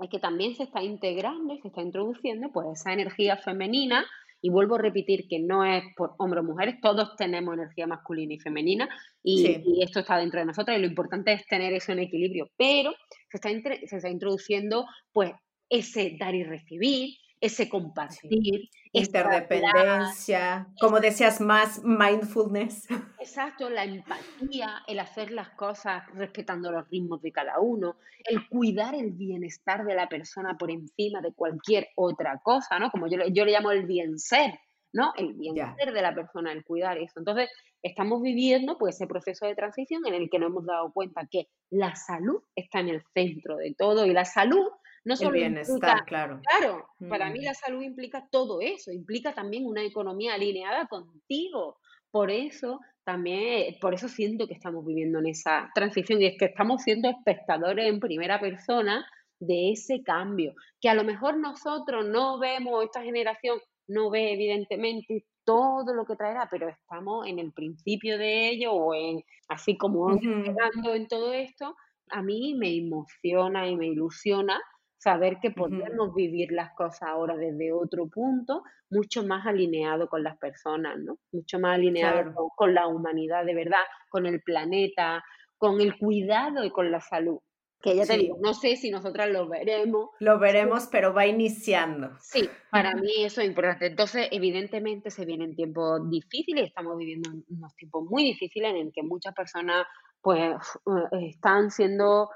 es 0.00 0.10
que 0.10 0.18
también 0.18 0.54
se 0.56 0.64
está 0.64 0.82
integrando 0.82 1.54
y 1.54 1.60
se 1.60 1.68
está 1.68 1.82
introduciendo 1.82 2.50
pues 2.52 2.66
esa 2.72 2.92
energía 2.92 3.36
femenina 3.36 4.04
y 4.42 4.50
vuelvo 4.50 4.74
a 4.74 4.82
repetir 4.82 5.28
que 5.28 5.38
no 5.38 5.64
es 5.64 5.84
por 5.96 6.14
hombres 6.18 6.42
o 6.42 6.46
mujeres, 6.46 6.80
todos 6.82 7.16
tenemos 7.16 7.54
energía 7.54 7.86
masculina 7.86 8.34
y 8.34 8.40
femenina 8.40 8.88
y, 9.22 9.62
y, 9.64 9.82
esto 9.82 10.00
está 10.00 10.18
dentro 10.18 10.40
de 10.40 10.46
nosotros 10.46 10.76
y 10.76 10.80
lo 10.80 10.86
importante 10.88 11.32
es 11.32 11.46
tener 11.46 11.72
eso 11.72 11.92
en 11.92 12.00
equilibrio, 12.00 12.50
pero 12.58 12.92
se 13.30 13.36
está, 13.36 13.48
se 13.86 13.96
está 13.96 14.08
introduciendo 14.10 14.84
pues 15.12 15.32
ese 15.70 16.16
dar 16.18 16.34
y 16.34 16.42
recibir, 16.42 17.16
ese 17.40 17.68
compartir. 17.68 18.68
Interdependencia, 18.94 20.68
como 20.78 21.00
decías, 21.00 21.40
más 21.40 21.82
mindfulness. 21.82 22.86
Exacto, 23.20 23.70
la 23.70 23.84
empatía, 23.84 24.82
el 24.86 25.00
hacer 25.00 25.30
las 25.30 25.48
cosas 25.50 26.04
respetando 26.14 26.70
los 26.70 26.88
ritmos 26.90 27.22
de 27.22 27.32
cada 27.32 27.58
uno, 27.58 27.96
el 28.24 28.46
cuidar 28.48 28.94
el 28.94 29.12
bienestar 29.12 29.84
de 29.84 29.94
la 29.94 30.08
persona 30.08 30.58
por 30.58 30.70
encima 30.70 31.22
de 31.22 31.32
cualquier 31.32 31.88
otra 31.96 32.38
cosa, 32.42 32.78
¿no? 32.78 32.90
Como 32.90 33.08
yo, 33.08 33.18
yo 33.32 33.46
le 33.46 33.52
llamo 33.52 33.70
el 33.70 33.86
bien 33.86 34.18
ser, 34.18 34.58
¿no? 34.92 35.14
El 35.16 35.32
bien 35.32 35.54
ser 35.78 35.92
de 35.92 36.02
la 36.02 36.14
persona, 36.14 36.52
el 36.52 36.62
cuidar 36.62 36.98
eso. 36.98 37.14
Entonces, 37.18 37.48
estamos 37.82 38.20
viviendo 38.20 38.76
pues 38.76 38.96
ese 38.96 39.06
proceso 39.06 39.46
de 39.46 39.54
transición 39.54 40.06
en 40.06 40.14
el 40.14 40.28
que 40.28 40.38
nos 40.38 40.50
hemos 40.50 40.66
dado 40.66 40.92
cuenta 40.92 41.26
que 41.30 41.48
la 41.70 41.94
salud 41.94 42.42
está 42.54 42.80
en 42.80 42.90
el 42.90 43.02
centro 43.14 43.56
de 43.56 43.74
todo 43.74 44.04
y 44.04 44.12
la 44.12 44.26
salud 44.26 44.68
no 45.04 45.16
solo 45.16 45.30
el 45.30 45.40
bienestar, 45.40 46.04
claro. 46.04 46.40
Claro, 46.48 46.86
para 47.08 47.30
mí 47.30 47.40
mm. 47.40 47.44
la 47.44 47.54
salud 47.54 47.82
implica 47.82 48.28
todo 48.30 48.60
eso, 48.60 48.92
implica 48.92 49.34
también 49.34 49.66
una 49.66 49.82
economía 49.82 50.34
alineada 50.34 50.86
contigo. 50.86 51.78
Por 52.10 52.30
eso 52.30 52.78
también, 53.04 53.74
por 53.80 53.94
eso 53.94 54.08
siento 54.08 54.46
que 54.46 54.54
estamos 54.54 54.84
viviendo 54.86 55.18
en 55.18 55.28
esa 55.28 55.70
transición 55.74 56.20
y 56.20 56.26
es 56.26 56.38
que 56.38 56.44
estamos 56.46 56.82
siendo 56.82 57.08
espectadores 57.08 57.86
en 57.86 58.00
primera 58.00 58.38
persona 58.38 59.04
de 59.40 59.72
ese 59.72 60.02
cambio, 60.04 60.54
que 60.80 60.88
a 60.88 60.94
lo 60.94 61.02
mejor 61.02 61.36
nosotros 61.36 62.06
no 62.06 62.38
vemos, 62.38 62.84
esta 62.84 63.02
generación 63.02 63.58
no 63.88 64.10
ve 64.10 64.32
evidentemente 64.32 65.24
todo 65.44 65.94
lo 65.94 66.04
que 66.04 66.14
traerá, 66.14 66.46
pero 66.48 66.68
estamos 66.68 67.26
en 67.26 67.40
el 67.40 67.52
principio 67.52 68.18
de 68.18 68.50
ello 68.50 68.72
o 68.72 68.94
en 68.94 69.22
así 69.48 69.76
como 69.76 70.06
uh 70.06 70.20
en 70.94 71.08
todo 71.08 71.32
esto, 71.32 71.74
a 72.10 72.22
mí 72.22 72.54
me 72.54 72.76
emociona 72.76 73.66
y 73.66 73.74
me 73.74 73.88
ilusiona 73.88 74.60
saber 75.02 75.38
que 75.42 75.50
podemos 75.50 76.14
vivir 76.14 76.52
las 76.52 76.72
cosas 76.74 77.02
ahora 77.02 77.36
desde 77.36 77.72
otro 77.72 78.06
punto, 78.06 78.62
mucho 78.88 79.24
más 79.24 79.44
alineado 79.46 80.08
con 80.08 80.22
las 80.22 80.38
personas, 80.38 80.96
¿no? 80.96 81.18
Mucho 81.32 81.58
más 81.58 81.74
alineado 81.74 82.32
con, 82.54 82.72
la 82.72 82.86
humanidad 82.86 83.44
de 83.44 83.54
verdad, 83.54 83.82
con 84.08 84.26
el 84.26 84.40
planeta, 84.42 85.24
con 85.58 85.80
el 85.80 85.98
cuidado 85.98 86.64
y 86.64 86.70
con 86.70 86.92
la 86.92 87.00
salud. 87.00 87.40
Que 87.80 87.96
ya 87.96 88.06
te 88.06 88.16
digo, 88.16 88.36
no 88.40 88.54
sé 88.54 88.76
si 88.76 88.92
nosotras 88.92 89.28
lo 89.28 89.48
veremos. 89.48 90.10
Lo 90.20 90.38
veremos, 90.38 90.86
pero 90.86 91.12
va 91.12 91.26
iniciando. 91.26 92.10
Sí, 92.20 92.48
para 92.70 92.94
mí 92.94 93.24
eso 93.24 93.40
es 93.40 93.48
importante. 93.48 93.86
Entonces, 93.86 94.28
evidentemente 94.30 95.10
se 95.10 95.24
vienen 95.24 95.56
tiempos 95.56 96.08
difíciles, 96.08 96.68
estamos 96.68 96.96
viviendo 96.96 97.28
unos 97.48 97.74
tiempos 97.74 98.04
muy 98.08 98.22
difíciles 98.22 98.70
en 98.70 98.76
el 98.76 98.92
que 98.92 99.02
muchas 99.02 99.34
personas 99.34 99.84
pues 100.20 100.54
eh, 100.86 101.28
están 101.28 101.72
siendo 101.72 102.28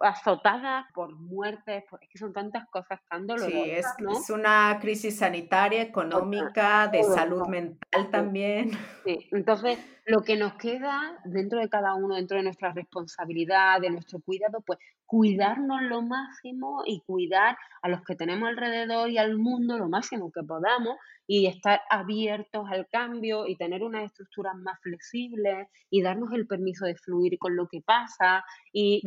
azotadas 0.00 0.86
por 0.94 1.14
muertes, 1.14 1.84
es 2.00 2.08
que 2.08 2.18
son 2.18 2.32
tantas 2.32 2.68
cosas 2.68 3.00
tan 3.08 3.26
dolorosas. 3.26 3.52
Sí, 3.52 3.70
es, 3.70 3.86
es 4.20 4.30
una 4.30 4.78
crisis 4.80 5.18
sanitaria, 5.18 5.82
económica, 5.82 6.88
de 6.88 7.04
salud 7.04 7.46
mental 7.48 8.10
también. 8.10 8.70
Sí, 9.04 9.28
entonces 9.30 9.78
lo 10.06 10.22
que 10.22 10.36
nos 10.36 10.54
queda 10.54 11.20
dentro 11.24 11.58
de 11.58 11.68
cada 11.68 11.94
uno, 11.94 12.16
dentro 12.16 12.36
de 12.36 12.44
nuestra 12.44 12.72
responsabilidad, 12.72 13.80
de 13.80 13.90
nuestro 13.90 14.20
cuidado, 14.20 14.60
pues 14.62 14.78
cuidarnos 15.12 15.82
lo 15.82 16.00
máximo 16.00 16.84
y 16.86 17.02
cuidar 17.02 17.58
a 17.82 17.90
los 17.90 18.02
que 18.02 18.16
tenemos 18.16 18.48
alrededor 18.48 19.10
y 19.10 19.18
al 19.18 19.36
mundo 19.36 19.76
lo 19.76 19.90
máximo 19.90 20.32
que 20.32 20.42
podamos 20.42 20.96
y 21.26 21.48
estar 21.48 21.82
abiertos 21.90 22.64
al 22.70 22.88
cambio 22.88 23.46
y 23.46 23.56
tener 23.56 23.82
unas 23.82 24.04
estructuras 24.06 24.54
más 24.56 24.80
flexibles 24.80 25.68
y 25.90 26.00
darnos 26.00 26.32
el 26.32 26.46
permiso 26.46 26.86
de 26.86 26.94
fluir 26.94 27.36
con 27.38 27.56
lo 27.56 27.68
que 27.68 27.82
pasa 27.82 28.42
y, 28.72 29.02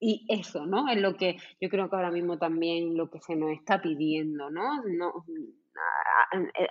y 0.00 0.24
eso, 0.30 0.64
¿no? 0.64 0.88
Es 0.88 0.98
lo 0.98 1.14
que 1.18 1.36
yo 1.60 1.68
creo 1.68 1.90
que 1.90 1.96
ahora 1.96 2.10
mismo 2.10 2.38
también 2.38 2.96
lo 2.96 3.10
que 3.10 3.20
se 3.20 3.36
nos 3.36 3.50
está 3.50 3.82
pidiendo, 3.82 4.48
¿no? 4.48 4.82
no 4.86 5.26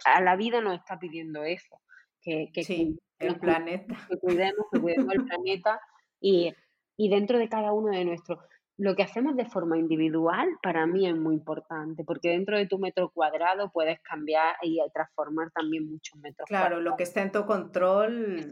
a, 0.05 0.21
la 0.21 0.35
vida 0.35 0.59
nos 0.59 0.79
está 0.79 0.97
pidiendo 0.97 1.43
eso, 1.43 1.79
que, 2.19 2.49
que, 2.51 2.63
sí, 2.63 2.97
el 3.19 3.39
planeta. 3.39 3.95
Que 4.09 4.17
cuidemos, 4.17 4.65
que 4.71 4.79
cuidemos 4.79 5.13
el 5.13 5.25
planeta 5.25 5.79
y, 6.19 6.51
y 6.99 7.07
dentro 7.07 7.39
de 7.39 7.47
cada 7.47 7.71
uno 7.71 7.97
de 7.97 8.03
nuestros. 8.03 8.39
Lo 8.77 8.95
que 8.95 9.03
hacemos 9.03 9.35
de 9.37 9.45
forma 9.45 9.77
individual 9.77 10.49
para 10.61 10.85
mí 10.85 11.07
es 11.07 11.15
muy 11.15 11.35
importante, 11.35 12.03
porque 12.03 12.29
dentro 12.29 12.57
de 12.57 12.67
tu 12.67 12.77
metro 12.77 13.09
cuadrado 13.09 13.71
puedes 13.71 14.01
cambiar 14.01 14.55
y 14.61 14.79
transformar 14.93 15.49
también 15.51 15.89
muchos 15.89 16.19
metros 16.19 16.47
claro, 16.47 16.81
lo 16.81 16.97
que 16.97 17.03
está 17.03 17.21
en 17.21 17.31
tu 17.31 17.45
control 17.45 18.51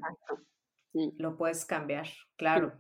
lo 0.94 1.38
puedes 1.38 1.66
cambiar, 1.66 2.08
claro. 2.38 2.74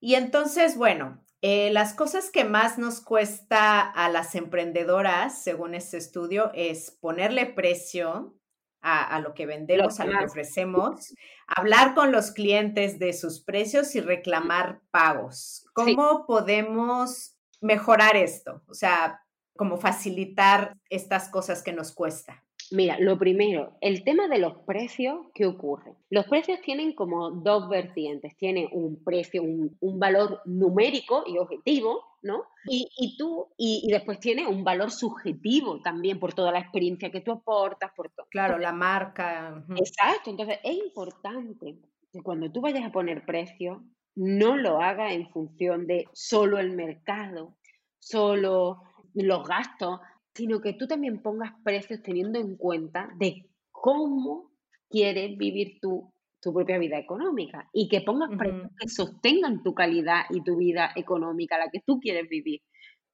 Y 0.00 0.14
entonces, 0.14 0.76
bueno, 0.76 1.24
eh, 1.42 1.70
las 1.72 1.94
cosas 1.94 2.30
que 2.30 2.44
más 2.44 2.76
nos 2.76 3.00
cuesta 3.00 3.80
a 3.80 4.08
las 4.08 4.34
emprendedoras, 4.34 5.42
según 5.42 5.74
este 5.74 5.96
estudio, 5.96 6.50
es 6.54 6.90
ponerle 7.00 7.46
precio 7.46 8.36
a, 8.82 9.20
lo 9.20 9.32
que 9.32 9.46
vendemos, 9.46 10.00
a 10.00 10.04
lo 10.04 10.18
que 10.18 10.24
ofrecemos, 10.24 11.14
hablar 11.46 11.94
con 11.94 12.10
los 12.10 12.32
clientes 12.32 12.98
de 12.98 13.12
sus 13.12 13.40
precios 13.40 13.94
y 13.94 14.00
reclamar 14.00 14.80
pagos. 14.90 15.64
¿Cómo 15.72 16.26
podemos 16.26 17.36
mejorar 17.60 18.16
esto? 18.16 18.62
O 18.66 18.74
sea, 18.74 19.22
cómo 19.56 19.76
facilitar 19.76 20.76
estas 20.90 21.28
cosas 21.28 21.62
que 21.62 21.72
nos 21.72 21.92
cuesta. 21.92 22.42
Mira, 22.72 22.96
lo 22.98 23.18
primero, 23.18 23.76
el 23.80 24.02
tema 24.02 24.28
de 24.28 24.38
los 24.38 24.54
precios, 24.66 25.26
¿qué 25.34 25.46
ocurre? 25.46 25.92
Los 26.08 26.26
precios 26.26 26.60
tienen 26.62 26.94
como 26.94 27.30
dos 27.30 27.68
vertientes. 27.68 28.36
Tiene 28.36 28.68
un 28.72 29.02
precio, 29.04 29.42
un, 29.42 29.76
valor 29.98 30.40
numérico 30.46 31.24
y 31.26 31.38
objetivo, 31.38 32.02
¿no? 32.22 32.44
Y, 32.66 33.16
tú, 33.18 33.48
y, 33.56 33.88
después 33.90 34.20
tiene 34.20 34.46
un 34.46 34.62
valor 34.64 34.90
subjetivo 34.90 35.80
también 35.80 36.18
por 36.20 36.32
toda 36.32 36.52
la 36.52 36.60
experiencia 36.60 37.10
que 37.10 37.20
tú 37.20 37.32
aportas, 37.32 37.90
por 37.96 38.10
todo. 38.10 38.26
Claro, 38.30 38.58
la 38.58 38.72
marca. 38.72 39.64
Exacto, 39.76 40.30
entonces 40.30 40.58
es 40.62 40.76
importante 40.76 41.78
que 42.12 42.22
cuando 42.22 42.50
tú 42.50 42.60
vayas 42.60 42.84
a 42.84 42.92
poner 42.92 43.26
precio, 43.26 43.84
no 44.14 44.56
lo 44.56 44.80
hagas 44.80 45.12
en 45.12 45.28
función 45.30 45.86
de 45.86 46.06
solo 46.12 46.58
el 46.58 46.70
mercado, 46.72 47.56
solo 47.98 48.82
los 49.14 49.46
gastos, 49.46 50.00
sino 50.34 50.60
que 50.60 50.74
tú 50.74 50.86
también 50.86 51.22
pongas 51.22 51.52
precios 51.64 52.02
teniendo 52.02 52.38
en 52.38 52.56
cuenta 52.56 53.10
de 53.18 53.48
cómo 53.70 54.52
quieres 54.88 55.36
vivir 55.36 55.78
tu, 55.80 56.11
tu 56.42 56.52
propia 56.52 56.78
vida 56.78 56.98
económica 56.98 57.68
y 57.72 57.88
que 57.88 58.00
pongas 58.00 58.30
precios 58.36 58.68
que 58.78 58.88
sostengan 58.88 59.62
tu 59.62 59.74
calidad 59.74 60.24
y 60.30 60.42
tu 60.42 60.56
vida 60.56 60.92
económica, 60.96 61.56
la 61.56 61.70
que 61.70 61.80
tú 61.86 62.00
quieres 62.00 62.28
vivir, 62.28 62.60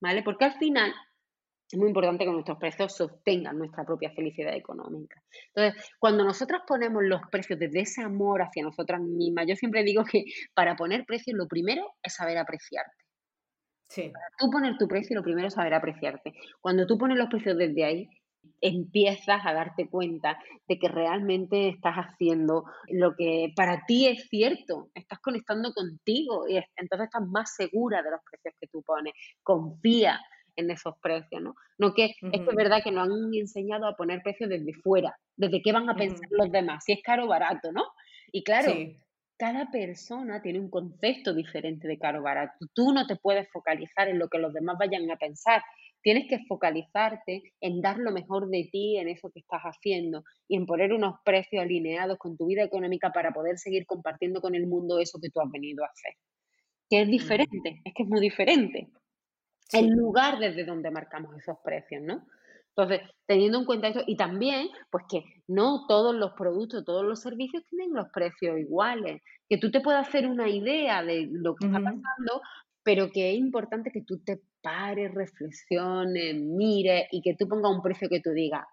¿vale? 0.00 0.22
Porque 0.22 0.46
al 0.46 0.54
final 0.54 0.92
es 1.70 1.78
muy 1.78 1.88
importante 1.88 2.24
que 2.24 2.32
nuestros 2.32 2.56
precios 2.56 2.96
sostengan 2.96 3.58
nuestra 3.58 3.84
propia 3.84 4.10
felicidad 4.12 4.56
económica. 4.56 5.22
Entonces, 5.54 5.90
cuando 5.98 6.24
nosotros 6.24 6.62
ponemos 6.66 7.02
los 7.04 7.20
precios 7.30 7.58
desde 7.58 7.80
ese 7.80 8.02
amor 8.02 8.40
hacia 8.40 8.62
nosotras 8.62 9.02
mismas, 9.02 9.46
yo 9.46 9.54
siempre 9.54 9.82
digo 9.82 10.02
que 10.04 10.24
para 10.54 10.76
poner 10.76 11.04
precios 11.04 11.36
lo 11.36 11.46
primero 11.46 11.82
es 12.02 12.14
saber 12.14 12.38
apreciarte. 12.38 13.04
Sí. 13.90 14.10
Para 14.10 14.26
tú 14.38 14.50
poner 14.50 14.78
tu 14.78 14.88
precio, 14.88 15.16
lo 15.16 15.22
primero 15.22 15.48
es 15.48 15.54
saber 15.54 15.74
apreciarte. 15.74 16.32
Cuando 16.62 16.86
tú 16.86 16.96
pones 16.96 17.18
los 17.18 17.28
precios 17.28 17.58
desde 17.58 17.84
ahí, 17.84 18.08
empiezas 18.60 19.40
a 19.44 19.52
darte 19.52 19.88
cuenta 19.88 20.38
de 20.66 20.78
que 20.78 20.88
realmente 20.88 21.68
estás 21.68 21.96
haciendo 21.96 22.64
lo 22.88 23.14
que 23.16 23.52
para 23.54 23.84
ti 23.86 24.06
es 24.06 24.28
cierto, 24.28 24.90
estás 24.94 25.20
conectando 25.20 25.72
contigo 25.72 26.48
y 26.48 26.56
entonces 26.76 27.06
estás 27.06 27.26
más 27.28 27.54
segura 27.54 28.02
de 28.02 28.10
los 28.10 28.20
precios 28.28 28.54
que 28.60 28.66
tú 28.66 28.82
pones, 28.82 29.14
confía 29.42 30.20
en 30.56 30.70
esos 30.70 30.94
precios, 31.00 31.40
¿no? 31.40 31.54
No 31.78 31.94
que 31.94 32.06
es 32.06 32.16
que 32.20 32.50
es 32.50 32.56
verdad 32.56 32.82
que 32.82 32.90
nos 32.90 33.08
han 33.08 33.32
enseñado 33.32 33.86
a 33.86 33.96
poner 33.96 34.22
precios 34.22 34.50
desde 34.50 34.74
fuera, 34.74 35.16
desde 35.36 35.62
qué 35.62 35.72
van 35.72 35.88
a 35.88 35.94
pensar 35.94 36.28
los 36.30 36.50
demás, 36.50 36.82
si 36.84 36.92
es 36.92 37.02
caro 37.02 37.26
o 37.26 37.28
barato, 37.28 37.70
¿no? 37.70 37.84
Y 38.32 38.42
claro, 38.42 38.72
cada 39.38 39.70
persona 39.70 40.42
tiene 40.42 40.58
un 40.58 40.68
concepto 40.68 41.32
diferente 41.32 41.86
de 41.86 41.98
caro 41.98 42.22
barato. 42.22 42.66
Tú 42.74 42.92
no 42.92 43.06
te 43.06 43.14
puedes 43.14 43.48
focalizar 43.52 44.08
en 44.08 44.18
lo 44.18 44.28
que 44.28 44.38
los 44.38 44.52
demás 44.52 44.76
vayan 44.78 45.08
a 45.10 45.16
pensar. 45.16 45.62
Tienes 46.02 46.28
que 46.28 46.38
focalizarte 46.46 47.42
en 47.60 47.80
dar 47.80 47.98
lo 47.98 48.12
mejor 48.12 48.48
de 48.48 48.68
ti 48.70 48.96
en 48.96 49.08
eso 49.08 49.30
que 49.30 49.40
estás 49.40 49.62
haciendo 49.62 50.22
y 50.46 50.56
en 50.56 50.66
poner 50.66 50.92
unos 50.92 51.16
precios 51.24 51.62
alineados 51.62 52.18
con 52.18 52.36
tu 52.36 52.46
vida 52.46 52.62
económica 52.62 53.10
para 53.12 53.32
poder 53.32 53.58
seguir 53.58 53.84
compartiendo 53.86 54.40
con 54.40 54.54
el 54.54 54.66
mundo 54.66 54.98
eso 54.98 55.18
que 55.20 55.30
tú 55.30 55.40
has 55.40 55.50
venido 55.50 55.84
a 55.84 55.88
hacer. 55.88 56.14
Que 56.88 57.02
es 57.02 57.08
diferente, 57.08 57.80
es 57.84 57.92
que 57.94 58.02
es 58.04 58.08
muy 58.08 58.20
diferente. 58.20 58.88
El 59.72 59.90
lugar 59.90 60.38
desde 60.38 60.64
donde 60.64 60.90
marcamos 60.90 61.36
esos 61.36 61.58
precios, 61.62 62.02
¿no? 62.02 62.26
Entonces, 62.78 63.00
teniendo 63.26 63.58
en 63.58 63.64
cuenta 63.64 63.88
eso, 63.88 64.04
y 64.06 64.16
también, 64.16 64.68
pues 64.90 65.04
que 65.10 65.24
no 65.48 65.86
todos 65.88 66.14
los 66.14 66.32
productos, 66.34 66.84
todos 66.84 67.04
los 67.04 67.20
servicios 67.20 67.64
tienen 67.68 67.92
los 67.92 68.06
precios 68.10 68.56
iguales, 68.56 69.20
que 69.48 69.58
tú 69.58 69.72
te 69.72 69.80
puedas 69.80 70.06
hacer 70.06 70.28
una 70.28 70.48
idea 70.48 71.02
de 71.02 71.28
lo 71.28 71.56
que 71.56 71.66
está 71.66 71.78
pasando, 71.80 72.40
pero 72.82 73.10
que 73.10 73.30
es 73.30 73.38
importante 73.38 73.90
que 73.90 74.02
tú 74.02 74.22
te 74.24 74.40
pares, 74.62 75.12
reflexiones, 75.14 76.34
mires 76.36 77.06
y 77.12 77.22
que 77.22 77.34
tú 77.34 77.48
pongas 77.48 77.72
un 77.72 77.82
precio 77.82 78.08
que 78.08 78.20
tú 78.20 78.30
digas, 78.30 78.66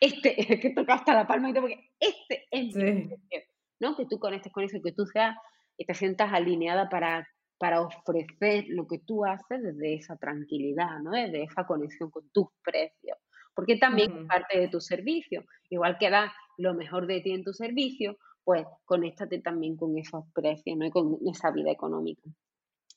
este, 0.00 0.40
es 0.40 0.60
que 0.60 0.70
toca 0.70 0.94
hasta 0.94 1.14
la 1.14 1.26
palma 1.26 1.50
y 1.50 1.52
todo, 1.52 1.62
porque 1.62 1.90
este 1.98 2.46
es 2.50 2.76
mi 2.76 3.08
precio, 3.08 3.40
¿no? 3.80 3.96
Que 3.96 4.06
tú 4.06 4.18
conectes 4.18 4.52
con 4.52 4.64
eso, 4.64 4.78
que 4.82 4.92
tú 4.92 5.06
seas 5.06 5.36
y 5.76 5.84
te 5.84 5.94
sientas 5.94 6.32
alineada 6.32 6.88
para 6.88 7.26
para 7.58 7.82
ofrecer 7.82 8.66
lo 8.68 8.86
que 8.86 8.98
tú 9.00 9.24
haces 9.24 9.62
desde 9.62 9.94
esa 9.94 10.16
tranquilidad, 10.16 11.00
¿no? 11.02 11.10
Desde 11.10 11.42
esa 11.42 11.66
conexión 11.66 12.10
con 12.10 12.28
tus 12.30 12.46
precios. 12.62 13.18
Porque 13.54 13.76
también 13.76 14.16
es 14.16 14.26
parte 14.26 14.58
de 14.58 14.68
tu 14.68 14.80
servicio. 14.80 15.44
Igual 15.68 15.98
que 15.98 16.10
das 16.10 16.32
lo 16.56 16.74
mejor 16.74 17.08
de 17.08 17.20
ti 17.20 17.32
en 17.32 17.42
tu 17.42 17.52
servicio, 17.52 18.16
pues 18.44 18.64
conéctate 18.84 19.40
también 19.40 19.76
con 19.76 19.98
esos 19.98 20.24
precios, 20.32 20.78
¿no? 20.78 20.86
Y 20.86 20.90
con 20.90 21.18
esa 21.28 21.50
vida 21.50 21.72
económica. 21.72 22.22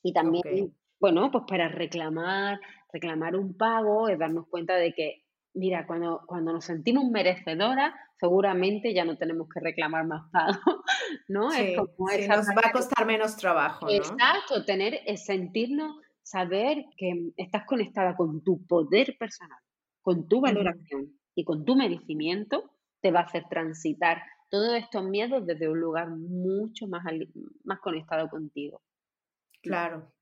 Y 0.02 0.12
también, 0.12 0.74
bueno, 1.00 1.30
pues 1.30 1.44
para 1.46 1.68
reclamar, 1.68 2.60
reclamar 2.92 3.36
un 3.36 3.56
pago 3.56 4.08
es 4.08 4.18
darnos 4.18 4.48
cuenta 4.48 4.76
de 4.76 4.92
que 4.92 5.22
Mira, 5.54 5.86
cuando, 5.86 6.22
cuando 6.26 6.52
nos 6.52 6.64
sentimos 6.64 7.04
merecedoras, 7.10 7.92
seguramente 8.18 8.94
ya 8.94 9.04
no 9.04 9.18
tenemos 9.18 9.48
que 9.52 9.60
reclamar 9.60 10.06
más 10.06 10.30
pago, 10.32 10.58
¿no? 11.28 11.52
es 11.52 11.76
como 11.76 11.92
nos 12.08 12.48
va 12.48 12.68
a 12.68 12.72
costar 12.72 13.06
menos 13.06 13.36
trabajo, 13.36 13.86
¿no? 13.86 13.92
Exacto, 13.92 14.64
tener, 14.64 15.00
sentirnos, 15.18 15.96
saber 16.22 16.86
que 16.96 17.32
estás 17.36 17.66
conectada 17.66 18.16
con 18.16 18.42
tu 18.42 18.66
poder 18.66 19.16
personal, 19.18 19.58
con 20.00 20.26
tu 20.26 20.40
valoración 20.40 21.18
y 21.34 21.44
con 21.44 21.66
tu 21.66 21.76
merecimiento, 21.76 22.70
te 23.02 23.10
va 23.10 23.20
a 23.20 23.24
hacer 23.24 23.44
transitar 23.50 24.22
todos 24.48 24.74
estos 24.74 25.04
miedos 25.04 25.44
desde 25.44 25.68
un 25.68 25.80
lugar 25.80 26.08
mucho 26.08 26.86
más, 26.86 27.04
más 27.64 27.80
conectado 27.80 28.30
contigo. 28.30 28.80
Claro, 29.62 30.12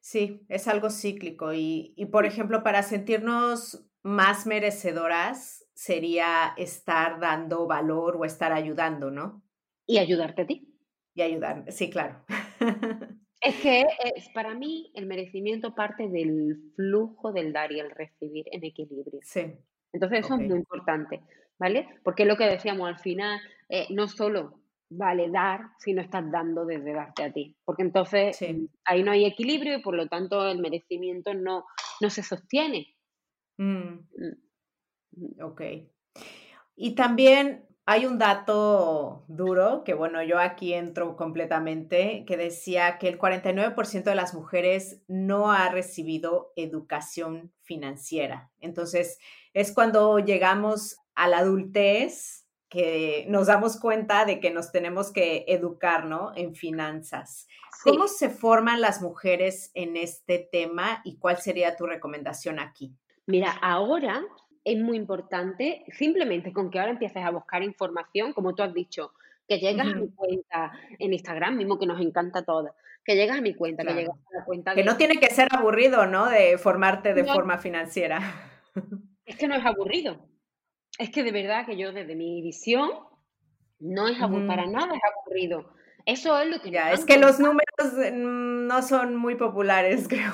sí, 0.00 0.44
es 0.48 0.68
algo 0.68 0.90
cíclico 0.90 1.52
y, 1.52 1.94
y 1.96 2.06
por 2.06 2.26
ejemplo, 2.26 2.62
para 2.62 2.82
sentirnos 2.82 3.86
más 4.02 4.46
merecedoras 4.46 5.66
sería 5.74 6.54
estar 6.56 7.18
dando 7.18 7.66
valor 7.66 8.16
o 8.16 8.24
estar 8.24 8.52
ayudando, 8.52 9.10
¿no? 9.10 9.42
Y 9.86 9.98
ayudarte 9.98 10.42
a 10.42 10.46
ti. 10.46 10.74
Y 11.14 11.22
ayudar, 11.22 11.64
sí, 11.68 11.90
claro. 11.90 12.24
Es 13.44 13.56
que 13.56 13.84
es, 14.16 14.30
para 14.30 14.54
mí 14.54 14.90
el 14.94 15.04
merecimiento 15.04 15.74
parte 15.74 16.08
del 16.08 16.72
flujo 16.76 17.30
del 17.30 17.52
dar 17.52 17.70
y 17.72 17.78
el 17.78 17.90
recibir 17.90 18.46
en 18.50 18.64
equilibrio. 18.64 19.20
Sí. 19.22 19.52
Entonces 19.92 20.20
eso 20.20 20.36
es 20.36 20.48
muy 20.48 20.56
importante, 20.56 21.20
¿vale? 21.58 21.86
Porque 22.02 22.24
lo 22.24 22.38
que 22.38 22.46
decíamos 22.46 22.88
al 22.88 22.98
final, 22.98 23.38
eh, 23.68 23.86
no 23.90 24.08
solo 24.08 24.62
vale 24.96 25.30
dar 25.30 25.60
si 25.78 25.92
no 25.94 26.02
estás 26.02 26.30
dando 26.30 26.64
desde 26.64 26.92
darte 26.92 27.24
a 27.24 27.32
ti, 27.32 27.56
porque 27.64 27.82
entonces 27.82 28.38
ahí 28.84 29.02
no 29.02 29.12
hay 29.12 29.24
equilibrio 29.24 29.78
y 29.78 29.82
por 29.82 29.94
lo 29.94 30.08
tanto 30.08 30.46
el 30.48 30.58
merecimiento 30.58 31.34
no, 31.34 31.64
no 32.00 32.10
se 32.10 32.22
sostiene. 32.22 32.94
Mm. 33.58 34.00
Mm. 35.16 35.42
Ok. 35.42 35.62
Y 36.76 36.94
también 36.94 37.66
Hay 37.86 38.06
un 38.06 38.18
dato 38.18 39.26
duro 39.28 39.84
que, 39.84 39.92
bueno, 39.92 40.22
yo 40.22 40.38
aquí 40.38 40.72
entro 40.72 41.16
completamente, 41.16 42.24
que 42.26 42.38
decía 42.38 42.96
que 42.98 43.08
el 43.08 43.18
49% 43.18 44.04
de 44.04 44.14
las 44.14 44.32
mujeres 44.32 45.02
no 45.06 45.52
ha 45.52 45.68
recibido 45.68 46.52
educación 46.56 47.52
financiera. 47.60 48.50
Entonces, 48.58 49.18
es 49.52 49.74
cuando 49.74 50.18
llegamos 50.18 50.96
a 51.14 51.28
la 51.28 51.38
adultez 51.40 52.43
que 52.74 53.24
nos 53.28 53.46
damos 53.46 53.78
cuenta 53.78 54.24
de 54.24 54.40
que 54.40 54.50
nos 54.50 54.72
tenemos 54.72 55.12
que 55.12 55.44
educar, 55.46 56.06
¿no? 56.06 56.32
En 56.34 56.56
finanzas. 56.56 57.46
¿Cómo 57.84 58.08
se 58.08 58.28
forman 58.28 58.80
las 58.80 59.00
mujeres 59.00 59.70
en 59.74 59.96
este 59.96 60.40
tema 60.50 61.00
y 61.04 61.16
cuál 61.18 61.36
sería 61.36 61.76
tu 61.76 61.86
recomendación 61.86 62.58
aquí? 62.58 62.92
Mira, 63.26 63.52
ahora 63.62 64.24
es 64.64 64.76
muy 64.76 64.96
importante, 64.96 65.84
simplemente 65.96 66.52
con 66.52 66.68
que 66.68 66.80
ahora 66.80 66.90
empieces 66.90 67.22
a 67.24 67.30
buscar 67.30 67.62
información, 67.62 68.32
como 68.32 68.56
tú 68.56 68.64
has 68.64 68.74
dicho, 68.74 69.12
que 69.46 69.60
llegas 69.60 69.86
a 69.86 69.94
mi 69.94 70.08
cuenta 70.08 70.72
en 70.98 71.12
Instagram, 71.12 71.56
mismo 71.56 71.78
que 71.78 71.86
nos 71.86 72.00
encanta 72.00 72.44
todo, 72.44 72.74
que 73.04 73.14
llegas 73.14 73.38
a 73.38 73.40
mi 73.40 73.54
cuenta, 73.54 73.84
que 73.84 73.94
llegas 73.94 74.16
a 74.16 74.38
la 74.38 74.44
cuenta 74.44 74.74
Que 74.74 74.82
no 74.82 74.96
tiene 74.96 75.18
que 75.18 75.30
ser 75.30 75.46
aburrido, 75.52 76.06
¿no? 76.06 76.28
De 76.28 76.58
formarte 76.58 77.14
de 77.14 77.22
forma 77.24 77.56
financiera. 77.58 78.18
Es 79.26 79.36
que 79.36 79.48
no 79.48 79.54
es 79.54 79.64
aburrido. 79.64 80.18
Es 80.98 81.10
que 81.10 81.22
de 81.22 81.32
verdad 81.32 81.66
que 81.66 81.76
yo 81.76 81.92
desde 81.92 82.14
mi 82.14 82.42
visión 82.42 82.90
no 83.80 84.08
es 84.08 84.20
aburrido, 84.20 84.48
para 84.48 84.66
nada 84.66 84.94
es 84.94 85.02
aburrido. 85.02 85.74
Eso 86.06 86.38
es 86.38 86.48
lo 86.48 86.60
que... 86.60 86.70
Ya, 86.70 86.92
es 86.92 87.04
que 87.04 87.18
los 87.18 87.40
números 87.40 87.64
mm, 87.94 88.66
no 88.66 88.82
son 88.82 89.16
muy 89.16 89.34
populares, 89.36 90.06
creo. 90.08 90.32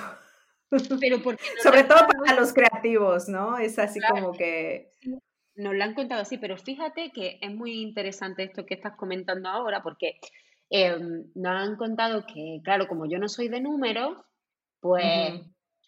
Pero 1.00 1.20
porque 1.22 1.42
Sobre 1.62 1.84
todo 1.84 2.06
para 2.06 2.38
los 2.38 2.52
creativos, 2.52 3.28
¿no? 3.28 3.58
Es 3.58 3.78
así 3.78 4.00
como 4.00 4.32
que... 4.32 4.90
Nos 5.56 5.74
lo 5.74 5.84
han 5.84 5.94
contado 5.94 6.22
así, 6.22 6.38
pero 6.38 6.56
fíjate 6.56 7.10
que 7.12 7.38
es 7.40 7.54
muy 7.54 7.82
interesante 7.82 8.44
esto 8.44 8.64
que 8.64 8.74
estás 8.74 8.96
comentando 8.96 9.48
ahora, 9.48 9.82
porque 9.82 10.18
em, 10.70 11.24
nos 11.34 11.52
han 11.52 11.76
contado 11.76 12.24
que, 12.24 12.60
claro, 12.64 12.86
como 12.86 13.06
yo 13.06 13.18
no 13.18 13.28
soy 13.28 13.48
de 13.48 13.60
números, 13.60 14.16
pues 14.80 15.40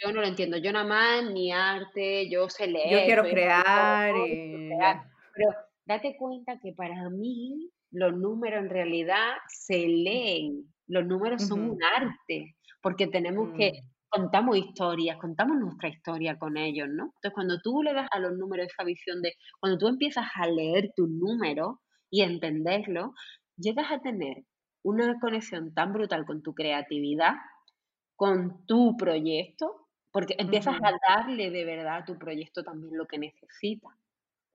yo 0.03 0.12
no 0.12 0.20
lo 0.20 0.26
entiendo. 0.26 0.57
Yo 0.59 0.72
nada 0.72 0.86
más 0.86 1.30
ni 1.32 1.53
arte, 1.53 2.28
yo 2.30 2.48
sé 2.48 2.66
leer. 2.66 3.00
Yo 3.00 3.07
quiero 3.07 3.22
crear, 3.24 4.14
y... 4.16 4.70
Pero 5.34 5.50
date 5.86 6.16
cuenta 6.18 6.59
que 6.61 6.72
para 6.72 7.09
mí 7.11 7.70
los 7.90 8.14
números 8.14 8.62
en 8.62 8.70
realidad 8.70 9.32
se 9.48 9.86
leen. 9.86 10.66
Los 10.86 11.07
números 11.07 11.46
son 11.46 11.70
un 11.70 11.78
arte, 11.82 12.57
porque 12.82 13.07
tenemos 13.07 13.50
que 13.57 13.72
mm 13.72 13.92
contamos 14.12 14.59
historias, 14.59 15.16
contamos 15.16 15.57
nuestra 15.57 15.88
historia 15.88 16.38
con 16.38 16.59
ellos, 16.59 16.86
¿no? 16.90 17.05
Entonces, 17.05 17.32
cuando 17.32 17.59
tú 17.62 17.82
le 17.82 17.94
das 17.94 18.09
a 18.11 18.18
los 18.18 18.36
números 18.36 18.66
esa 18.66 18.84
visión 18.84 19.22
de, 19.22 19.32
cuando 19.59 19.78
tú 19.78 19.88
empiezas 19.88 20.26
a 20.34 20.46
leer 20.46 20.92
tus 20.94 21.09
números 21.09 21.76
y 22.11 22.20
entenderlo, 22.20 23.14
llegas 23.57 23.90
a 23.90 24.00
tener 24.00 24.44
una 24.84 25.18
conexión 25.18 25.72
tan 25.72 25.94
brutal 25.94 26.26
con 26.26 26.42
tu 26.42 26.53
creatividad, 26.53 27.36
con 28.14 28.66
tu 28.66 28.98
proyecto, 28.98 29.82
porque 30.12 30.34
empiezas 30.38 30.76
a 30.82 30.92
darle 31.08 31.50
de 31.50 31.64
verdad 31.64 31.96
a 31.96 32.04
tu 32.04 32.18
proyecto 32.18 32.62
también 32.62 32.96
lo 32.96 33.06
que 33.06 33.18
necesita. 33.18 33.88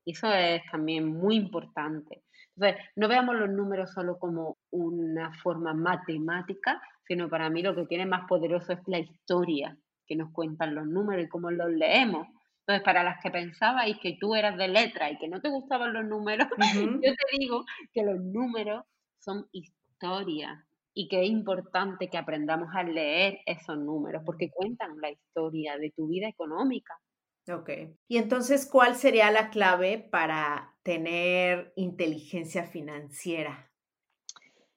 Y 0.06 0.12
eso 0.12 0.32
es 0.32 0.62
también 0.72 1.08
muy 1.08 1.36
importante. 1.36 2.24
Entonces, 2.56 2.82
no 2.96 3.08
veamos 3.08 3.36
los 3.36 3.50
números 3.50 3.92
solo 3.92 4.18
como 4.18 4.58
una 4.72 5.34
forma 5.42 5.74
matemática, 5.74 6.82
sino 7.08 7.30
para 7.30 7.50
mí 7.50 7.62
lo 7.62 7.76
que 7.76 7.86
tiene 7.86 8.06
más 8.06 8.28
poderoso 8.28 8.74
es 8.74 8.80
la 8.88 9.00
historia 9.00 9.78
que 10.08 10.16
nos 10.16 10.32
cuentan 10.32 10.76
los 10.76 10.86
números 10.88 11.26
y 11.26 11.30
cómo 11.30 11.52
los 11.52 11.70
leemos. 11.72 12.28
Entonces, 12.62 12.84
para 12.84 13.04
las 13.04 13.22
que 13.22 13.32
pensabais 13.32 13.98
que 14.00 14.18
tú 14.20 14.36
eras 14.36 14.58
de 14.58 14.68
letra 14.68 15.12
y 15.12 15.18
que 15.18 15.28
no 15.28 15.42
te 15.42 15.50
gustaban 15.50 15.94
los 15.94 16.06
números, 16.06 16.48
yo 17.04 17.14
te 17.14 17.38
digo 17.38 17.66
que 17.94 18.04
los 18.04 18.20
números 18.20 18.86
son 19.20 19.48
historia 19.52 20.67
y 20.98 21.08
que 21.08 21.22
es 21.22 21.30
importante 21.30 22.10
que 22.10 22.18
aprendamos 22.18 22.70
a 22.74 22.82
leer 22.82 23.42
esos 23.46 23.78
números 23.78 24.24
porque 24.26 24.50
cuentan 24.50 25.00
la 25.00 25.12
historia 25.12 25.78
de 25.78 25.92
tu 25.92 26.08
vida 26.08 26.28
económica. 26.28 27.00
Ok. 27.48 27.70
Y 28.08 28.18
entonces, 28.18 28.66
¿cuál 28.66 28.96
sería 28.96 29.30
la 29.30 29.52
clave 29.52 30.00
para 30.00 30.76
tener 30.82 31.72
inteligencia 31.76 32.64
financiera? 32.64 33.72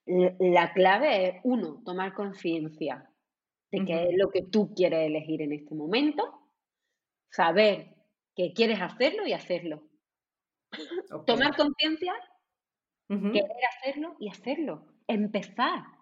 La 0.05 0.73
clave 0.73 1.27
es, 1.27 1.35
uno, 1.43 1.81
tomar 1.83 2.13
conciencia 2.13 3.11
de 3.71 3.83
qué 3.83 4.09
es 4.09 4.15
lo 4.15 4.29
que 4.29 4.43
tú 4.43 4.75
quieres 4.75 5.07
elegir 5.07 5.41
en 5.41 5.53
este 5.53 5.73
momento, 5.73 6.21
saber 7.31 7.95
que 8.35 8.53
quieres 8.53 8.79
hacerlo 8.79 9.25
y 9.25 9.33
hacerlo. 9.33 9.81
Tomar 11.25 11.55
conciencia, 11.57 12.13
querer 13.07 13.65
hacerlo 13.75 14.15
y 14.19 14.29
hacerlo. 14.29 14.85
Empezar. 15.07 16.00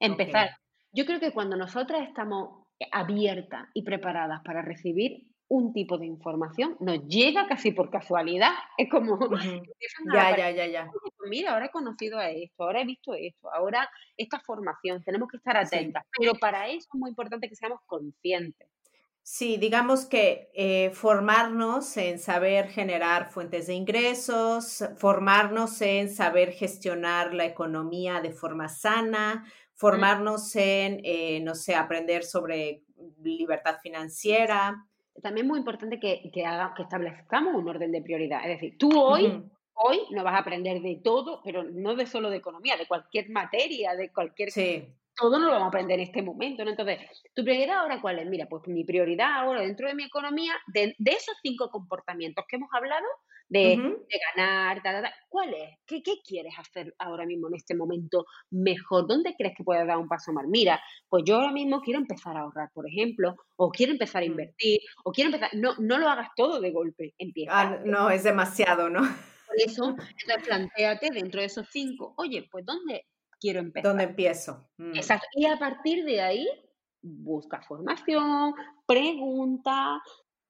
Empezar. 0.00 0.50
Yo 0.92 1.04
creo 1.04 1.20
que 1.20 1.32
cuando 1.32 1.56
nosotras 1.56 2.08
estamos 2.08 2.66
abiertas 2.92 3.68
y 3.74 3.82
preparadas 3.82 4.40
para 4.44 4.62
recibir 4.62 5.28
un 5.48 5.72
tipo 5.72 5.96
de 5.96 6.06
información, 6.06 6.76
nos 6.80 7.06
llega 7.06 7.46
casi 7.46 7.72
por 7.72 7.90
casualidad. 7.90 8.52
Es 8.76 8.90
como, 8.90 9.18
ya, 10.14 10.36
ya, 10.36 10.50
ya, 10.50 10.66
ya. 10.66 10.90
Mira, 11.28 11.54
ahora 11.54 11.66
he 11.66 11.70
conocido 11.70 12.18
a 12.18 12.30
esto, 12.30 12.64
ahora 12.64 12.82
he 12.82 12.84
visto 12.84 13.14
esto, 13.14 13.50
ahora 13.52 13.88
esta 14.16 14.40
formación, 14.40 15.02
tenemos 15.02 15.28
que 15.28 15.38
estar 15.38 15.56
atentas. 15.56 16.04
Pero 16.18 16.34
para 16.34 16.68
eso 16.68 16.88
es 16.92 16.98
muy 16.98 17.10
importante 17.10 17.48
que 17.48 17.56
seamos 17.56 17.80
conscientes. 17.86 18.68
Sí, 19.22 19.58
digamos 19.58 20.06
que 20.06 20.50
eh, 20.54 20.90
formarnos 20.94 21.98
en 21.98 22.18
saber 22.18 22.68
generar 22.68 23.30
fuentes 23.30 23.66
de 23.66 23.74
ingresos, 23.74 24.82
formarnos 24.96 25.82
en 25.82 26.08
saber 26.08 26.52
gestionar 26.52 27.34
la 27.34 27.44
economía 27.44 28.22
de 28.22 28.32
forma 28.32 28.70
sana, 28.70 29.44
formarnos 29.78 30.54
en, 30.56 31.00
eh, 31.04 31.40
no 31.40 31.54
sé, 31.54 31.76
aprender 31.76 32.24
sobre 32.24 32.82
libertad 33.22 33.76
financiera, 33.80 34.84
también 35.22 35.46
es 35.46 35.50
muy 35.50 35.58
importante 35.58 36.00
que, 36.00 36.30
que, 36.32 36.44
haga, 36.44 36.74
que 36.76 36.82
establezcamos 36.82 37.54
un 37.54 37.68
orden 37.68 37.92
de 37.92 38.02
prioridad. 38.02 38.40
Es 38.42 38.60
decir, 38.60 38.76
tú 38.76 38.90
hoy, 39.00 39.42
hoy 39.74 40.00
no 40.10 40.24
vas 40.24 40.34
a 40.34 40.38
aprender 40.38 40.80
de 40.82 41.00
todo, 41.02 41.40
pero 41.44 41.62
no 41.62 41.94
de 41.94 42.06
solo 42.06 42.28
de 42.28 42.38
economía, 42.38 42.76
de 42.76 42.86
cualquier 42.86 43.30
materia, 43.30 43.94
de 43.94 44.12
cualquier... 44.12 44.50
Sí. 44.50 44.88
Todo 45.18 45.38
no 45.38 45.46
lo 45.46 45.52
vamos 45.52 45.66
a 45.66 45.68
aprender 45.68 45.98
en 45.98 46.06
este 46.06 46.22
momento, 46.22 46.64
¿no? 46.64 46.70
Entonces, 46.70 46.98
¿tu 47.34 47.42
prioridad 47.42 47.78
ahora 47.78 48.00
cuál 48.00 48.18
es? 48.18 48.26
Mira, 48.26 48.46
pues 48.48 48.66
mi 48.68 48.84
prioridad 48.84 49.40
ahora 49.40 49.62
dentro 49.62 49.88
de 49.88 49.94
mi 49.94 50.04
economía, 50.04 50.52
de, 50.66 50.94
de 50.98 51.10
esos 51.10 51.34
cinco 51.42 51.70
comportamientos 51.70 52.44
que 52.48 52.56
hemos 52.56 52.70
hablado, 52.72 53.06
de, 53.48 53.96
ganar, 54.36 54.82
¿cuál 55.28 55.54
es? 55.54 55.78
¿Qué, 55.86 56.02
¿Qué, 56.02 56.16
quieres 56.24 56.52
hacer 56.58 56.94
ahora 56.98 57.24
mismo 57.24 57.48
en 57.48 57.54
este 57.54 57.74
momento 57.74 58.26
mejor? 58.50 59.06
¿Dónde 59.06 59.34
crees 59.36 59.54
que 59.56 59.64
puedes 59.64 59.86
dar 59.86 59.96
un 59.96 60.08
paso 60.08 60.32
más? 60.32 60.44
Mira, 60.46 60.80
pues 61.08 61.24
yo 61.26 61.36
ahora 61.36 61.52
mismo 61.52 61.80
quiero 61.80 61.98
empezar 61.98 62.36
a 62.36 62.40
ahorrar, 62.40 62.70
por 62.74 62.86
ejemplo, 62.86 63.36
o 63.56 63.70
quiero 63.70 63.92
empezar 63.92 64.22
a 64.22 64.26
mm. 64.26 64.30
invertir, 64.30 64.80
o 65.04 65.12
quiero 65.12 65.28
empezar, 65.28 65.50
no, 65.54 65.74
no 65.78 65.98
lo 65.98 66.08
hagas 66.08 66.28
todo 66.36 66.60
de 66.60 66.70
golpe, 66.70 67.14
empieza. 67.18 67.52
Ah, 67.52 67.80
no, 67.84 68.10
es 68.10 68.22
demasiado, 68.22 68.90
¿no? 68.90 69.00
Por 69.00 69.56
eso, 69.56 69.96
planteate 70.44 71.08
dentro 71.10 71.40
de 71.40 71.46
esos 71.46 71.66
cinco, 71.70 72.14
oye, 72.18 72.46
pues 72.50 72.66
¿dónde 72.66 73.06
quiero 73.40 73.60
empezar? 73.60 73.90
¿Dónde 73.90 74.04
empiezo? 74.04 74.68
Mm. 74.78 74.96
Exacto. 74.96 75.26
Y 75.34 75.46
a 75.46 75.58
partir 75.58 76.04
de 76.04 76.20
ahí, 76.20 76.48
busca 77.02 77.62
formación, 77.62 78.54
pregunta. 78.86 80.02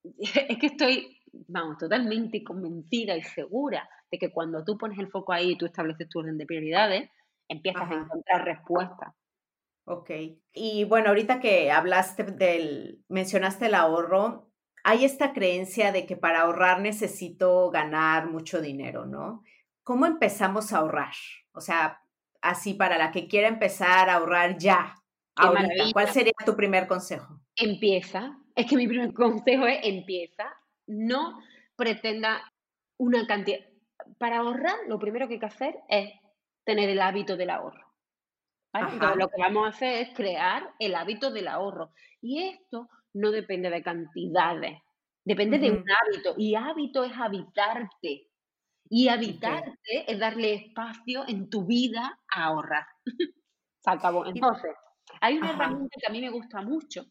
Es 0.48 0.58
que 0.58 0.66
estoy 0.66 1.18
vamos, 1.32 1.78
totalmente 1.78 2.42
convencida 2.42 3.16
y 3.16 3.22
segura 3.22 3.88
de 4.10 4.18
que 4.18 4.32
cuando 4.32 4.64
tú 4.64 4.78
pones 4.78 4.98
el 4.98 5.08
foco 5.08 5.32
ahí 5.32 5.52
y 5.52 5.58
tú 5.58 5.66
estableces 5.66 6.08
tu 6.08 6.20
orden 6.20 6.38
de 6.38 6.46
prioridades, 6.46 7.10
empiezas 7.48 7.90
a 7.90 7.94
encontrar 7.94 8.44
respuestas. 8.44 9.14
Ok. 9.84 10.10
Y 10.52 10.84
bueno, 10.84 11.08
ahorita 11.08 11.40
que 11.40 11.70
hablaste 11.70 12.24
del, 12.24 13.04
mencionaste 13.08 13.66
el 13.66 13.74
ahorro, 13.74 14.50
hay 14.84 15.04
esta 15.04 15.32
creencia 15.32 15.92
de 15.92 16.06
que 16.06 16.16
para 16.16 16.42
ahorrar 16.42 16.80
necesito 16.80 17.70
ganar 17.70 18.30
mucho 18.30 18.60
dinero, 18.60 19.06
¿no? 19.06 19.42
¿Cómo 19.82 20.06
empezamos 20.06 20.72
a 20.72 20.78
ahorrar? 20.78 21.14
O 21.52 21.60
sea, 21.60 22.02
así 22.40 22.74
para 22.74 22.98
la 22.98 23.10
que 23.10 23.28
quiera 23.28 23.48
empezar 23.48 24.08
a 24.08 24.14
ahorrar 24.14 24.58
ya, 24.58 24.94
ahorita, 25.36 25.92
¿cuál 25.92 26.08
sería 26.08 26.32
tu 26.44 26.56
primer 26.56 26.86
consejo? 26.86 27.40
Empieza. 27.56 28.38
Es 28.54 28.66
que 28.66 28.76
mi 28.76 28.88
primer 28.88 29.12
consejo 29.12 29.66
es 29.66 29.80
empieza 29.82 30.58
no 30.88 31.38
pretenda 31.76 32.42
una 32.98 33.26
cantidad. 33.26 33.60
Para 34.18 34.38
ahorrar, 34.38 34.76
lo 34.88 34.98
primero 34.98 35.28
que 35.28 35.34
hay 35.34 35.40
que 35.40 35.46
hacer 35.46 35.76
es 35.88 36.10
tener 36.64 36.88
el 36.88 37.00
hábito 37.00 37.36
del 37.36 37.50
ahorro. 37.50 37.84
lo 38.72 39.28
que 39.28 39.40
vamos 39.40 39.66
a 39.66 39.68
hacer 39.68 40.02
es 40.02 40.16
crear 40.16 40.70
el 40.78 40.94
hábito 40.94 41.30
del 41.30 41.48
ahorro. 41.48 41.92
Y 42.20 42.42
esto 42.42 42.88
no 43.14 43.30
depende 43.30 43.70
de 43.70 43.82
cantidades, 43.82 44.78
depende 45.24 45.58
de 45.58 45.70
un 45.70 45.84
hábito. 45.90 46.34
Y 46.36 46.54
hábito 46.54 47.04
es 47.04 47.12
habitarte. 47.16 48.27
Y 48.90 49.08
habitarte 49.08 50.04
es 50.06 50.18
darle 50.18 50.54
espacio 50.54 51.24
en 51.28 51.50
tu 51.50 51.66
vida 51.66 52.18
a 52.34 52.44
ahorrar. 52.44 52.86
Se 53.80 53.90
acabó. 53.90 54.24
Entonces, 54.26 54.72
hay 55.20 55.38
una 55.38 55.50
herramienta 55.50 55.96
que 56.00 56.06
a 56.06 56.12
mí 56.12 56.20
me 56.20 56.30
gusta 56.30 56.62
mucho, 56.62 57.04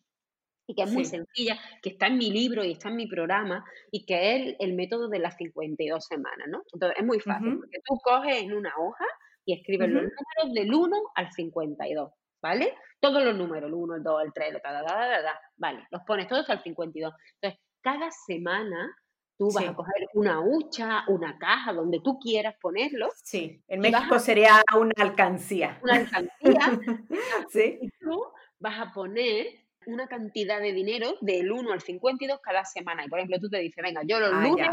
y 0.67 0.75
que 0.75 0.84
es 0.84 0.91
muy 0.91 1.05
sencilla, 1.05 1.57
que 1.82 1.91
está 1.91 2.07
en 2.07 2.17
mi 2.17 2.30
libro 2.30 2.63
y 2.63 2.73
está 2.73 2.89
en 2.89 2.97
mi 2.97 3.07
programa, 3.07 3.63
y 3.89 4.05
que 4.05 4.36
es 4.36 4.55
el, 4.59 4.73
método 4.73 5.07
de 5.07 5.19
las 5.19 5.38
52 5.38 6.05
semanas, 6.05 6.47
¿no? 6.49 6.63
Entonces 6.73 6.99
es 6.99 7.05
muy 7.05 7.19
fácil, 7.21 7.57
porque 7.57 7.80
tú 7.86 7.97
coges 8.03 8.43
en 8.43 8.53
una 8.53 8.73
hoja 8.78 9.05
y 9.45 9.53
escribes 9.53 9.89
los 9.89 10.03
números 10.03 10.53
del 10.53 10.73
1 10.73 10.97
al 11.15 11.32
52, 11.32 12.11
¿vale? 12.41 12.73
Todos 12.99 13.23
los 13.23 13.36
números, 13.36 13.69
el 13.69 13.73
1, 13.75 13.95
el 13.95 14.03
2, 14.03 14.23
el 14.25 14.34
3, 14.34 14.55
el 14.55 14.61
da, 14.61 14.84
da, 14.84 15.21
da, 15.21 15.39
vale, 15.55 15.88
los 15.89 16.01
pones 16.03 16.28
todos 16.28 16.49
al 16.49 16.61
52. 16.61 17.13
Entonces, 17.36 17.61
cada 17.82 18.11
semana 18.11 18.93
tú 19.38 19.51
vas 19.53 19.67
a 19.67 19.73
coger 19.73 20.07
una 20.13 20.41
hucha, 20.41 21.03
una 21.07 21.38
caja, 21.38 21.73
donde 21.73 21.99
tú 21.99 22.19
quieras 22.19 22.55
ponerlo. 22.59 23.09
Sí, 23.23 23.61
en 23.67 23.79
México 23.81 24.19
sería 24.19 24.61
una 24.75 24.93
alcancía. 24.97 25.79
Una 25.83 25.95
alcancía. 25.95 26.29
sí. 27.49 27.79
Y 27.81 27.89
tú 27.99 28.23
vas 28.59 28.79
a 28.79 28.91
poner 28.91 29.47
una 29.85 30.07
cantidad 30.07 30.59
de 30.59 30.73
dinero 30.73 31.15
del 31.21 31.51
1 31.51 31.71
al 31.71 31.81
52 31.81 32.39
cada 32.41 32.65
semana. 32.65 33.05
Y 33.05 33.09
por 33.09 33.19
ejemplo, 33.19 33.39
tú 33.39 33.49
te 33.49 33.59
dices, 33.59 33.81
venga, 33.81 34.01
yo 34.03 34.19
los 34.19 34.33
ah, 34.33 34.41
lunes, 34.41 34.69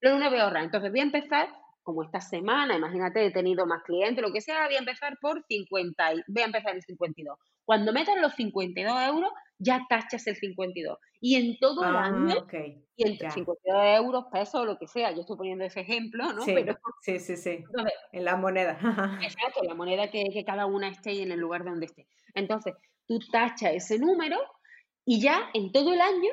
los 0.00 0.12
lunes 0.14 0.30
voy 0.30 0.38
a 0.38 0.44
ahorrar. 0.44 0.64
Entonces 0.64 0.90
voy 0.90 1.00
a 1.00 1.04
empezar, 1.04 1.48
como 1.86 2.02
esta 2.02 2.20
semana, 2.20 2.76
imagínate, 2.76 3.24
he 3.24 3.30
tenido 3.30 3.64
más 3.64 3.84
clientes, 3.84 4.20
lo 4.20 4.32
que 4.32 4.40
sea, 4.40 4.66
voy 4.66 4.74
a 4.74 4.80
empezar 4.80 5.16
por 5.20 5.44
50, 5.46 6.14
y 6.14 6.22
voy 6.26 6.42
a 6.42 6.46
empezar 6.46 6.74
el 6.74 6.82
52. 6.82 7.38
Cuando 7.64 7.92
metas 7.92 8.16
los 8.20 8.34
52 8.34 9.02
euros, 9.02 9.30
ya 9.56 9.86
tachas 9.88 10.26
el 10.26 10.34
52. 10.34 10.98
Y 11.20 11.36
en 11.36 11.56
todo 11.60 11.84
el 11.84 11.94
ah, 11.94 12.06
año, 12.06 12.46
y 12.96 13.08
entre 13.08 13.30
52 13.30 13.84
euros, 13.98 14.24
pesos, 14.32 14.66
lo 14.66 14.76
que 14.78 14.88
sea, 14.88 15.12
yo 15.12 15.20
estoy 15.20 15.36
poniendo 15.36 15.64
ese 15.64 15.82
ejemplo, 15.82 16.32
¿no? 16.32 16.42
Sí, 16.42 16.56
sí, 17.02 17.20
sí, 17.20 17.36
sí. 17.36 17.64
en 18.10 18.24
la 18.24 18.34
moneda. 18.34 18.72
exacto, 19.22 19.62
la 19.62 19.74
moneda 19.76 20.10
que, 20.10 20.24
que 20.32 20.44
cada 20.44 20.66
una 20.66 20.88
esté 20.88 21.22
en 21.22 21.30
el 21.30 21.38
lugar 21.38 21.64
donde 21.64 21.86
esté. 21.86 22.08
Entonces, 22.34 22.74
tú 23.06 23.20
tachas 23.30 23.74
ese 23.74 24.00
número 24.00 24.38
y 25.04 25.20
ya 25.20 25.50
en 25.54 25.70
todo 25.70 25.94
el 25.94 26.00
año 26.00 26.32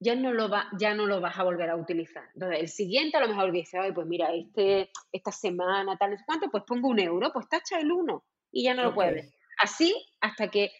ya 0.00 0.14
no 0.14 0.32
lo, 0.32 0.48
va, 0.48 0.68
ya 0.78 0.94
no 0.94 1.06
lo 1.06 1.20
vas 1.20 1.38
a 1.38 1.44
volver 1.44 1.70
a 1.70 1.76
utilizar. 1.76 2.24
Entonces, 2.34 2.60
el 2.60 2.68
siguiente 2.68 3.18
a 3.18 3.20
lo 3.20 3.28
mejor 3.28 3.52
dice, 3.52 3.78
Ay, 3.78 3.92
pues 3.92 4.06
mira, 4.06 4.32
este, 4.34 4.90
esta 5.12 5.30
semana, 5.30 5.96
tal, 5.98 6.10
vez 6.10 6.22
cuánto, 6.26 6.50
pues 6.50 6.64
pongo 6.66 6.88
un 6.88 6.98
euro, 6.98 7.30
pues 7.32 7.48
tacha 7.48 7.78
el 7.78 7.92
uno 7.92 8.24
y 8.50 8.64
ya 8.64 8.74
no 8.74 8.82
lo 8.82 8.94
puedes. 8.94 9.32
Así 9.62 9.94
hasta 10.20 10.48
que 10.48 10.72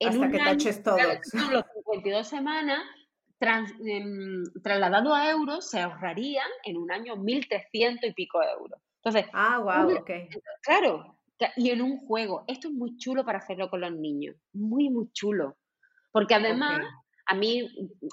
en 0.00 0.08
hasta 0.08 0.30
que 0.30 0.38
taches 0.38 0.82
todo. 0.82 0.96
Son 1.22 1.52
los 1.52 1.64
52 1.74 2.26
semanas, 2.26 2.82
em, 3.40 4.42
trasladado 4.62 5.14
a 5.14 5.30
euros, 5.30 5.68
se 5.68 5.80
ahorrarían 5.80 6.48
en 6.64 6.78
un 6.78 6.90
año 6.90 7.16
1.300 7.16 8.08
y 8.08 8.12
pico 8.12 8.42
euros. 8.42 8.80
Entonces, 9.02 9.30
ah, 9.34 9.58
wow, 9.58 9.98
ok. 9.98 10.10
Claro, 10.62 11.16
y 11.56 11.70
en 11.70 11.82
un 11.82 11.98
juego. 11.98 12.44
Esto 12.46 12.68
es 12.68 12.74
muy 12.74 12.96
chulo 12.96 13.24
para 13.24 13.38
hacerlo 13.38 13.68
con 13.68 13.80
los 13.80 13.92
niños. 13.92 14.36
Muy, 14.52 14.88
muy 14.88 15.10
chulo. 15.12 15.56
Porque 16.10 16.34
además, 16.34 16.80
a 17.26 17.34
mí 17.34 17.68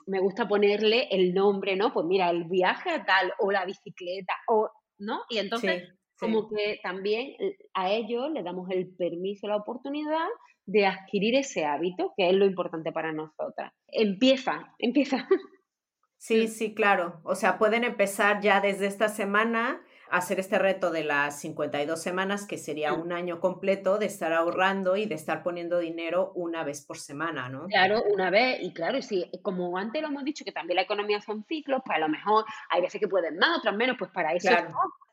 me 0.08 0.20
gusta 0.20 0.48
ponerle 0.48 1.08
el 1.12 1.34
nombre, 1.34 1.76
¿no? 1.76 1.94
Pues 1.94 2.06
mira, 2.06 2.30
el 2.30 2.46
viaje 2.46 2.90
a 2.90 3.06
tal, 3.06 3.32
o 3.40 3.52
la 3.52 3.66
bicicleta, 3.66 4.34
o, 4.48 4.70
¿no? 4.98 5.22
Y 5.30 5.38
entonces, 5.38 5.84
como 6.20 6.50
que 6.50 6.80
también 6.82 7.36
eh, 7.40 7.58
a 7.74 7.92
ellos 7.92 8.32
le 8.32 8.44
damos 8.44 8.70
el 8.72 8.96
permiso, 8.96 9.48
la 9.48 9.58
oportunidad 9.58 10.28
de 10.66 10.86
adquirir 10.86 11.36
ese 11.36 11.66
hábito, 11.66 12.14
que 12.18 12.30
es 12.30 12.36
lo 12.36 12.46
importante 12.46 12.92
para 12.92 13.12
nosotras. 13.12 13.72
Empieza, 13.88 14.74
empieza. 14.80 15.28
Sí, 16.18 16.48
sí, 16.48 16.74
claro. 16.74 17.20
O 17.26 17.36
sea, 17.36 17.58
pueden 17.58 17.84
empezar 17.84 18.40
ya 18.40 18.62
desde 18.62 18.88
esta 18.88 19.10
semana 19.10 19.82
hacer 20.10 20.40
este 20.40 20.60
reto 20.60 20.92
de 20.92 21.04
las 21.04 21.40
52 21.40 22.02
semanas, 22.02 22.46
que 22.46 22.58
sería 22.58 22.94
un 22.94 23.12
año 23.12 23.40
completo 23.40 23.98
de 23.98 24.06
estar 24.06 24.34
ahorrando 24.34 24.96
y 24.96 25.06
de 25.06 25.16
estar 25.16 25.44
poniendo 25.44 25.80
dinero 25.80 26.32
una 26.36 26.64
vez 26.64 26.86
por 26.86 26.98
semana, 26.98 27.50
¿no? 27.50 27.68
Claro, 27.68 28.04
una 28.12 28.30
vez, 28.30 28.60
y 28.62 28.74
claro, 28.74 29.02
sí, 29.02 29.30
como 29.42 29.78
antes 29.78 30.02
lo 30.02 30.10
hemos 30.10 30.24
dicho, 30.24 30.46
que 30.46 30.52
también 30.52 30.76
la 30.76 30.84
economía 30.84 31.22
son 31.22 31.44
ciclos, 31.46 31.82
pues 31.86 31.98
a 31.98 32.00
lo 32.00 32.10
mejor 32.10 32.46
hay 32.70 32.82
veces 32.82 33.00
que 33.00 33.08
pueden 33.08 33.38
más, 33.38 33.60
otras 33.60 33.76
menos, 33.76 33.96
pues 33.98 34.12
para 34.12 34.34
eso 34.34 34.50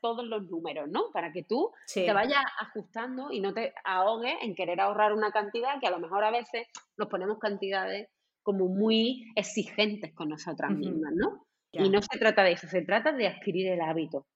todos 0.01 0.25
los 0.25 0.43
números, 0.51 0.89
¿no? 0.89 1.11
Para 1.13 1.33
que 1.33 1.43
tú 1.43 1.71
te 1.93 2.13
vayas 2.13 2.43
ajustando 2.59 3.31
y 3.31 3.41
no 3.41 3.53
te 3.53 3.75
ahogues 3.85 4.35
en 4.43 4.55
querer 4.55 4.81
ahorrar 4.81 5.13
una 5.13 5.31
cantidad 5.31 5.79
que 5.81 5.87
a 5.87 5.91
lo 5.91 5.99
mejor 5.99 6.25
a 6.25 6.31
veces 6.31 6.67
nos 6.97 7.09
ponemos 7.09 7.39
cantidades 7.39 8.09
como 8.43 8.69
muy 8.69 9.31
exigentes 9.37 10.15
con 10.15 10.29
nosotras 10.31 10.71
mismas, 10.71 11.13
¿no? 11.15 11.47
Y 11.73 11.89
no 11.91 12.01
se 12.03 12.19
trata 12.19 12.43
de 12.43 12.53
eso, 12.53 12.67
se 12.67 12.83
trata 12.83 13.13
de 13.13 13.29
adquirir 13.29 13.69
el 13.69 13.81
hábito. 13.81 14.27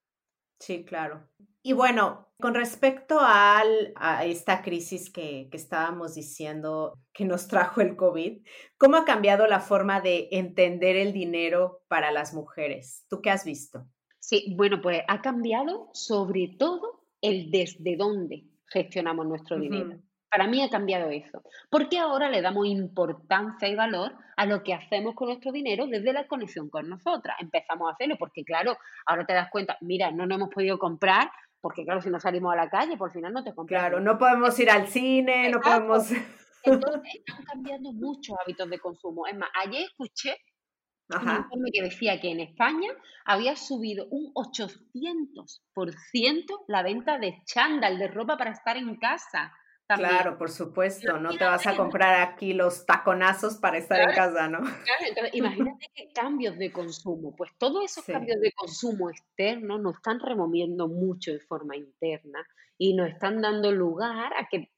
Sí, 0.58 0.84
claro. 0.84 1.28
Y 1.62 1.72
bueno, 1.72 2.28
con 2.40 2.54
respecto 2.54 3.18
al, 3.20 3.92
a 3.96 4.24
esta 4.26 4.60
crisis 4.62 5.10
que, 5.10 5.48
que, 5.50 5.56
estábamos 5.56 6.14
diciendo 6.14 6.98
que 7.12 7.24
nos 7.24 7.48
trajo 7.48 7.80
el 7.80 7.96
COVID, 7.96 8.42
¿cómo 8.76 8.96
ha 8.98 9.04
cambiado 9.04 9.46
la 9.46 9.60
forma 9.60 10.00
de 10.00 10.28
entender 10.30 10.96
el 10.96 11.12
dinero 11.12 11.82
para 11.88 12.12
las 12.12 12.34
mujeres? 12.34 13.06
¿Tú 13.08 13.22
qué 13.22 13.30
has 13.30 13.44
visto? 13.44 13.86
Sí, 14.18 14.54
bueno, 14.56 14.80
pues 14.82 15.02
ha 15.08 15.22
cambiado 15.22 15.90
sobre 15.92 16.56
todo 16.58 17.06
el 17.20 17.50
desde 17.50 17.96
dónde 17.96 18.44
gestionamos 18.66 19.26
nuestro 19.26 19.58
dinero. 19.58 19.98
Para 20.34 20.48
mí 20.48 20.60
ha 20.62 20.68
cambiado 20.68 21.10
eso, 21.10 21.44
porque 21.70 21.96
ahora 21.96 22.28
le 22.28 22.42
damos 22.42 22.66
importancia 22.66 23.68
y 23.68 23.76
valor 23.76 24.16
a 24.36 24.46
lo 24.46 24.64
que 24.64 24.74
hacemos 24.74 25.14
con 25.14 25.28
nuestro 25.28 25.52
dinero 25.52 25.86
desde 25.86 26.12
la 26.12 26.26
conexión 26.26 26.68
con 26.70 26.88
nosotras. 26.88 27.36
Empezamos 27.38 27.88
a 27.88 27.92
hacerlo 27.92 28.16
porque, 28.18 28.42
claro, 28.42 28.76
ahora 29.06 29.24
te 29.24 29.32
das 29.32 29.48
cuenta, 29.48 29.78
mira, 29.80 30.10
no 30.10 30.26
nos 30.26 30.38
hemos 30.38 30.50
podido 30.50 30.76
comprar 30.76 31.30
porque 31.60 31.84
claro, 31.84 32.02
si 32.02 32.10
no 32.10 32.18
salimos 32.18 32.52
a 32.52 32.56
la 32.56 32.68
calle, 32.68 32.96
por 32.96 33.12
final 33.12 33.32
no 33.32 33.44
te 33.44 33.54
compras. 33.54 33.80
Claro, 33.80 34.00
no 34.00 34.18
podemos 34.18 34.58
ir 34.58 34.70
al 34.70 34.88
cine, 34.88 35.50
no 35.50 35.60
podemos... 35.60 36.10
Entonces, 36.64 37.14
están 37.26 37.44
cambiando 37.44 37.92
muchos 37.92 38.36
hábitos 38.44 38.68
de 38.68 38.80
consumo. 38.80 39.28
Es 39.28 39.36
más, 39.36 39.50
ayer 39.64 39.84
escuché 39.84 40.36
un 41.10 41.20
informe 41.20 41.70
que 41.72 41.82
decía 41.82 42.20
que 42.20 42.32
en 42.32 42.40
España 42.40 42.90
había 43.24 43.54
subido 43.56 44.06
un 44.10 44.34
800% 44.34 46.64
la 46.68 46.82
venta 46.82 47.18
de 47.18 47.40
chándal, 47.46 47.98
de 47.98 48.08
ropa 48.08 48.36
para 48.36 48.50
estar 48.50 48.76
en 48.76 48.96
casa. 48.96 49.54
Claro, 49.86 50.38
por 50.38 50.50
supuesto, 50.50 51.18
no 51.18 51.36
te 51.36 51.44
vas 51.44 51.66
a 51.66 51.76
comprar 51.76 52.22
aquí 52.22 52.54
los 52.54 52.86
taconazos 52.86 53.56
para 53.58 53.76
estar 53.76 54.00
en 54.00 54.14
casa, 54.14 54.48
¿no? 54.48 54.60
Claro, 54.60 55.04
entonces 55.06 55.34
imagínate 55.34 55.90
qué 55.94 56.08
cambios 56.14 56.56
de 56.56 56.72
consumo, 56.72 57.36
pues 57.36 57.50
todos 57.58 57.84
esos 57.84 58.04
cambios 58.04 58.40
de 58.40 58.52
consumo 58.52 59.10
externos 59.10 59.80
nos 59.82 59.96
están 59.96 60.20
removiendo 60.20 60.88
mucho 60.88 61.32
de 61.32 61.40
forma 61.40 61.76
interna 61.76 62.46
y 62.78 62.94
nos 62.94 63.10
están 63.10 63.42
dando 63.42 63.70
lugar 63.72 64.32
a 64.34 64.48
que 64.48 64.70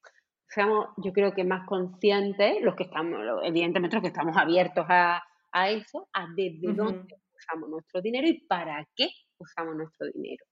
seamos, 0.48 0.88
yo 0.96 1.12
creo 1.12 1.32
que 1.32 1.44
más 1.44 1.66
conscientes, 1.68 2.60
los 2.62 2.74
que 2.74 2.84
estamos, 2.84 3.20
evidentemente 3.44 3.96
los 3.96 4.02
que 4.02 4.08
estamos 4.08 4.36
abiertos 4.36 4.86
a, 4.88 5.22
eso, 5.68 6.08
a 6.12 6.26
desde 6.34 6.72
dónde 6.74 7.14
usamos 7.34 7.70
nuestro 7.70 8.02
dinero 8.02 8.26
y 8.26 8.40
para 8.46 8.86
qué 8.96 9.08
usamos 9.38 9.76
nuestro 9.76 10.08
dinero. 10.12 10.44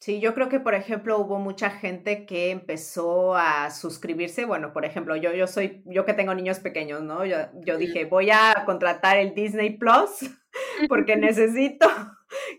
Sí, 0.00 0.20
yo 0.20 0.32
creo 0.32 0.48
que, 0.48 0.60
por 0.60 0.74
ejemplo, 0.74 1.18
hubo 1.18 1.40
mucha 1.40 1.70
gente 1.70 2.24
que 2.24 2.50
empezó 2.50 3.34
a 3.34 3.70
suscribirse. 3.70 4.44
Bueno, 4.44 4.72
por 4.72 4.84
ejemplo, 4.84 5.16
yo, 5.16 5.32
yo 5.32 5.48
soy, 5.48 5.82
yo 5.86 6.04
que 6.04 6.14
tengo 6.14 6.34
niños 6.34 6.60
pequeños, 6.60 7.02
¿no? 7.02 7.26
Yo, 7.26 7.36
yo 7.66 7.76
dije, 7.78 8.04
voy 8.04 8.30
a 8.30 8.62
contratar 8.64 9.16
el 9.18 9.34
Disney 9.34 9.76
Plus 9.76 10.30
porque 10.88 11.16
necesito 11.16 11.88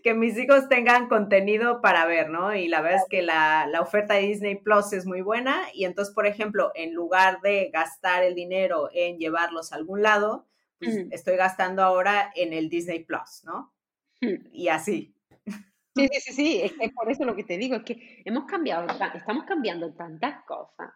que 0.02 0.12
mis 0.12 0.36
hijos 0.36 0.68
tengan 0.68 1.08
contenido 1.08 1.80
para 1.80 2.04
ver, 2.04 2.28
¿no? 2.28 2.54
Y 2.54 2.68
la 2.68 2.82
verdad 2.82 2.98
es 2.98 3.08
que 3.08 3.22
la, 3.22 3.66
la, 3.66 3.80
oferta 3.80 4.14
de 4.14 4.22
Disney 4.22 4.56
Plus 4.56 4.92
es 4.92 5.06
muy 5.06 5.22
buena. 5.22 5.62
Y 5.72 5.86
entonces, 5.86 6.14
por 6.14 6.26
ejemplo, 6.26 6.72
en 6.74 6.92
lugar 6.92 7.40
de 7.40 7.70
gastar 7.72 8.22
el 8.22 8.34
dinero 8.34 8.90
en 8.92 9.18
llevarlos 9.18 9.72
a 9.72 9.76
algún 9.76 10.02
lado, 10.02 10.46
pues 10.78 11.06
estoy 11.10 11.36
gastando 11.36 11.82
ahora 11.82 12.30
en 12.34 12.52
el 12.52 12.68
Disney 12.68 13.04
Plus, 13.04 13.44
¿no? 13.44 13.72
Y 14.52 14.68
así. 14.68 15.14
Sí, 15.94 16.08
sí, 16.12 16.20
sí, 16.20 16.32
sí, 16.32 16.62
es, 16.62 16.92
por 16.92 17.10
eso 17.10 17.24
lo 17.24 17.34
que 17.34 17.44
te 17.44 17.58
digo, 17.58 17.76
es 17.76 17.82
que 17.82 18.22
hemos 18.24 18.44
cambiado, 18.44 18.86
estamos 19.14 19.44
cambiando 19.44 19.92
tantas 19.94 20.44
cosas, 20.44 20.92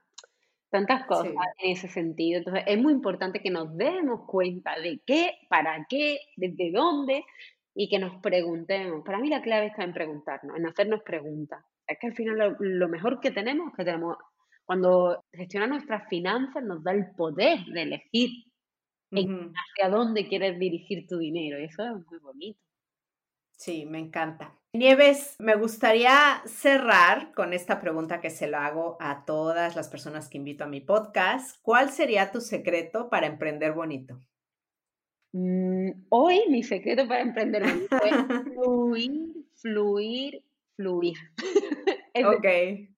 tantas 0.70 1.04
cosas 1.06 1.32
en 1.58 1.72
ese 1.72 1.88
sentido. 1.88 2.38
Entonces, 2.38 2.62
es 2.66 2.78
muy 2.80 2.92
importante 2.92 3.40
que 3.40 3.50
nos 3.50 3.76
demos 3.76 4.20
cuenta 4.26 4.78
de 4.78 5.00
qué, 5.04 5.32
para 5.48 5.84
qué, 5.88 6.18
desde 6.36 6.70
dónde 6.70 7.24
y 7.74 7.88
que 7.88 7.98
nos 7.98 8.20
preguntemos. 8.20 9.04
Para 9.04 9.18
mí 9.18 9.28
la 9.28 9.42
clave 9.42 9.66
está 9.66 9.82
en 9.82 9.92
preguntarnos, 9.92 10.56
en 10.56 10.66
hacernos 10.66 11.02
preguntas. 11.02 11.64
Es 11.86 11.98
que 12.00 12.06
al 12.06 12.14
final 12.14 12.56
lo, 12.58 12.88
mejor 12.88 13.20
que 13.20 13.32
tenemos 13.32 13.68
es 13.68 13.76
que 13.76 13.84
tenemos, 13.84 14.16
cuando 14.64 15.24
gestionar 15.32 15.68
nuestras 15.68 16.08
finanzas 16.08 16.62
nos 16.62 16.84
da 16.84 16.92
el 16.92 17.10
poder 17.16 17.58
de 17.66 17.82
elegir 17.82 18.30
hacia 19.10 19.88
dónde 19.90 20.28
quieres 20.28 20.58
dirigir 20.58 21.06
tu 21.08 21.18
dinero. 21.18 21.58
Eso 21.58 21.84
es 21.84 22.06
muy 22.10 22.18
bonito. 22.20 22.60
Sí, 23.56 23.86
me 23.86 23.98
encanta. 23.98 24.54
Nieves, 24.72 25.36
me 25.38 25.54
gustaría 25.54 26.42
cerrar 26.46 27.32
con 27.32 27.52
esta 27.52 27.80
pregunta 27.80 28.20
que 28.20 28.30
se 28.30 28.48
la 28.48 28.66
hago 28.66 28.96
a 28.98 29.24
todas 29.24 29.76
las 29.76 29.88
personas 29.88 30.28
que 30.28 30.38
invito 30.38 30.64
a 30.64 30.68
mi 30.68 30.80
podcast. 30.80 31.58
¿Cuál 31.62 31.90
sería 31.90 32.32
tu 32.32 32.40
secreto 32.40 33.08
para 33.08 33.28
emprender 33.28 33.72
bonito? 33.72 34.18
Mm, 35.32 35.90
hoy 36.08 36.40
mi 36.48 36.62
secreto 36.64 37.06
para 37.06 37.20
emprender 37.20 37.62
bonito 37.62 37.96
es 38.04 38.14
fluir, 38.54 39.46
fluir, 39.54 40.44
fluir. 40.76 41.16
es 42.14 42.24
ok. 42.24 42.46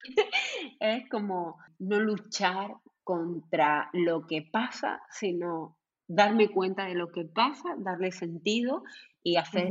es 0.80 1.08
como 1.10 1.58
no 1.78 2.00
luchar 2.00 2.74
contra 3.04 3.90
lo 3.92 4.26
que 4.26 4.42
pasa, 4.42 5.02
sino 5.10 5.76
darme 6.08 6.48
cuenta 6.48 6.86
de 6.86 6.94
lo 6.94 7.12
que 7.12 7.24
pasa, 7.24 7.74
darle 7.78 8.12
sentido 8.12 8.82
y 9.22 9.36
hacer 9.36 9.70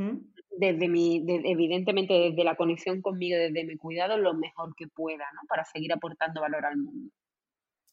desde 0.57 0.87
mi, 0.87 1.23
evidentemente 1.27 2.13
desde 2.13 2.43
la 2.43 2.55
conexión 2.55 3.01
conmigo, 3.01 3.37
desde 3.37 3.65
mi 3.65 3.77
cuidado, 3.77 4.17
lo 4.17 4.33
mejor 4.33 4.75
que 4.75 4.87
pueda, 4.87 5.25
¿no? 5.33 5.41
Para 5.47 5.65
seguir 5.65 5.93
aportando 5.93 6.41
valor 6.41 6.65
al 6.65 6.77
mundo. 6.77 7.11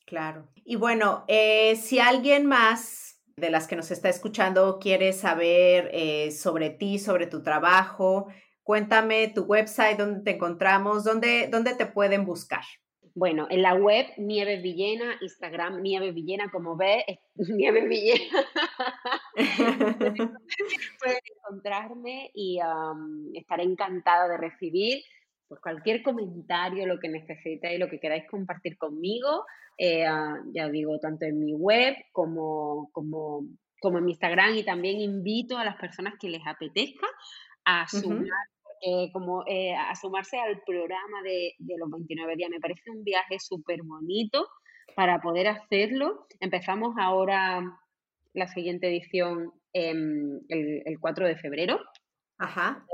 Claro. 0.06 0.48
Y 0.64 0.76
bueno, 0.76 1.24
eh, 1.28 1.76
si 1.76 1.98
alguien 1.98 2.46
más 2.46 3.20
de 3.36 3.50
las 3.50 3.66
que 3.66 3.76
nos 3.76 3.90
está 3.90 4.08
escuchando 4.08 4.78
quiere 4.78 5.12
saber 5.12 5.90
eh, 5.92 6.30
sobre 6.32 6.70
ti, 6.70 6.98
sobre 6.98 7.26
tu 7.26 7.42
trabajo, 7.42 8.26
cuéntame 8.62 9.28
tu 9.28 9.44
website, 9.44 9.98
dónde 9.98 10.22
te 10.22 10.32
encontramos, 10.32 11.04
dónde, 11.04 11.48
dónde 11.50 11.74
te 11.74 11.86
pueden 11.86 12.24
buscar. 12.24 12.64
Bueno, 13.14 13.46
en 13.50 13.62
la 13.62 13.74
web 13.74 14.06
Nieves 14.16 14.62
Villena, 14.62 15.18
Instagram 15.20 15.82
Nieves 15.82 16.14
Villena, 16.14 16.50
como 16.50 16.76
ves, 16.76 17.04
Nieves 17.36 17.88
Villena. 17.88 18.44
Pueden 21.00 21.20
encontrarme 21.36 22.30
y 22.34 22.58
estaré 23.34 23.64
encantada 23.64 24.28
de 24.28 24.38
recibir 24.38 25.02
pues, 25.48 25.60
cualquier 25.60 26.02
comentario, 26.02 26.86
lo 26.86 26.98
que 26.98 27.08
necesitéis, 27.08 27.78
lo 27.78 27.88
que 27.88 28.00
queráis 28.00 28.24
compartir 28.30 28.78
conmigo. 28.78 29.44
Eh, 29.76 30.06
ah, 30.06 30.38
ya 30.54 30.68
digo, 30.68 30.98
tanto 30.98 31.26
en 31.26 31.38
mi 31.38 31.54
web 31.54 31.94
como, 32.12 32.88
como, 32.92 33.46
como 33.80 33.98
en 33.98 34.04
mi 34.04 34.12
Instagram 34.12 34.56
y 34.56 34.64
también 34.64 35.00
invito 35.00 35.58
a 35.58 35.64
las 35.64 35.76
personas 35.76 36.14
que 36.18 36.30
les 36.30 36.46
apetezca 36.46 37.06
a 37.64 37.86
sumar 37.88 38.28
eh, 38.84 39.12
como 39.12 39.44
eh, 39.46 39.72
a 39.74 39.94
sumarse 39.94 40.38
al 40.40 40.60
programa 40.66 41.22
de, 41.22 41.54
los 41.78 41.88
29 41.88 42.34
días. 42.34 42.50
Me 42.50 42.58
parece 42.58 42.90
un 42.90 43.04
viaje 43.04 43.38
súper 43.38 43.82
bonito 43.84 44.48
para 44.96 45.20
poder 45.20 45.46
hacerlo. 45.46 46.26
Empezamos 46.40 46.96
ahora 46.98 47.62
la 48.34 48.48
siguiente 48.48 48.88
edición 48.88 49.52
el, 49.72 50.40
el, 50.48 50.98
4 51.00 51.28
de 51.28 51.36
febrero. 51.36 51.80
Ajá. 52.38 52.84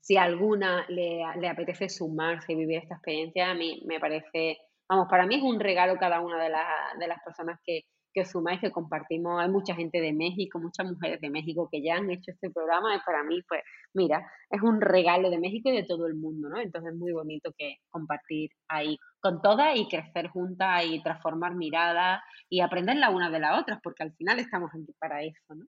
Si 0.00 0.16
alguna 0.16 0.84
le, 0.88 1.22
le, 1.40 1.48
apetece 1.48 1.88
sumarse 1.88 2.52
y 2.52 2.56
vivir 2.56 2.78
esta 2.78 2.96
experiencia, 2.96 3.50
a 3.50 3.54
mí 3.54 3.82
me 3.86 4.00
parece, 4.00 4.58
vamos, 4.88 5.06
para 5.08 5.24
mí 5.24 5.36
es 5.36 5.42
un 5.42 5.60
regalo 5.60 5.98
cada 5.98 6.20
una 6.20 6.42
de, 6.42 6.50
de 6.98 7.06
las 7.06 7.22
personas 7.22 7.60
que, 7.64 7.82
que 8.12 8.22
os 8.22 8.30
sumáis, 8.30 8.60
que 8.60 8.70
compartimos. 8.70 9.40
Hay 9.40 9.48
mucha 9.48 9.74
gente 9.74 10.00
de 10.00 10.12
México, 10.12 10.58
muchas 10.58 10.86
mujeres 10.86 11.20
de 11.20 11.30
México 11.30 11.68
que 11.70 11.82
ya 11.82 11.96
han 11.96 12.10
hecho 12.10 12.30
este 12.30 12.50
programa 12.50 12.94
y 12.94 13.00
para 13.04 13.22
mí, 13.24 13.40
pues, 13.48 13.62
mira, 13.94 14.30
es 14.50 14.62
un 14.62 14.80
regalo 14.80 15.30
de 15.30 15.38
México 15.38 15.70
y 15.70 15.76
de 15.76 15.84
todo 15.84 16.06
el 16.06 16.14
mundo, 16.14 16.48
¿no? 16.48 16.60
Entonces 16.60 16.92
es 16.92 16.98
muy 16.98 17.12
bonito 17.12 17.52
que 17.56 17.76
compartir 17.90 18.50
ahí 18.68 18.96
con 19.20 19.42
todas 19.42 19.76
y 19.76 19.88
crecer 19.88 20.28
juntas 20.28 20.84
y 20.86 21.02
transformar 21.02 21.54
miradas 21.54 22.20
y 22.48 22.60
aprender 22.60 22.96
la 22.96 23.10
una 23.10 23.30
de 23.30 23.40
las 23.40 23.60
otras, 23.60 23.80
porque 23.82 24.02
al 24.02 24.12
final 24.14 24.38
estamos 24.38 24.70
aquí 24.74 24.94
para 24.98 25.22
eso, 25.22 25.54
¿no? 25.54 25.66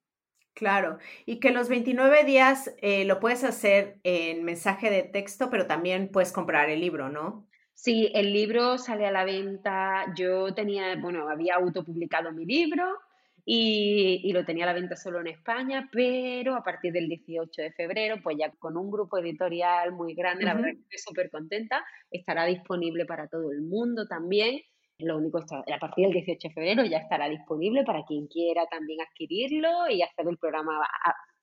Claro, 0.55 0.99
y 1.27 1.41
que 1.41 1.53
los 1.53 1.69
29 1.69 2.25
días 2.25 2.75
eh, 2.83 3.05
lo 3.05 3.21
puedes 3.21 3.45
hacer 3.45 3.99
en 4.03 4.45
mensaje 4.45 4.91
de 4.91 5.03
texto, 5.05 5.49
pero 5.49 5.67
también 5.67 6.11
puedes 6.13 6.33
comprar 6.33 6.69
el 6.69 6.81
libro, 6.81 7.09
¿no? 7.09 7.47
Sí, 7.83 8.11
el 8.15 8.31
libro 8.35 8.77
sale 8.77 9.07
a 9.07 9.11
la 9.11 9.25
venta. 9.25 10.13
Yo 10.15 10.53
tenía, 10.53 10.97
bueno, 10.97 11.31
había 11.31 11.55
autopublicado 11.55 12.31
mi 12.31 12.45
libro 12.45 12.85
y, 13.47 14.31
lo 14.35 14.45
tenía 14.45 14.65
a 14.65 14.67
la 14.67 14.75
venta 14.75 14.97
solo 14.97 15.21
en 15.21 15.29
España, 15.29 15.89
pero 15.91 16.57
a 16.57 16.63
partir 16.63 16.93
del 16.93 17.09
18 17.09 17.63
de 17.63 17.73
febrero, 17.73 18.17
pues 18.23 18.37
ya 18.39 18.51
con 18.59 18.77
un 18.77 18.91
grupo 18.91 19.17
editorial 19.17 19.93
muy 19.93 20.15
grande, 20.15 20.45
la 20.45 20.53
verdad 20.53 20.73
que 20.73 20.95
estoy 20.95 20.99
súper 20.99 21.31
contenta, 21.31 21.83
estará 22.11 22.45
disponible 22.45 23.07
para 23.07 23.29
todo 23.29 23.51
el 23.51 23.63
mundo 23.63 24.07
también. 24.07 24.61
Lo 24.99 25.17
único 25.17 25.39
a 25.39 25.79
partir 25.79 26.05
del 26.05 26.13
18 26.13 26.49
de 26.49 26.55
febrero 26.55 26.85
ya 26.85 26.99
estará 26.99 27.31
disponible 27.31 27.85
para 27.85 28.05
quien 28.05 28.27
quiera 28.27 28.67
también 28.71 29.01
adquirirlo 29.01 29.89
y 29.89 30.03
hacer 30.03 30.27
el 30.29 30.37
programa 30.37 30.87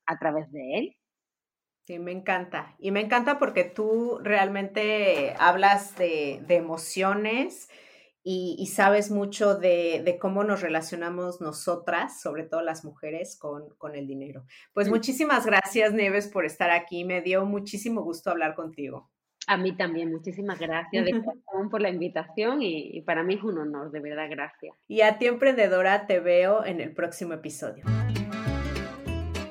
a 0.06 0.20
través 0.20 0.52
de 0.52 0.78
él. 0.78 0.96
Sí, 1.88 2.00
me 2.00 2.12
encanta. 2.12 2.76
Y 2.80 2.92
me 2.92 3.00
encanta 3.00 3.40
porque 3.40 3.64
tú 3.64 4.20
realmente 4.22 5.34
hablas 5.40 5.98
de, 5.98 6.44
emociones 6.50 7.70
y, 8.24 8.68
sabes 8.74 9.10
mucho 9.10 9.56
de, 9.56 10.18
cómo 10.20 10.44
nos 10.44 10.60
relacionamos 10.60 11.40
nosotras, 11.40 12.20
sobre 12.20 12.44
todo 12.44 12.62
las 12.62 12.84
mujeres, 12.84 13.40
con, 13.40 13.96
el 13.96 14.06
dinero. 14.06 14.44
Pues 14.74 14.90
muchísimas 14.90 15.46
gracias, 15.46 15.94
Neves, 15.94 16.28
por 16.28 16.44
estar 16.44 16.72
aquí. 16.72 17.06
Me 17.06 17.22
dio 17.22 17.46
muchísimo 17.46 18.02
gusto 18.02 18.32
hablar 18.32 18.54
contigo. 18.54 19.10
A 19.48 19.56
mí 19.56 19.72
también, 19.78 20.12
muchísimas 20.12 20.60
gracias 20.60 21.06
de 21.06 21.14
por 21.72 21.80
la 21.80 21.90
invitación 21.90 22.62
y 22.62 23.02
para 23.04 23.24
mí 23.24 23.36
es 23.36 23.44
un 23.44 23.60
honor, 23.60 23.92
de 23.92 24.02
verdad, 24.02 24.28
gracias. 24.30 24.76
Y 24.90 25.00
a 25.04 25.18
ti, 25.20 25.28
emprendedora, 25.28 26.06
te 26.06 26.20
veo 26.20 26.66
en 26.66 26.82
el 26.82 26.94
próximo 26.94 27.34
episodio. 27.34 27.86